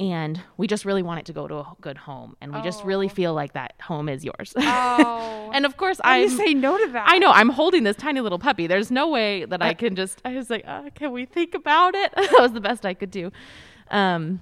And 0.00 0.40
we 0.56 0.68
just 0.68 0.84
really 0.84 1.02
want 1.02 1.18
it 1.18 1.26
to 1.26 1.32
go 1.32 1.48
to 1.48 1.56
a 1.56 1.66
good 1.80 1.96
home, 1.98 2.36
and 2.40 2.54
we 2.54 2.62
just 2.62 2.84
really 2.84 3.06
Oh. 3.06 3.08
feel 3.08 3.34
like 3.34 3.54
that 3.54 3.74
home 3.82 4.08
is 4.08 4.24
yours. 4.24 4.54
Oh. 4.56 5.50
and 5.54 5.66
of 5.66 5.76
course, 5.76 6.00
I 6.04 6.28
say 6.28 6.54
no 6.54 6.78
to 6.78 6.92
that. 6.92 7.06
I 7.08 7.18
know 7.18 7.32
I'm 7.32 7.48
holding 7.48 7.82
this 7.82 7.96
tiny 7.96 8.20
little 8.20 8.38
puppy. 8.38 8.68
There's 8.68 8.92
no 8.92 9.08
way 9.08 9.44
that 9.46 9.60
I 9.60 9.74
can 9.74 9.96
just. 9.96 10.22
I 10.24 10.34
was 10.36 10.50
like, 10.50 10.62
uh, 10.68 10.90
can 10.94 11.10
we 11.10 11.24
think 11.26 11.54
about 11.54 11.96
it? 11.96 12.12
that 12.16 12.32
was 12.38 12.52
the 12.52 12.60
best 12.60 12.86
I 12.86 12.94
could 12.94 13.10
do. 13.10 13.32
Um, 13.90 14.40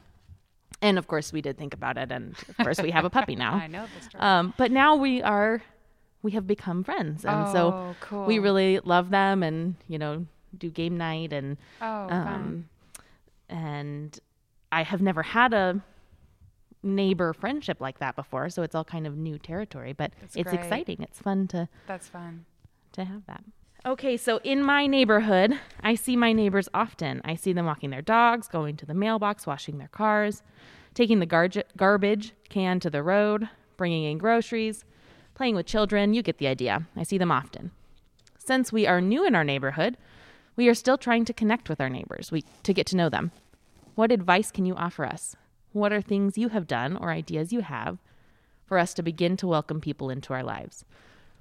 and 0.83 0.99
of 0.99 1.07
course, 1.09 1.33
we 1.33 1.40
did 1.40 1.57
think 1.57 1.73
about 1.73 1.97
it, 1.97 2.12
and 2.12 2.35
of 2.51 2.57
course, 2.59 2.79
we 2.83 2.90
have 2.90 3.07
a 3.07 3.11
puppy 3.11 3.35
now. 3.35 3.55
I 3.62 3.66
know 3.66 3.87
story. 4.03 4.21
Um, 4.23 4.53
but 4.59 4.71
now 4.71 4.95
we 4.97 5.23
are, 5.23 5.62
we 6.21 6.33
have 6.33 6.47
become 6.47 6.85
friends, 6.85 7.25
and 7.25 7.49
so 7.51 7.69
Oh, 7.73 7.97
cool. 8.03 8.27
we 8.27 8.38
really 8.38 8.81
love 8.81 9.09
them, 9.09 9.42
and 9.42 9.77
you 9.88 9.99
know, 9.99 10.27
do 10.59 10.69
game 10.69 10.99
night, 10.99 11.33
and 11.33 11.57
oh, 11.81 11.87
um, 11.87 12.11
and 12.11 12.64
I 14.72 14.83
have 14.83 15.00
never 15.00 15.22
had 15.22 15.52
a 15.55 15.81
neighbor 16.83 17.33
friendship 17.33 17.81
like 17.81 17.98
that 17.98 18.16
before, 18.16 18.48
so 18.50 18.62
it's 18.62 18.74
all 18.74 18.85
kind 18.85 19.07
of 19.07 19.16
new 19.16 19.38
territory. 19.38 19.92
But 19.92 20.12
That's 20.20 20.37
it's 20.37 20.50
great. 20.50 20.61
exciting. 20.61 20.98
It's 21.02 21.18
fun 21.20 21.48
to 21.48 21.68
That's 21.87 22.09
fun. 22.09 22.44
to 22.92 23.05
have 23.05 23.26
that. 23.26 23.44
Okay, 23.85 24.16
so 24.16 24.40
in 24.42 24.62
my 24.64 24.87
neighborhood, 24.87 25.52
I 25.81 25.94
see 25.94 26.16
my 26.16 26.33
neighbors 26.33 26.68
often. 26.74 27.20
I 27.24 27.37
see 27.37 27.52
them 27.52 27.66
walking 27.66 27.90
their 27.90 28.02
dogs, 28.02 28.48
going 28.48 28.76
to 28.79 28.87
the 28.87 28.94
mailbox, 28.94 29.46
washing 29.46 29.79
their 29.79 29.88
cars, 29.88 30.42
taking 30.94 31.20
the 31.20 31.26
garge- 31.26 31.62
garbage 31.76 32.33
can 32.48 32.81
to 32.81 32.90
the 32.90 33.02
road, 33.02 33.48
bringing 33.76 34.05
in 34.05 34.18
groceries, 34.18 34.85
playing 35.35 35.55
with 35.55 35.66
children. 35.66 36.14
You 36.14 36.22
get 36.22 36.38
the 36.38 36.48
idea. 36.48 36.87
I 36.96 37.05
see 37.05 37.18
them 37.18 37.31
often. 37.31 37.70
Since 38.38 38.72
we 38.72 38.87
are 38.88 39.00
new 39.00 39.24
in 39.24 39.37
our 39.37 39.44
neighborhood, 39.44 39.96
we 40.57 40.68
are 40.68 40.74
still 40.74 40.98
trying 40.98 41.24
to 41.26 41.33
connect 41.33 41.68
with 41.68 41.81
our 41.81 41.90
neighbors, 41.90 42.33
we, 42.33 42.42
to 42.64 42.72
get 42.74 42.87
to 42.88 42.96
know 42.96 43.09
them. 43.09 43.31
What 43.96 44.12
advice 44.12 44.50
can 44.50 44.66
you 44.66 44.74
offer 44.74 45.06
us? 45.06 45.37
What 45.72 45.90
are 45.90 46.02
things 46.02 46.37
you 46.37 46.50
have 46.50 46.66
done 46.66 46.98
or 46.98 47.11
ideas 47.11 47.50
you 47.50 47.62
have 47.62 47.96
for 48.66 48.78
us 48.78 48.92
to 48.92 49.02
begin 49.02 49.38
to 49.38 49.46
welcome 49.46 49.80
people 49.80 50.11
into 50.11 50.35
our 50.35 50.42
lives? 50.42 50.85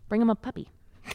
Bring 0.08 0.22
them 0.22 0.30
a 0.30 0.36
puppy. 0.36 0.70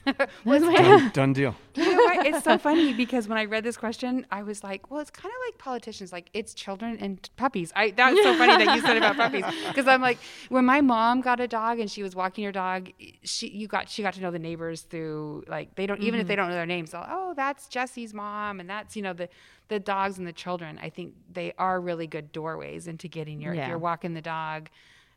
done, 0.44 1.10
done 1.12 1.32
deal. 1.32 1.54
You 1.74 1.84
know 1.84 2.02
what? 2.02 2.26
It's 2.26 2.44
so 2.44 2.58
funny 2.58 2.92
because 2.92 3.28
when 3.28 3.38
I 3.38 3.44
read 3.44 3.64
this 3.64 3.76
question, 3.76 4.26
I 4.30 4.42
was 4.42 4.64
like, 4.64 4.90
well, 4.90 5.00
it's 5.00 5.10
kind 5.10 5.32
of 5.32 5.38
like 5.46 5.58
politicians, 5.58 6.12
like 6.12 6.30
it's 6.32 6.54
children 6.54 6.98
and 7.00 7.28
puppies. 7.36 7.72
I 7.76 7.90
that 7.92 8.12
was 8.12 8.22
so 8.22 8.36
funny 8.36 8.64
that 8.64 8.74
you 8.74 8.82
said 8.82 8.96
about 8.96 9.16
puppies 9.16 9.44
because 9.68 9.86
I'm 9.86 10.02
like, 10.02 10.18
when 10.48 10.64
my 10.64 10.80
mom 10.80 11.20
got 11.20 11.40
a 11.40 11.48
dog 11.48 11.78
and 11.78 11.90
she 11.90 12.02
was 12.02 12.14
walking 12.14 12.44
her 12.44 12.52
dog, 12.52 12.90
she 13.22 13.48
you 13.48 13.66
got 13.66 13.88
she 13.88 14.02
got 14.02 14.14
to 14.14 14.20
know 14.20 14.30
the 14.30 14.38
neighbors 14.38 14.82
through 14.82 15.44
like 15.48 15.74
they 15.74 15.86
don't 15.86 16.00
even 16.00 16.20
if 16.20 16.24
mm-hmm. 16.24 16.28
they 16.28 16.36
don't 16.36 16.48
know 16.48 16.54
their 16.54 16.66
names, 16.66 16.92
they'll 16.92 17.06
oh 17.08 17.34
that's 17.36 17.68
Jesse's 17.68 18.14
mom 18.14 18.60
and 18.60 18.68
that's 18.68 18.96
you 18.96 19.02
know 19.02 19.12
the 19.12 19.28
the 19.68 19.78
dogs 19.78 20.18
and 20.18 20.26
the 20.26 20.32
children. 20.32 20.78
I 20.82 20.90
think 20.90 21.14
they 21.32 21.52
are 21.58 21.80
really 21.80 22.06
good 22.06 22.32
doorways 22.32 22.86
into 22.86 23.08
getting 23.08 23.40
your 23.40 23.52
if 23.52 23.58
Yeah. 23.58 23.68
you're 23.68 23.78
walking 23.78 24.14
the 24.14 24.22
dog 24.22 24.68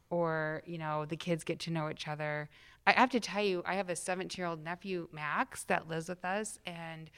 or 0.09 0.61
you 0.65 0.77
know 0.77 1.05
the 1.05 1.17
kids 1.17 1.43
get 1.43 1.59
to 1.59 1.71
know 1.71 1.89
each 1.89 2.07
other 2.07 2.49
i 2.87 2.91
have 2.91 3.09
to 3.09 3.19
tell 3.19 3.43
you 3.43 3.61
i 3.65 3.75
have 3.75 3.89
a 3.89 3.95
17 3.95 4.41
year 4.41 4.47
old 4.47 4.63
nephew 4.63 5.07
max 5.11 5.63
that 5.65 5.87
lives 5.87 6.09
with 6.09 6.23
us 6.23 6.59
and 6.65 7.09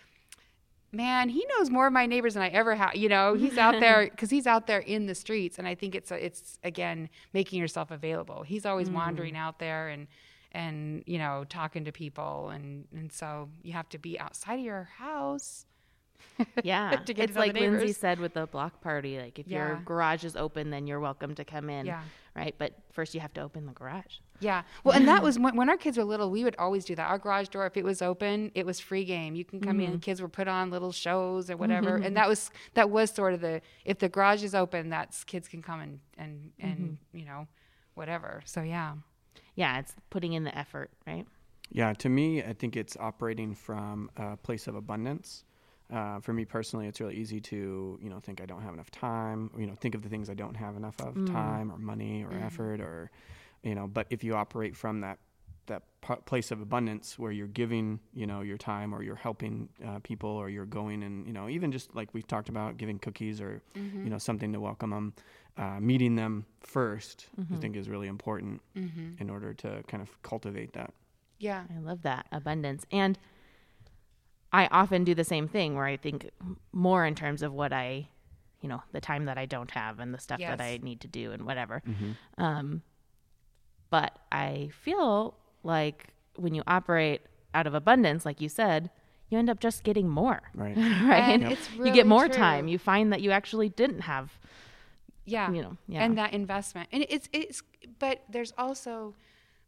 man 0.92 1.30
he 1.30 1.46
knows 1.58 1.70
more 1.70 1.88
of 1.88 1.94
my 1.94 2.06
neighbors 2.06 2.36
than 2.36 2.44
i 2.44 2.48
ever 2.50 2.76
have 2.76 2.96
you 2.96 3.10
know 3.10 3.34
he's 3.40 3.58
out 3.58 3.80
there 3.80 4.08
because 4.10 4.30
he's 4.30 4.48
out 4.48 4.68
there 4.68 4.80
in 4.80 5.06
the 5.06 5.16
streets 5.16 5.58
and 5.58 5.68
i 5.68 5.76
think 5.76 5.96
it's 5.96 6.12
a, 6.12 6.26
it's 6.26 6.60
again 6.64 7.10
making 7.34 7.60
yourself 7.60 7.92
available 7.92 8.44
he's 8.44 8.66
always 8.66 8.90
wandering 8.90 9.34
mm. 9.34 9.40
out 9.40 9.60
there 9.60 9.90
and 9.90 10.08
and 10.52 11.04
you 11.06 11.18
know 11.18 11.46
talking 11.50 11.84
to 11.84 11.92
people 11.92 12.50
and 12.50 12.88
and 12.94 13.12
so 13.12 13.50
you 13.62 13.74
have 13.74 13.90
to 13.90 13.98
be 13.98 14.20
outside 14.20 14.60
of 14.60 14.66
your 14.66 14.90
house 14.98 15.66
Yeah. 16.64 17.00
it's 17.08 17.36
like 17.36 17.54
Lindsay 17.54 17.94
said 17.94 18.20
with 18.20 18.34
the 18.34 18.48
block 18.48 18.82
party. 18.82 19.20
Like 19.20 19.40
if 19.40 19.48
your 19.48 19.82
garage 19.86 20.24
is 20.24 20.36
open, 20.36 20.70
then 20.70 20.88
you're 20.88 21.00
welcome 21.00 21.36
to 21.36 21.46
come 21.46 21.70
in. 21.70 21.86
Yeah. 21.86 22.02
Right. 22.36 22.54
But 22.58 22.74
first 22.92 23.14
you 23.16 23.22
have 23.22 23.34
to 23.36 23.42
open 23.42 23.66
the 23.66 23.72
garage. 23.72 24.18
Yeah. 24.42 24.64
Well, 24.84 24.94
and 24.94 25.08
that 25.08 25.24
was 25.24 25.40
when, 25.40 25.56
when 25.56 25.70
our 25.70 25.78
kids 25.78 25.98
were 25.98 26.04
little, 26.04 26.30
we 26.30 26.44
would 26.44 26.58
always 26.58 26.84
do 26.84 26.94
that. 26.96 27.10
Our 27.10 27.18
garage 27.18 27.48
door, 27.48 27.66
if 27.66 27.78
it 27.78 27.86
was 27.86 28.02
open, 28.02 28.52
it 28.56 28.66
was 28.66 28.78
free 28.82 29.06
game. 29.06 29.36
You 29.36 29.46
can 29.46 29.62
come 29.62 29.78
Mm-hmm. 29.78 29.94
in, 29.94 30.00
kids 30.02 30.22
were 30.22 30.28
put 30.28 30.50
on 30.50 30.70
little 30.70 30.92
shows 30.92 31.50
or 31.50 31.56
whatever. 31.56 31.96
And 31.96 32.18
that 32.18 32.28
was, 32.28 32.52
that 32.74 32.90
was 32.90 33.10
sort 33.12 33.34
of 33.34 33.40
the, 33.40 33.62
if 33.86 34.00
the 34.00 34.10
garage 34.10 34.44
is 34.44 34.54
open, 34.54 34.90
that's 34.90 35.24
kids 35.24 35.48
can 35.48 35.62
come 35.62 35.80
and, 35.80 36.00
and, 36.18 36.52
and, 36.60 36.78
Mm-hmm. 36.78 37.18
you 37.18 37.24
know, 37.26 37.48
whatever. 37.94 38.42
So 38.44 38.62
yeah. 38.62 38.96
Yeah. 39.56 39.80
It's 39.80 39.96
putting 40.10 40.34
in 40.34 40.44
the 40.44 40.58
effort. 40.58 40.92
Right. 41.08 41.26
Yeah, 41.72 41.94
to 41.94 42.10
me, 42.10 42.44
I 42.44 42.52
think 42.54 42.76
it's 42.76 42.98
operating 43.00 43.56
from 43.56 44.12
a 44.18 44.36
place 44.36 44.68
of 44.68 44.76
abundance. 44.76 45.46
Uh, 45.94 46.20
for 46.20 46.34
me 46.34 46.46
personally, 46.46 46.88
it's 46.88 47.00
really 47.00 47.16
easy 47.16 47.40
to 47.42 48.00
you 48.02 48.10
know 48.10 48.20
think 48.20 48.42
I 48.42 48.46
don't 48.46 48.62
have 48.62 48.74
enough 48.74 48.90
time, 48.92 49.52
or, 49.54 49.62
you 49.62 49.68
know 49.68 49.76
think 49.76 49.96
of 49.96 50.02
the 50.02 50.10
things 50.10 50.30
I 50.30 50.34
don't 50.34 50.56
have 50.56 50.76
enough 50.76 51.00
of, 51.00 51.14
time 51.26 51.72
or 51.72 51.78
money 51.78 52.24
or 52.24 52.34
effort, 52.44 52.82
or 52.82 53.12
you 53.64 53.76
know. 53.76 53.88
But 53.88 54.08
if 54.10 54.24
you 54.24 54.36
operate 54.36 54.76
from 54.76 55.02
that 55.02 55.20
that 55.68 55.84
p- 56.02 56.22
place 56.26 56.52
of 56.52 56.62
abundance 56.62 57.18
where 57.18 57.32
you're 57.32 57.48
giving 57.48 58.00
you 58.14 58.26
know 58.28 58.42
your 58.42 58.58
time 58.58 58.94
or 58.94 59.02
you're 59.04 59.16
helping 59.16 59.70
uh, 59.86 60.00
people 60.04 60.30
or 60.30 60.48
you're 60.50 60.66
going 60.66 61.04
and 61.04 61.26
you 61.28 61.34
know 61.34 61.50
even 61.50 61.72
just 61.72 61.96
like 61.96 62.14
we 62.14 62.22
talked 62.22 62.50
about 62.50 62.78
giving 62.78 63.00
cookies 63.00 63.42
or 63.42 63.62
you 64.04 64.10
know 64.12 64.18
something 64.20 64.54
to 64.54 64.60
welcome 64.60 64.92
them 64.92 65.14
uh, 65.58 65.80
meeting 65.80 66.16
them 66.16 66.46
1st 66.64 67.26
i 67.54 67.58
think 67.58 67.76
is 67.76 67.90
really 67.90 68.08
important 68.08 68.62
in 69.20 69.30
order 69.30 69.54
to 69.54 69.84
kind 69.88 70.02
of 70.04 70.22
cultivate 70.22 70.74
that 70.74 70.94
Yeah. 71.40 71.64
I 71.76 71.80
love 71.80 72.02
that 72.04 72.28
abundance. 72.32 72.86
And 72.92 73.18
I 74.52 74.68
often 74.68 75.04
do 75.04 75.14
the 75.16 75.24
same 75.24 75.48
thing 75.48 75.76
where 75.76 75.86
I 75.86 75.98
think 75.98 76.30
more 76.72 77.06
in 77.06 77.16
terms 77.16 77.42
of 77.42 77.54
what 77.54 77.74
I, 77.74 78.08
you 78.62 78.70
know, 78.70 78.82
the 78.94 79.02
time 79.02 79.26
that 79.26 79.38
I 79.38 79.46
don't 79.46 79.70
have 79.72 80.00
and 80.00 80.14
the 80.14 80.20
stuff 80.20 80.40
that 80.40 80.62
I 80.62 80.80
need 80.82 81.02
to 81.02 81.08
do 81.08 81.32
and 81.32 81.46
whatever. 81.46 81.82
Um, 82.38 82.82
but 83.90 84.18
I 84.32 84.70
feel 84.82 85.36
like 85.64 86.08
when 86.36 86.54
you 86.54 86.64
operate 86.68 87.22
out 87.54 87.68
of 87.68 87.74
abundance, 87.74 88.26
like 88.26 88.42
you 88.42 88.50
said, 88.50 88.90
you 89.30 89.38
end 89.38 89.50
up 89.50 89.60
just 89.60 89.84
getting 89.84 90.08
more. 90.08 90.42
right 90.54 90.76
right? 90.78 91.24
And 91.34 91.44
it's 91.44 91.70
you 91.74 91.92
get 91.92 92.06
more 92.08 92.28
true. 92.28 92.36
time. 92.36 92.68
You 92.68 92.78
find 92.78 93.12
that 93.14 93.22
you 93.22 93.32
actually 93.32 93.70
didn't 93.70 94.02
have, 94.02 94.32
Yeah. 95.26 95.52
you 95.52 95.62
know, 95.62 95.78
yeah. 95.88 96.04
And 96.04 96.18
that 96.18 96.34
investment. 96.34 96.90
And 96.92 97.06
it's, 97.10 97.28
it's, 97.34 97.62
but 98.00 98.22
there's 98.30 98.54
also 98.58 99.16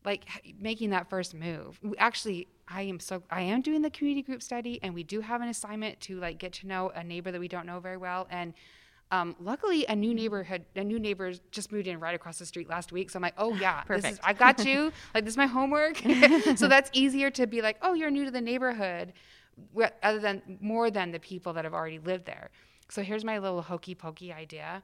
like 0.07 0.55
making 0.57 0.91
that 0.91 1.09
first 1.09 1.35
move. 1.35 1.77
Actually, 1.97 2.47
I 2.65 2.83
am 2.83 2.97
so, 2.97 3.21
I 3.29 3.41
am 3.41 3.61
doing 3.61 3.81
the 3.81 3.89
community 3.89 4.21
group 4.21 4.41
study 4.41 4.79
and 4.81 4.93
we 4.95 5.03
do 5.03 5.19
have 5.19 5.41
an 5.41 5.49
assignment 5.49 5.99
to 6.01 6.17
like 6.17 6.37
get 6.37 6.53
to 6.53 6.67
know 6.67 6.91
a 6.95 7.03
neighbor 7.03 7.29
that 7.29 7.39
we 7.41 7.49
don't 7.49 7.65
know 7.65 7.81
very 7.81 7.97
well. 7.97 8.25
And, 8.31 8.53
um, 9.11 9.35
luckily, 9.39 9.85
a 9.87 9.95
new 9.95 10.13
neighborhood, 10.13 10.65
a 10.75 10.83
new 10.83 10.97
neighbor 10.97 11.33
just 11.51 11.71
moved 11.71 11.87
in 11.87 11.99
right 11.99 12.15
across 12.15 12.39
the 12.39 12.45
street 12.45 12.69
last 12.69 12.91
week. 12.91 13.09
So 13.09 13.17
I'm 13.17 13.23
like, 13.23 13.35
oh 13.37 13.53
yeah, 13.55 13.83
this 13.87 13.97
is, 13.97 14.03
Perfect. 14.03 14.19
I 14.23 14.33
got 14.33 14.65
you. 14.65 14.91
like 15.13 15.25
this 15.25 15.33
is 15.33 15.37
my 15.37 15.45
homework. 15.45 15.97
so 16.55 16.67
that's 16.67 16.89
easier 16.93 17.29
to 17.31 17.45
be 17.45 17.61
like, 17.61 17.77
oh, 17.81 17.93
you're 17.93 18.09
new 18.09 18.25
to 18.25 18.31
the 18.31 18.41
neighborhood, 18.41 19.11
other 20.03 20.19
than 20.19 20.41
more 20.61 20.89
than 20.89 21.11
the 21.11 21.19
people 21.19 21.51
that 21.53 21.65
have 21.65 21.73
already 21.73 21.99
lived 21.99 22.25
there. 22.25 22.49
So 22.89 23.01
here's 23.01 23.25
my 23.25 23.39
little 23.39 23.61
hokey 23.61 23.95
pokey 23.95 24.31
idea, 24.31 24.83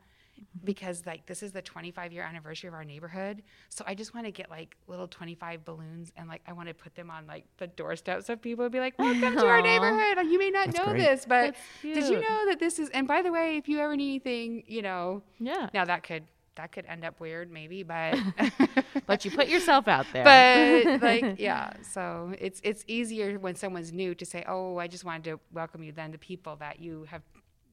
because 0.64 1.06
like 1.06 1.26
this 1.26 1.44
is 1.44 1.52
the 1.52 1.62
25 1.62 2.12
year 2.12 2.24
anniversary 2.24 2.68
of 2.68 2.74
our 2.74 2.84
neighborhood. 2.84 3.44
So 3.70 3.84
I 3.88 3.96
just 3.96 4.14
want 4.14 4.26
to 4.26 4.32
get 4.32 4.50
like 4.50 4.76
little 4.88 5.08
25 5.08 5.66
balloons 5.66 6.12
and 6.16 6.28
like 6.28 6.42
I 6.48 6.54
want 6.54 6.70
to 6.70 6.74
put 6.74 6.96
them 6.96 7.10
on 7.10 7.28
like 7.28 7.46
the 7.58 7.68
doorsteps 7.68 8.28
so 8.28 8.36
people 8.36 8.64
would 8.66 8.72
be 8.72 8.80
like, 8.80 8.98
welcome 8.98 9.36
to 9.36 9.46
our 9.46 9.62
neighborhood. 9.62 10.26
You 10.26 10.40
may 10.40 10.50
not 10.50 10.68
That's 10.68 10.80
know 10.80 10.92
great. 10.92 11.02
this, 11.04 11.26
but 11.26 11.56
did 11.82 12.06
you 12.08 12.22
know 12.22 12.46
that 12.48 12.60
this 12.60 12.80
is? 12.80 12.90
And 12.90 13.08
by 13.08 13.22
the 13.22 13.32
way, 13.32 13.58
if 13.58 13.68
you 13.68 13.80
ever 13.80 13.96
need 13.96 14.04
anything, 14.04 14.64
you 14.68 14.82
know, 14.82 15.24
yeah. 15.40 15.70
now 15.74 15.86
that 15.86 16.04
could 16.04 16.24
that 16.56 16.72
could 16.72 16.86
end 16.86 17.04
up 17.04 17.20
weird 17.20 17.52
maybe, 17.52 17.84
but 17.84 18.18
But 19.06 19.26
you 19.26 19.32
put 19.32 19.48
yourself 19.48 19.88
out 19.88 20.06
there. 20.14 20.24
but 20.24 21.02
like 21.02 21.40
yeah, 21.40 21.74
so 21.82 22.34
it's 22.40 22.62
it's 22.64 22.84
easier 22.88 23.40
when 23.40 23.56
someone's 23.56 23.92
new 23.92 24.16
to 24.16 24.26
say, 24.26 24.44
"Oh, 24.48 24.78
I 24.78 24.88
just 24.88 25.04
wanted 25.04 25.24
to 25.26 25.40
welcome 25.52 25.84
you," 25.84 25.92
than 25.92 26.12
the 26.12 26.18
people 26.18 26.56
that 26.58 26.80
you 26.80 27.06
have, 27.10 27.22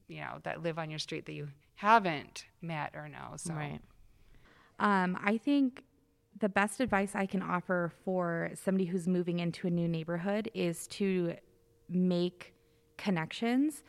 you 0.07 0.21
know, 0.21 0.39
that 0.43 0.63
live 0.63 0.79
on 0.79 0.89
your 0.89 0.99
street 0.99 1.25
that 1.27 1.33
you 1.33 1.47
haven't 1.81 2.45
met 2.61 2.91
or 2.93 3.09
know. 3.09 3.33
So 3.37 3.53
right. 3.53 3.79
Um, 4.79 5.17
I 5.23 5.37
think 5.37 5.83
the 6.39 6.49
best 6.49 6.79
advice 6.79 7.11
I 7.15 7.25
can 7.25 7.41
offer 7.41 7.91
for 8.05 8.51
somebody 8.53 8.85
who's 8.85 9.07
moving 9.07 9.39
into 9.39 9.67
a 9.67 9.69
new 9.69 9.87
neighborhood 9.87 10.49
is 10.53 10.85
to 10.87 11.35
make 11.89 12.53
connections 12.97 13.83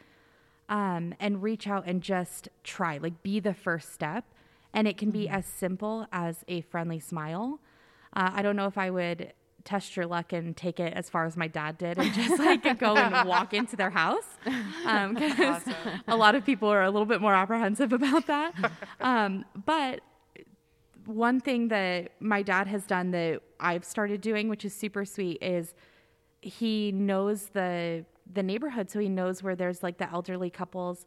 um, 0.68 1.14
and 1.20 1.42
reach 1.42 1.66
out 1.68 1.84
and 1.86 2.02
just 2.02 2.48
try, 2.64 2.96
like, 2.96 3.22
be 3.22 3.40
the 3.40 3.54
first 3.54 3.92
step. 3.92 4.24
And 4.72 4.88
it 4.88 4.96
can 4.96 5.10
be 5.10 5.28
as 5.28 5.44
simple 5.44 6.06
as 6.12 6.44
a 6.48 6.62
friendly 6.62 6.98
smile. 6.98 7.60
Uh, 8.14 8.30
I 8.32 8.40
don't 8.42 8.56
know 8.56 8.66
if 8.66 8.78
I 8.78 8.90
would 8.90 9.34
test 9.64 9.96
your 9.96 10.06
luck 10.06 10.32
and 10.32 10.56
take 10.56 10.80
it 10.80 10.92
as 10.94 11.08
far 11.08 11.24
as 11.24 11.36
my 11.36 11.46
dad 11.48 11.78
did 11.78 11.98
and 11.98 12.12
just 12.14 12.38
like 12.38 12.62
go 12.78 12.96
and 12.96 13.28
walk 13.28 13.54
into 13.54 13.76
their 13.76 13.90
house. 13.90 14.26
Um, 14.86 15.14
'cause 15.16 15.64
a 16.08 16.16
lot 16.16 16.34
of 16.34 16.44
people 16.44 16.68
are 16.68 16.82
a 16.82 16.90
little 16.90 17.06
bit 17.06 17.20
more 17.20 17.34
apprehensive 17.34 17.92
about 17.92 18.26
that. 18.26 18.54
Um, 19.00 19.44
but 19.64 20.00
one 21.06 21.40
thing 21.40 21.68
that 21.68 22.12
my 22.20 22.42
dad 22.42 22.66
has 22.68 22.86
done 22.86 23.10
that 23.12 23.40
I've 23.58 23.84
started 23.84 24.20
doing, 24.20 24.48
which 24.48 24.64
is 24.64 24.74
super 24.74 25.04
sweet, 25.04 25.38
is 25.42 25.74
he 26.40 26.92
knows 26.92 27.48
the 27.50 28.04
the 28.32 28.42
neighborhood 28.42 28.88
so 28.88 28.98
he 29.00 29.08
knows 29.08 29.42
where 29.42 29.56
there's 29.56 29.82
like 29.82 29.98
the 29.98 30.08
elderly 30.10 30.48
couples, 30.48 31.06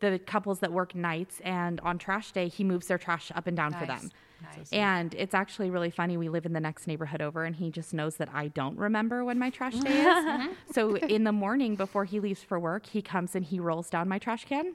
the 0.00 0.18
couples 0.18 0.58
that 0.60 0.72
work 0.72 0.94
nights 0.94 1.40
and 1.44 1.80
on 1.80 1.96
trash 1.96 2.32
day 2.32 2.48
he 2.48 2.64
moves 2.64 2.88
their 2.88 2.98
trash 2.98 3.30
up 3.34 3.46
and 3.46 3.56
down 3.56 3.72
for 3.72 3.86
them. 3.86 4.10
Nice. 4.42 4.72
And 4.72 5.14
it's 5.14 5.34
actually 5.34 5.70
really 5.70 5.90
funny. 5.90 6.16
We 6.16 6.28
live 6.28 6.46
in 6.46 6.52
the 6.52 6.60
next 6.60 6.86
neighborhood 6.86 7.22
over, 7.22 7.44
and 7.44 7.56
he 7.56 7.70
just 7.70 7.94
knows 7.94 8.16
that 8.16 8.28
I 8.32 8.48
don't 8.48 8.78
remember 8.78 9.24
when 9.24 9.38
my 9.38 9.50
trash 9.50 9.74
day 9.74 10.02
is. 10.02 10.56
so 10.74 10.96
in 10.96 11.24
the 11.24 11.32
morning 11.32 11.76
before 11.76 12.04
he 12.04 12.20
leaves 12.20 12.42
for 12.42 12.58
work, 12.58 12.86
he 12.86 13.02
comes 13.02 13.34
and 13.34 13.44
he 13.44 13.58
rolls 13.60 13.90
down 13.90 14.08
my 14.08 14.18
trash 14.18 14.44
can 14.44 14.74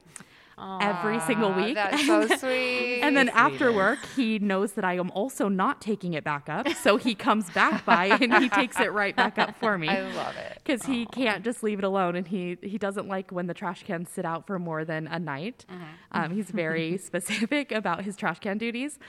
every 0.58 1.20
single 1.22 1.54
week. 1.54 1.76
That's 1.76 2.06
so 2.06 2.28
sweet. 2.28 3.02
And 3.02 3.16
then 3.16 3.30
after 3.30 3.72
work, 3.72 4.00
he 4.16 4.40
knows 4.40 4.74
that 4.74 4.86
I 4.86 4.96
am 4.96 5.12
also 5.12 5.48
not 5.48 5.82
taking 5.82 6.14
it 6.14 6.24
back 6.24 6.50
up. 6.50 6.68
So 6.70 6.98
he 6.98 7.16
comes 7.16 7.50
back 7.50 7.86
by 7.86 8.06
and 8.22 8.34
he 8.36 8.50
takes 8.50 8.80
it 8.80 8.92
right 8.92 9.16
back 9.16 9.38
up 9.38 9.58
for 9.60 9.78
me. 9.78 9.88
I 9.88 10.02
love 10.14 10.36
it. 10.38 10.60
Because 10.64 10.86
he 10.86 11.06
can't 11.08 11.44
just 11.44 11.64
leave 11.64 11.80
it 11.80 11.86
alone, 11.86 12.16
and 12.16 12.28
he 12.28 12.58
he 12.62 12.78
doesn't 12.78 13.08
like 13.08 13.32
when 13.32 13.48
the 13.48 13.54
trash 13.54 13.84
cans 13.84 14.10
sit 14.10 14.26
out 14.26 14.46
for 14.48 14.60
more 14.60 14.86
than 14.86 15.08
a 15.08 15.20
night. 15.20 15.66
Um, 16.12 16.32
he's 16.32 16.52
very 16.52 16.98
specific 16.98 17.72
about 17.72 18.04
his 18.04 18.16
trash 18.16 18.40
can 18.40 18.58
duties, 18.58 19.00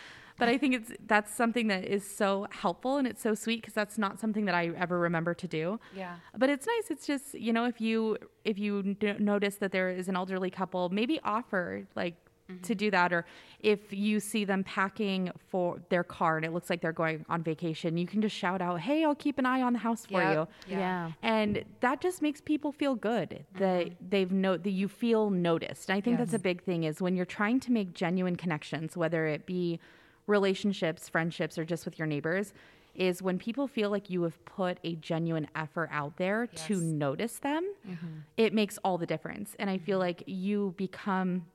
but 0.43 0.49
I 0.49 0.59
think 0.59 0.75
it's 0.75 0.91
that's 1.07 1.33
something 1.33 1.69
that 1.69 1.85
is 1.85 2.05
so 2.05 2.49
helpful 2.51 2.97
and 2.97 3.07
it's 3.07 3.23
so 3.23 3.33
sweet 3.33 3.61
because 3.61 3.75
that's 3.75 3.97
not 3.97 4.19
something 4.19 4.45
that 4.47 4.57
I 4.57 4.73
ever 4.77 4.99
remember 4.99 5.35
to 5.35 5.47
do. 5.47 5.79
Yeah. 5.95 6.17
But 6.37 6.51
it's 6.51 6.67
nice. 6.67 6.91
It's 6.91 7.07
just 7.07 7.35
you 7.35 7.53
know 7.53 7.65
if 7.67 7.81
you 7.81 8.19
if 8.45 8.59
you 8.59 8.97
n- 9.01 9.17
notice 9.21 9.55
that 9.59 9.71
there 9.71 9.89
is 9.89 10.09
an 10.09 10.17
elderly 10.17 10.51
couple, 10.51 10.89
maybe 10.89 11.21
offer 11.23 11.87
like 11.95 12.17
to 12.49 12.55
mm-hmm. 12.55 12.73
do 12.73 12.91
that, 12.91 13.13
or 13.13 13.25
if 13.61 13.93
you 13.93 14.19
see 14.19 14.45
them 14.45 14.65
packing 14.65 15.31
for 15.49 15.81
their 15.91 16.03
car 16.03 16.39
and 16.39 16.45
it 16.45 16.53
looks 16.53 16.69
like 16.69 16.81
they're 16.81 16.93
going 16.93 17.25
on 17.29 17.45
vacation, 17.45 17.97
you 17.97 18.09
can 18.09 18.21
just 18.21 18.35
shout 18.35 18.61
out, 18.61 18.81
"Hey, 18.81 19.05
I'll 19.05 19.15
keep 19.15 19.39
an 19.39 19.47
eye 19.47 19.63
on 19.63 19.73
the 19.75 19.79
house 19.79 20.07
for 20.07 20.21
Yep. 20.21 20.49
you." 20.67 20.77
Yeah. 20.77 21.13
and 21.23 21.65
that 21.79 22.01
just 22.01 22.21
makes 22.21 22.41
people 22.41 22.73
feel 22.73 22.97
good 22.97 23.45
that 23.59 23.87
mm-hmm. 23.87 24.09
they've 24.11 24.33
no 24.33 24.57
that 24.57 24.71
you 24.71 24.89
feel 24.89 25.31
noticed 25.31 25.89
and 25.89 25.97
i 25.97 26.01
think 26.01 26.19
that's 26.19 26.35
a 26.35 26.45
big 26.51 26.63
thing 26.65 26.83
is 26.83 27.01
when 27.01 27.15
you're 27.15 27.35
trying 27.41 27.61
to 27.61 27.71
make 27.71 27.95
genuine 27.95 28.35
connections 28.35 28.97
whether 28.97 29.27
it 29.27 29.47
be 29.47 29.79
relationships 30.27 31.09
friendships 31.09 31.59
or 31.59 31.65
just 31.65 31.85
with 31.85 31.99
your 31.99 32.07
neighbors 32.07 32.53
is 32.95 33.23
when 33.23 33.39
people 33.39 33.67
feel 33.67 33.89
like 33.91 34.11
you 34.11 34.23
have 34.23 34.45
put 34.45 34.79
a 34.85 34.95
genuine 34.97 35.49
effort 35.57 35.89
out 35.91 36.17
there 36.19 36.47
to 36.47 36.77
notice 36.77 37.39
them 37.39 37.67
mm-hmm. 37.89 38.07
it 38.37 38.53
makes 38.53 38.79
all 38.85 38.99
the 38.99 39.07
difference. 39.07 39.57
And 39.59 39.71
i 39.71 39.79
feel 39.79 39.99
mm-hmm. 39.99 40.07
like 40.07 40.25
you 40.27 40.75
become 40.77 41.47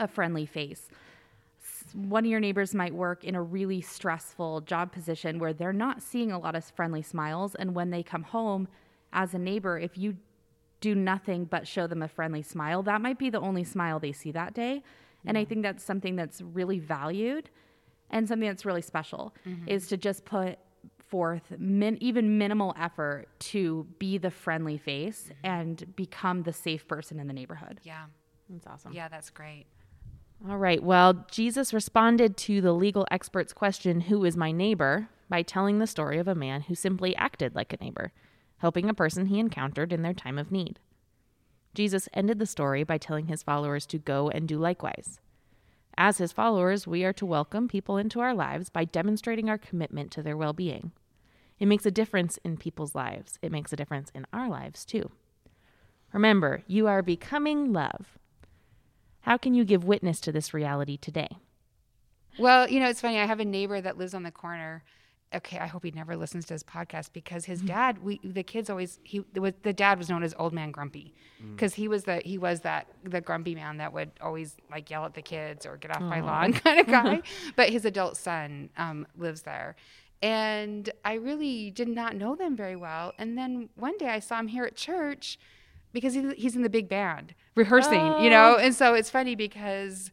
a 0.00 0.08
friendly 0.08 0.46
face. 0.46 0.88
One 1.92 2.24
of 2.24 2.30
your 2.30 2.40
neighbors 2.40 2.74
might 2.74 2.94
work 2.94 3.22
in 3.22 3.34
a 3.34 3.42
really 3.42 3.80
stressful 3.80 4.62
job 4.62 4.92
position 4.92 5.38
where 5.38 5.52
they're 5.52 5.72
not 5.72 6.02
seeing 6.02 6.32
a 6.32 6.38
lot 6.38 6.56
of 6.56 6.64
friendly 6.64 7.02
smiles. 7.02 7.54
And 7.54 7.74
when 7.74 7.90
they 7.90 8.02
come 8.02 8.22
home 8.22 8.66
as 9.12 9.34
a 9.34 9.38
neighbor, 9.38 9.78
if 9.78 9.98
you 9.98 10.16
do 10.80 10.94
nothing 10.94 11.44
but 11.44 11.68
show 11.68 11.86
them 11.86 12.02
a 12.02 12.08
friendly 12.08 12.42
smile, 12.42 12.82
that 12.84 13.02
might 13.02 13.18
be 13.18 13.28
the 13.28 13.40
only 13.40 13.64
smile 13.64 14.00
they 14.00 14.12
see 14.12 14.32
that 14.32 14.54
day. 14.54 14.82
And 15.26 15.36
I 15.36 15.44
think 15.44 15.62
that's 15.62 15.84
something 15.84 16.16
that's 16.16 16.40
really 16.40 16.78
valued 16.78 17.50
and 18.10 18.28
something 18.28 18.48
that's 18.48 18.64
really 18.64 18.82
special 18.82 19.34
mm-hmm. 19.46 19.68
is 19.68 19.86
to 19.88 19.96
just 19.96 20.24
put 20.24 20.58
forth 21.08 21.42
min- 21.58 21.98
even 22.00 22.38
minimal 22.38 22.74
effort 22.78 23.26
to 23.40 23.86
be 23.98 24.18
the 24.18 24.30
friendly 24.30 24.78
face 24.78 25.24
mm-hmm. 25.24 25.46
and 25.46 25.96
become 25.96 26.42
the 26.42 26.52
safe 26.52 26.86
person 26.86 27.18
in 27.18 27.26
the 27.26 27.34
neighborhood. 27.34 27.80
Yeah. 27.82 28.04
That's 28.48 28.66
awesome. 28.66 28.92
Yeah, 28.92 29.08
that's 29.08 29.30
great. 29.30 29.66
All 30.48 30.56
right. 30.56 30.82
Well, 30.82 31.26
Jesus 31.30 31.74
responded 31.74 32.36
to 32.38 32.60
the 32.60 32.72
legal 32.72 33.06
expert's 33.10 33.52
question, 33.52 34.02
Who 34.02 34.24
is 34.24 34.36
my 34.36 34.52
neighbor? 34.52 35.08
by 35.28 35.42
telling 35.42 35.78
the 35.78 35.86
story 35.86 36.18
of 36.18 36.26
a 36.26 36.34
man 36.34 36.62
who 36.62 36.74
simply 36.74 37.14
acted 37.14 37.54
like 37.54 37.72
a 37.72 37.82
neighbor, 37.82 38.12
helping 38.58 38.90
a 38.90 38.94
person 38.94 39.26
he 39.26 39.38
encountered 39.38 39.92
in 39.92 40.02
their 40.02 40.12
time 40.12 40.38
of 40.38 40.50
need. 40.50 40.80
Jesus 41.72 42.08
ended 42.12 42.40
the 42.40 42.46
story 42.46 42.82
by 42.82 42.98
telling 42.98 43.28
his 43.28 43.44
followers 43.44 43.86
to 43.86 43.98
go 43.98 44.28
and 44.28 44.48
do 44.48 44.58
likewise. 44.58 45.20
As 45.96 46.18
his 46.18 46.32
followers, 46.32 46.86
we 46.86 47.04
are 47.04 47.12
to 47.14 47.26
welcome 47.26 47.68
people 47.68 47.96
into 47.98 48.20
our 48.20 48.34
lives 48.34 48.70
by 48.70 48.84
demonstrating 48.84 49.48
our 49.48 49.58
commitment 49.58 50.10
to 50.12 50.22
their 50.22 50.36
well 50.36 50.52
being. 50.52 50.92
It 51.58 51.66
makes 51.66 51.84
a 51.84 51.90
difference 51.90 52.38
in 52.44 52.56
people's 52.56 52.94
lives, 52.94 53.38
it 53.42 53.52
makes 53.52 53.72
a 53.72 53.76
difference 53.76 54.10
in 54.14 54.26
our 54.32 54.48
lives 54.48 54.84
too. 54.84 55.10
Remember, 56.12 56.62
you 56.66 56.86
are 56.86 57.02
becoming 57.02 57.72
love. 57.72 58.18
How 59.22 59.36
can 59.36 59.54
you 59.54 59.64
give 59.64 59.84
witness 59.84 60.20
to 60.20 60.32
this 60.32 60.54
reality 60.54 60.96
today? 60.96 61.38
Well, 62.38 62.68
you 62.68 62.80
know, 62.80 62.88
it's 62.88 63.00
funny. 63.00 63.18
I 63.18 63.26
have 63.26 63.40
a 63.40 63.44
neighbor 63.44 63.80
that 63.80 63.98
lives 63.98 64.14
on 64.14 64.22
the 64.22 64.30
corner. 64.30 64.82
Okay, 65.32 65.58
I 65.58 65.66
hope 65.66 65.84
he 65.84 65.92
never 65.92 66.16
listens 66.16 66.44
to 66.46 66.54
his 66.54 66.64
podcast 66.64 67.12
because 67.12 67.44
his 67.44 67.60
dad, 67.60 68.02
we 68.02 68.20
the 68.24 68.42
kids 68.42 68.68
always 68.68 68.98
he 69.04 69.24
the, 69.32 69.40
was- 69.40 69.54
the 69.62 69.72
dad 69.72 69.96
was 69.98 70.08
known 70.10 70.24
as 70.24 70.34
Old 70.38 70.52
Man 70.52 70.72
Grumpy 70.72 71.14
because 71.54 71.72
he 71.74 71.86
was 71.86 72.02
the 72.04 72.20
he 72.24 72.36
was 72.36 72.60
that 72.62 72.88
the 73.04 73.20
grumpy 73.20 73.54
man 73.54 73.76
that 73.76 73.92
would 73.92 74.10
always 74.20 74.56
like 74.70 74.90
yell 74.90 75.04
at 75.04 75.14
the 75.14 75.22
kids 75.22 75.64
or 75.66 75.76
get 75.76 75.94
off 75.94 76.02
my 76.02 76.20
lawn 76.20 76.52
kind 76.64 76.80
of 76.80 76.86
guy. 76.98 77.22
but 77.54 77.70
his 77.70 77.84
adult 77.84 78.16
son 78.16 78.70
um, 78.76 79.06
lives 79.16 79.42
there, 79.42 79.76
and 80.20 80.90
I 81.04 81.14
really 81.14 81.70
did 81.70 81.88
not 81.88 82.16
know 82.16 82.34
them 82.34 82.56
very 82.56 82.76
well. 82.76 83.12
And 83.18 83.38
then 83.38 83.68
one 83.76 83.96
day 83.98 84.08
I 84.08 84.18
saw 84.18 84.38
him 84.40 84.48
here 84.48 84.64
at 84.64 84.74
church 84.76 85.38
because 85.92 86.12
he, 86.14 86.28
he's 86.34 86.56
in 86.56 86.62
the 86.62 86.68
big 86.70 86.88
band 86.88 87.34
rehearsing, 87.54 88.20
you 88.22 88.30
know. 88.30 88.56
And 88.56 88.74
so 88.74 88.94
it's 88.94 89.10
funny 89.10 89.34
because 89.34 90.10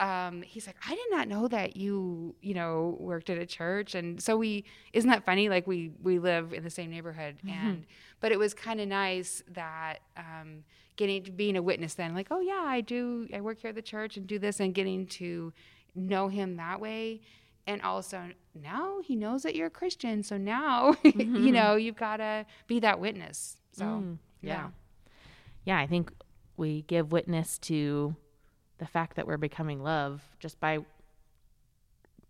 um, 0.00 0.42
he's 0.42 0.66
like, 0.66 0.76
I 0.86 0.94
did 0.94 1.10
not 1.10 1.28
know 1.28 1.48
that 1.48 1.76
you, 1.76 2.34
you 2.40 2.54
know, 2.54 2.96
worked 3.00 3.30
at 3.30 3.38
a 3.38 3.46
church. 3.46 3.94
And 3.94 4.22
so 4.22 4.36
we, 4.36 4.64
isn't 4.92 5.10
that 5.10 5.24
funny? 5.24 5.48
Like 5.48 5.66
we, 5.66 5.90
we 6.02 6.18
live 6.18 6.52
in 6.52 6.62
the 6.62 6.70
same 6.70 6.90
neighborhood. 6.90 7.36
And, 7.66 7.86
but 8.20 8.30
it 8.32 8.38
was 8.38 8.54
kind 8.54 8.80
of 8.80 8.88
nice 8.88 9.42
that, 9.52 9.98
um, 10.16 10.64
getting 10.96 11.22
to 11.24 11.30
being 11.32 11.56
a 11.56 11.62
witness 11.62 11.94
then, 11.94 12.14
like, 12.14 12.28
oh 12.30 12.40
yeah, 12.40 12.64
I 12.64 12.80
do, 12.80 13.28
I 13.32 13.40
work 13.40 13.60
here 13.60 13.70
at 13.70 13.74
the 13.74 13.82
church 13.82 14.16
and 14.16 14.26
do 14.26 14.38
this 14.38 14.60
and 14.60 14.74
getting 14.74 15.06
to 15.06 15.52
know 15.94 16.28
him 16.28 16.56
that 16.56 16.80
way. 16.80 17.20
And 17.66 17.82
also 17.82 18.30
now 18.54 19.00
he 19.02 19.14
knows 19.14 19.42
that 19.42 19.54
you're 19.54 19.66
a 19.66 19.70
Christian. 19.70 20.22
So 20.22 20.36
now, 20.36 20.96
you 21.04 21.52
know, 21.52 21.76
you've 21.76 21.96
got 21.96 22.16
to 22.18 22.46
be 22.66 22.80
that 22.80 22.98
witness. 23.00 23.56
So, 23.72 23.84
yeah. 24.42 24.68
Yeah, 25.64 25.78
I 25.78 25.86
think 25.86 26.12
we 26.56 26.82
give 26.82 27.12
witness 27.12 27.58
to 27.60 28.16
the 28.78 28.86
fact 28.86 29.16
that 29.16 29.26
we're 29.26 29.36
becoming 29.36 29.82
love 29.82 30.22
just 30.38 30.58
by 30.60 30.78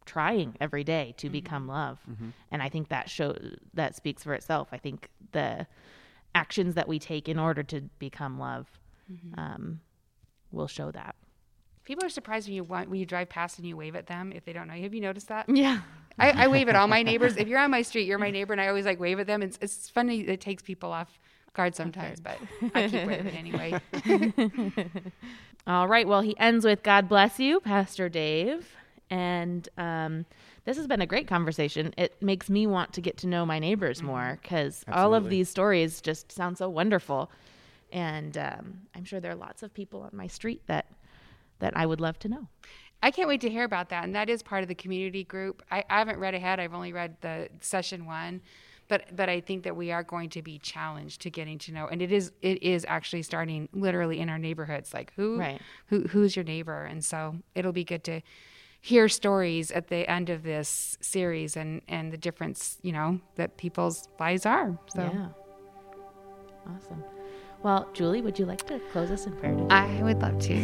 trying 0.07 0.57
every 0.61 0.85
day 0.85 1.15
to 1.19 1.27
mm-hmm. 1.27 1.33
become 1.33 1.69
love. 1.69 1.99
Mm-hmm. 2.11 2.31
And 2.51 2.63
I 2.63 2.69
think 2.69 2.89
that 2.89 3.11
show 3.11 3.37
that 3.75 3.95
speaks 3.95 4.25
for 4.25 4.35
itself. 4.35 4.69
I 4.73 4.79
think 4.79 5.11
the 5.33 5.67
actions 6.35 6.75
that 6.75 6.89
we 6.89 6.99
take 6.99 7.29
in 7.29 7.39
order 7.39 7.63
to 7.63 7.83
become 7.99 8.39
love 8.39 8.67
mm-hmm. 9.13 9.39
um, 9.39 9.81
will 10.51 10.67
show 10.67 10.91
that. 10.91 11.15
People 11.85 12.05
are 12.05 12.11
surprised 12.11 12.49
when 12.49 12.55
you 12.55 12.65
want, 12.65 12.91
when 12.91 13.01
you 13.01 13.07
drive 13.07 13.29
past 13.29 13.59
and 13.59 13.67
you 13.67 13.77
wave 13.77 13.97
at 13.97 14.07
them 14.07 14.33
if 14.35 14.45
they 14.45 14.53
don't 14.53 14.69
know 14.69 14.75
you. 14.75 14.83
Have 14.83 14.95
you 14.95 15.01
noticed 15.01 15.29
that? 15.29 15.49
Yeah. 15.49 15.81
I, 16.19 16.45
I 16.45 16.49
wave 16.49 16.69
at 16.69 16.75
all 16.75 16.89
my 16.89 17.03
neighbors. 17.03 17.37
If 17.37 17.49
you're 17.49 17.61
on 17.61 17.71
my 17.71 17.83
street, 17.83 18.07
you're 18.07 18.19
my 18.19 18.31
neighbor, 18.31 18.53
and 18.53 18.61
I 18.61 18.69
always 18.69 18.85
like 18.85 18.99
wave 18.99 19.21
at 19.21 19.27
them. 19.27 19.41
It's 19.41 19.57
it's 19.63 19.89
funny. 19.89 20.21
It 20.21 20.41
takes 20.41 20.65
people 20.65 20.91
off 20.91 21.21
guard 21.55 21.77
sometimes, 21.77 22.21
but 22.21 22.39
I 22.75 22.89
keep 22.89 23.07
waving 23.07 23.37
anyway. 23.37 23.81
All 25.69 25.87
right. 25.87 26.09
Well, 26.09 26.23
he 26.23 26.35
ends 26.39 26.65
with 26.65 26.83
God 26.83 27.11
bless 27.11 27.39
you, 27.39 27.61
Pastor 27.61 28.09
Dave. 28.09 28.75
And 29.11 29.69
um, 29.77 30.25
this 30.65 30.79
has 30.79 30.87
been 30.87 31.03
a 31.03 31.07
great 31.07 31.29
conversation. 31.29 31.93
It 31.99 32.21
makes 32.23 32.49
me 32.49 32.67
want 32.67 32.95
to 32.95 33.03
get 33.03 33.19
to 33.19 33.27
know 33.27 33.45
my 33.45 33.59
neighbors 33.59 34.03
more 34.03 34.39
because 34.43 34.83
all 34.91 35.15
of 35.15 35.29
these 35.29 35.51
stories 35.51 36.01
just 36.01 36.33
sound 36.33 36.57
so 36.57 36.71
wonderful. 36.71 37.31
And 37.93 38.37
um, 38.39 38.81
I'm 38.95 39.05
sure 39.05 39.21
there 39.21 39.33
are 39.33 39.37
lots 39.37 39.63
of 39.63 39.75
people 39.75 40.03
on 40.03 40.11
my 40.13 40.27
street 40.27 40.63
that 40.67 40.87
that 41.59 41.77
I 41.77 41.85
would 41.85 42.01
love 42.01 42.19
to 42.21 42.29
know. 42.29 42.49
I 43.03 43.11
can't 43.11 43.29
wait 43.29 43.41
to 43.43 43.51
hear 43.51 43.65
about 43.65 43.91
that, 43.91 44.05
and 44.05 44.15
that 44.15 44.29
is 44.31 44.43
part 44.43 44.63
of 44.63 44.69
the 44.69 44.75
community 44.75 45.25
group. 45.25 45.63
I, 45.71 45.85
I 45.91 45.99
haven't 45.99 46.19
read 46.19 46.35
ahead. 46.35 46.61
I've 46.61 46.75
only 46.75 46.93
read 46.93 47.17
the 47.21 47.49
session 47.61 48.07
one, 48.07 48.41
but 48.89 49.15
but 49.15 49.29
I 49.29 49.41
think 49.41 49.65
that 49.65 49.77
we 49.77 49.93
are 49.93 50.03
going 50.03 50.31
to 50.31 50.43
be 50.43 50.59
challenged 50.59 51.21
to 51.23 51.31
getting 51.31 51.59
to 51.59 51.73
know, 51.73 51.87
and 51.87 52.03
it 52.03 52.11
is 52.13 52.33
it 52.43 52.63
is 52.63 52.85
actually 52.89 53.23
starting 53.23 53.69
literally 53.73 54.19
in 54.19 54.29
our 54.29 54.39
neighborhoods. 54.39 54.93
Like 54.93 55.13
who 55.17 55.39
Right. 55.39 55.61
who 55.87 56.03
who's 56.09 56.35
your 56.35 56.45
neighbor, 56.45 56.85
and 56.85 57.05
so 57.05 57.37
it'll 57.55 57.73
be 57.73 57.85
good 57.85 58.05
to 58.05 58.21
hear 58.81 59.09
stories 59.09 59.71
at 59.71 59.89
the 59.89 60.09
end 60.09 60.31
of 60.31 60.43
this 60.43 60.97
series 61.01 61.57
and 61.57 61.83
and 61.89 62.13
the 62.13 62.17
difference 62.17 62.79
you 62.83 62.93
know 62.93 63.21
that 63.37 63.57
people's 63.57 64.09
lives 64.19 64.47
are. 64.47 64.79
So. 64.95 65.03
Yeah. 65.03 65.29
Awesome. 66.75 67.03
Well, 67.63 67.89
Julie, 67.93 68.21
would 68.23 68.39
you 68.39 68.45
like 68.47 68.67
to 68.69 68.79
close 68.93 69.11
us 69.11 69.27
in 69.27 69.33
prayer 69.37 69.55
today? 69.55 69.67
I 69.75 70.03
would 70.03 70.21
love 70.21 70.39
to. 70.41 70.55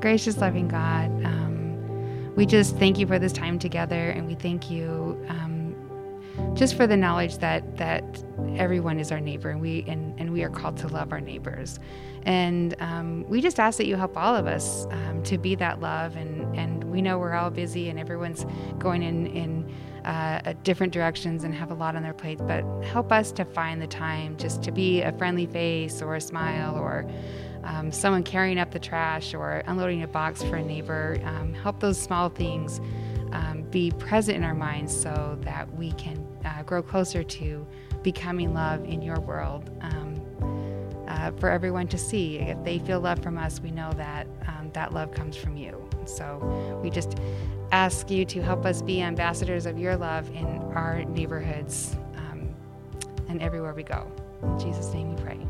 Gracious, 0.00 0.38
loving 0.38 0.68
God, 0.68 1.06
um, 1.24 2.34
we 2.34 2.46
just 2.46 2.76
thank 2.76 2.98
you 2.98 3.06
for 3.06 3.18
this 3.18 3.32
time 3.32 3.58
together, 3.58 4.10
and 4.10 4.26
we 4.26 4.34
thank 4.34 4.70
you 4.70 5.22
um, 5.28 5.59
just 6.54 6.76
for 6.76 6.86
the 6.86 6.96
knowledge 6.96 7.38
that 7.38 7.76
that 7.76 8.04
everyone 8.56 8.98
is 8.98 9.12
our 9.12 9.20
neighbor, 9.20 9.50
and 9.50 9.60
we 9.60 9.84
and, 9.88 10.18
and 10.20 10.32
we 10.32 10.42
are 10.42 10.50
called 10.50 10.76
to 10.78 10.88
love 10.88 11.12
our 11.12 11.20
neighbors. 11.20 11.78
And 12.24 12.74
um, 12.80 13.24
we 13.28 13.40
just 13.40 13.58
ask 13.58 13.78
that 13.78 13.86
you 13.86 13.96
help 13.96 14.16
all 14.16 14.36
of 14.36 14.46
us 14.46 14.86
um, 14.90 15.22
to 15.24 15.38
be 15.38 15.54
that 15.54 15.80
love. 15.80 16.16
And, 16.16 16.54
and 16.54 16.84
we 16.84 17.00
know 17.00 17.18
we're 17.18 17.32
all 17.32 17.50
busy, 17.50 17.88
and 17.88 17.98
everyone's 17.98 18.44
going 18.78 19.02
in 19.02 19.26
in 19.28 19.74
uh, 20.04 20.54
different 20.62 20.92
directions 20.92 21.44
and 21.44 21.54
have 21.54 21.70
a 21.70 21.74
lot 21.74 21.96
on 21.96 22.02
their 22.02 22.14
plates, 22.14 22.42
but 22.46 22.64
help 22.84 23.12
us 23.12 23.32
to 23.32 23.44
find 23.44 23.80
the 23.80 23.86
time 23.86 24.36
just 24.36 24.62
to 24.62 24.72
be 24.72 25.02
a 25.02 25.12
friendly 25.12 25.46
face 25.46 26.02
or 26.02 26.14
a 26.16 26.20
smile 26.20 26.76
or 26.76 27.06
um, 27.64 27.92
someone 27.92 28.22
carrying 28.22 28.58
up 28.58 28.70
the 28.70 28.78
trash 28.78 29.34
or 29.34 29.62
unloading 29.66 30.02
a 30.02 30.08
box 30.08 30.42
for 30.42 30.56
a 30.56 30.64
neighbor. 30.64 31.20
Um, 31.24 31.52
help 31.52 31.80
those 31.80 32.00
small 32.00 32.30
things 32.30 32.80
um, 33.32 33.66
be 33.70 33.90
present 33.92 34.36
in 34.38 34.44
our 34.44 34.54
minds 34.54 34.98
so 34.98 35.38
that 35.42 35.72
we 35.74 35.92
can 35.92 36.26
uh, 36.44 36.62
grow 36.62 36.82
closer 36.82 37.22
to 37.22 37.66
becoming 38.02 38.54
love 38.54 38.84
in 38.84 39.02
your 39.02 39.20
world 39.20 39.70
um, 39.82 40.20
uh, 41.08 41.30
for 41.32 41.50
everyone 41.50 41.88
to 41.88 41.98
see. 41.98 42.38
If 42.38 42.62
they 42.64 42.78
feel 42.78 43.00
love 43.00 43.22
from 43.22 43.36
us, 43.36 43.60
we 43.60 43.70
know 43.70 43.92
that 43.92 44.26
um, 44.46 44.70
that 44.72 44.92
love 44.92 45.12
comes 45.12 45.36
from 45.36 45.56
you. 45.56 45.88
So 46.06 46.80
we 46.82 46.90
just 46.90 47.18
ask 47.72 48.10
you 48.10 48.24
to 48.24 48.42
help 48.42 48.64
us 48.64 48.82
be 48.82 49.02
ambassadors 49.02 49.66
of 49.66 49.78
your 49.78 49.96
love 49.96 50.28
in 50.30 50.46
our 50.74 51.04
neighborhoods 51.04 51.96
um, 52.16 52.54
and 53.28 53.42
everywhere 53.42 53.74
we 53.74 53.82
go. 53.82 54.10
In 54.42 54.58
Jesus' 54.58 54.92
name 54.92 55.14
we 55.14 55.22
pray. 55.22 55.49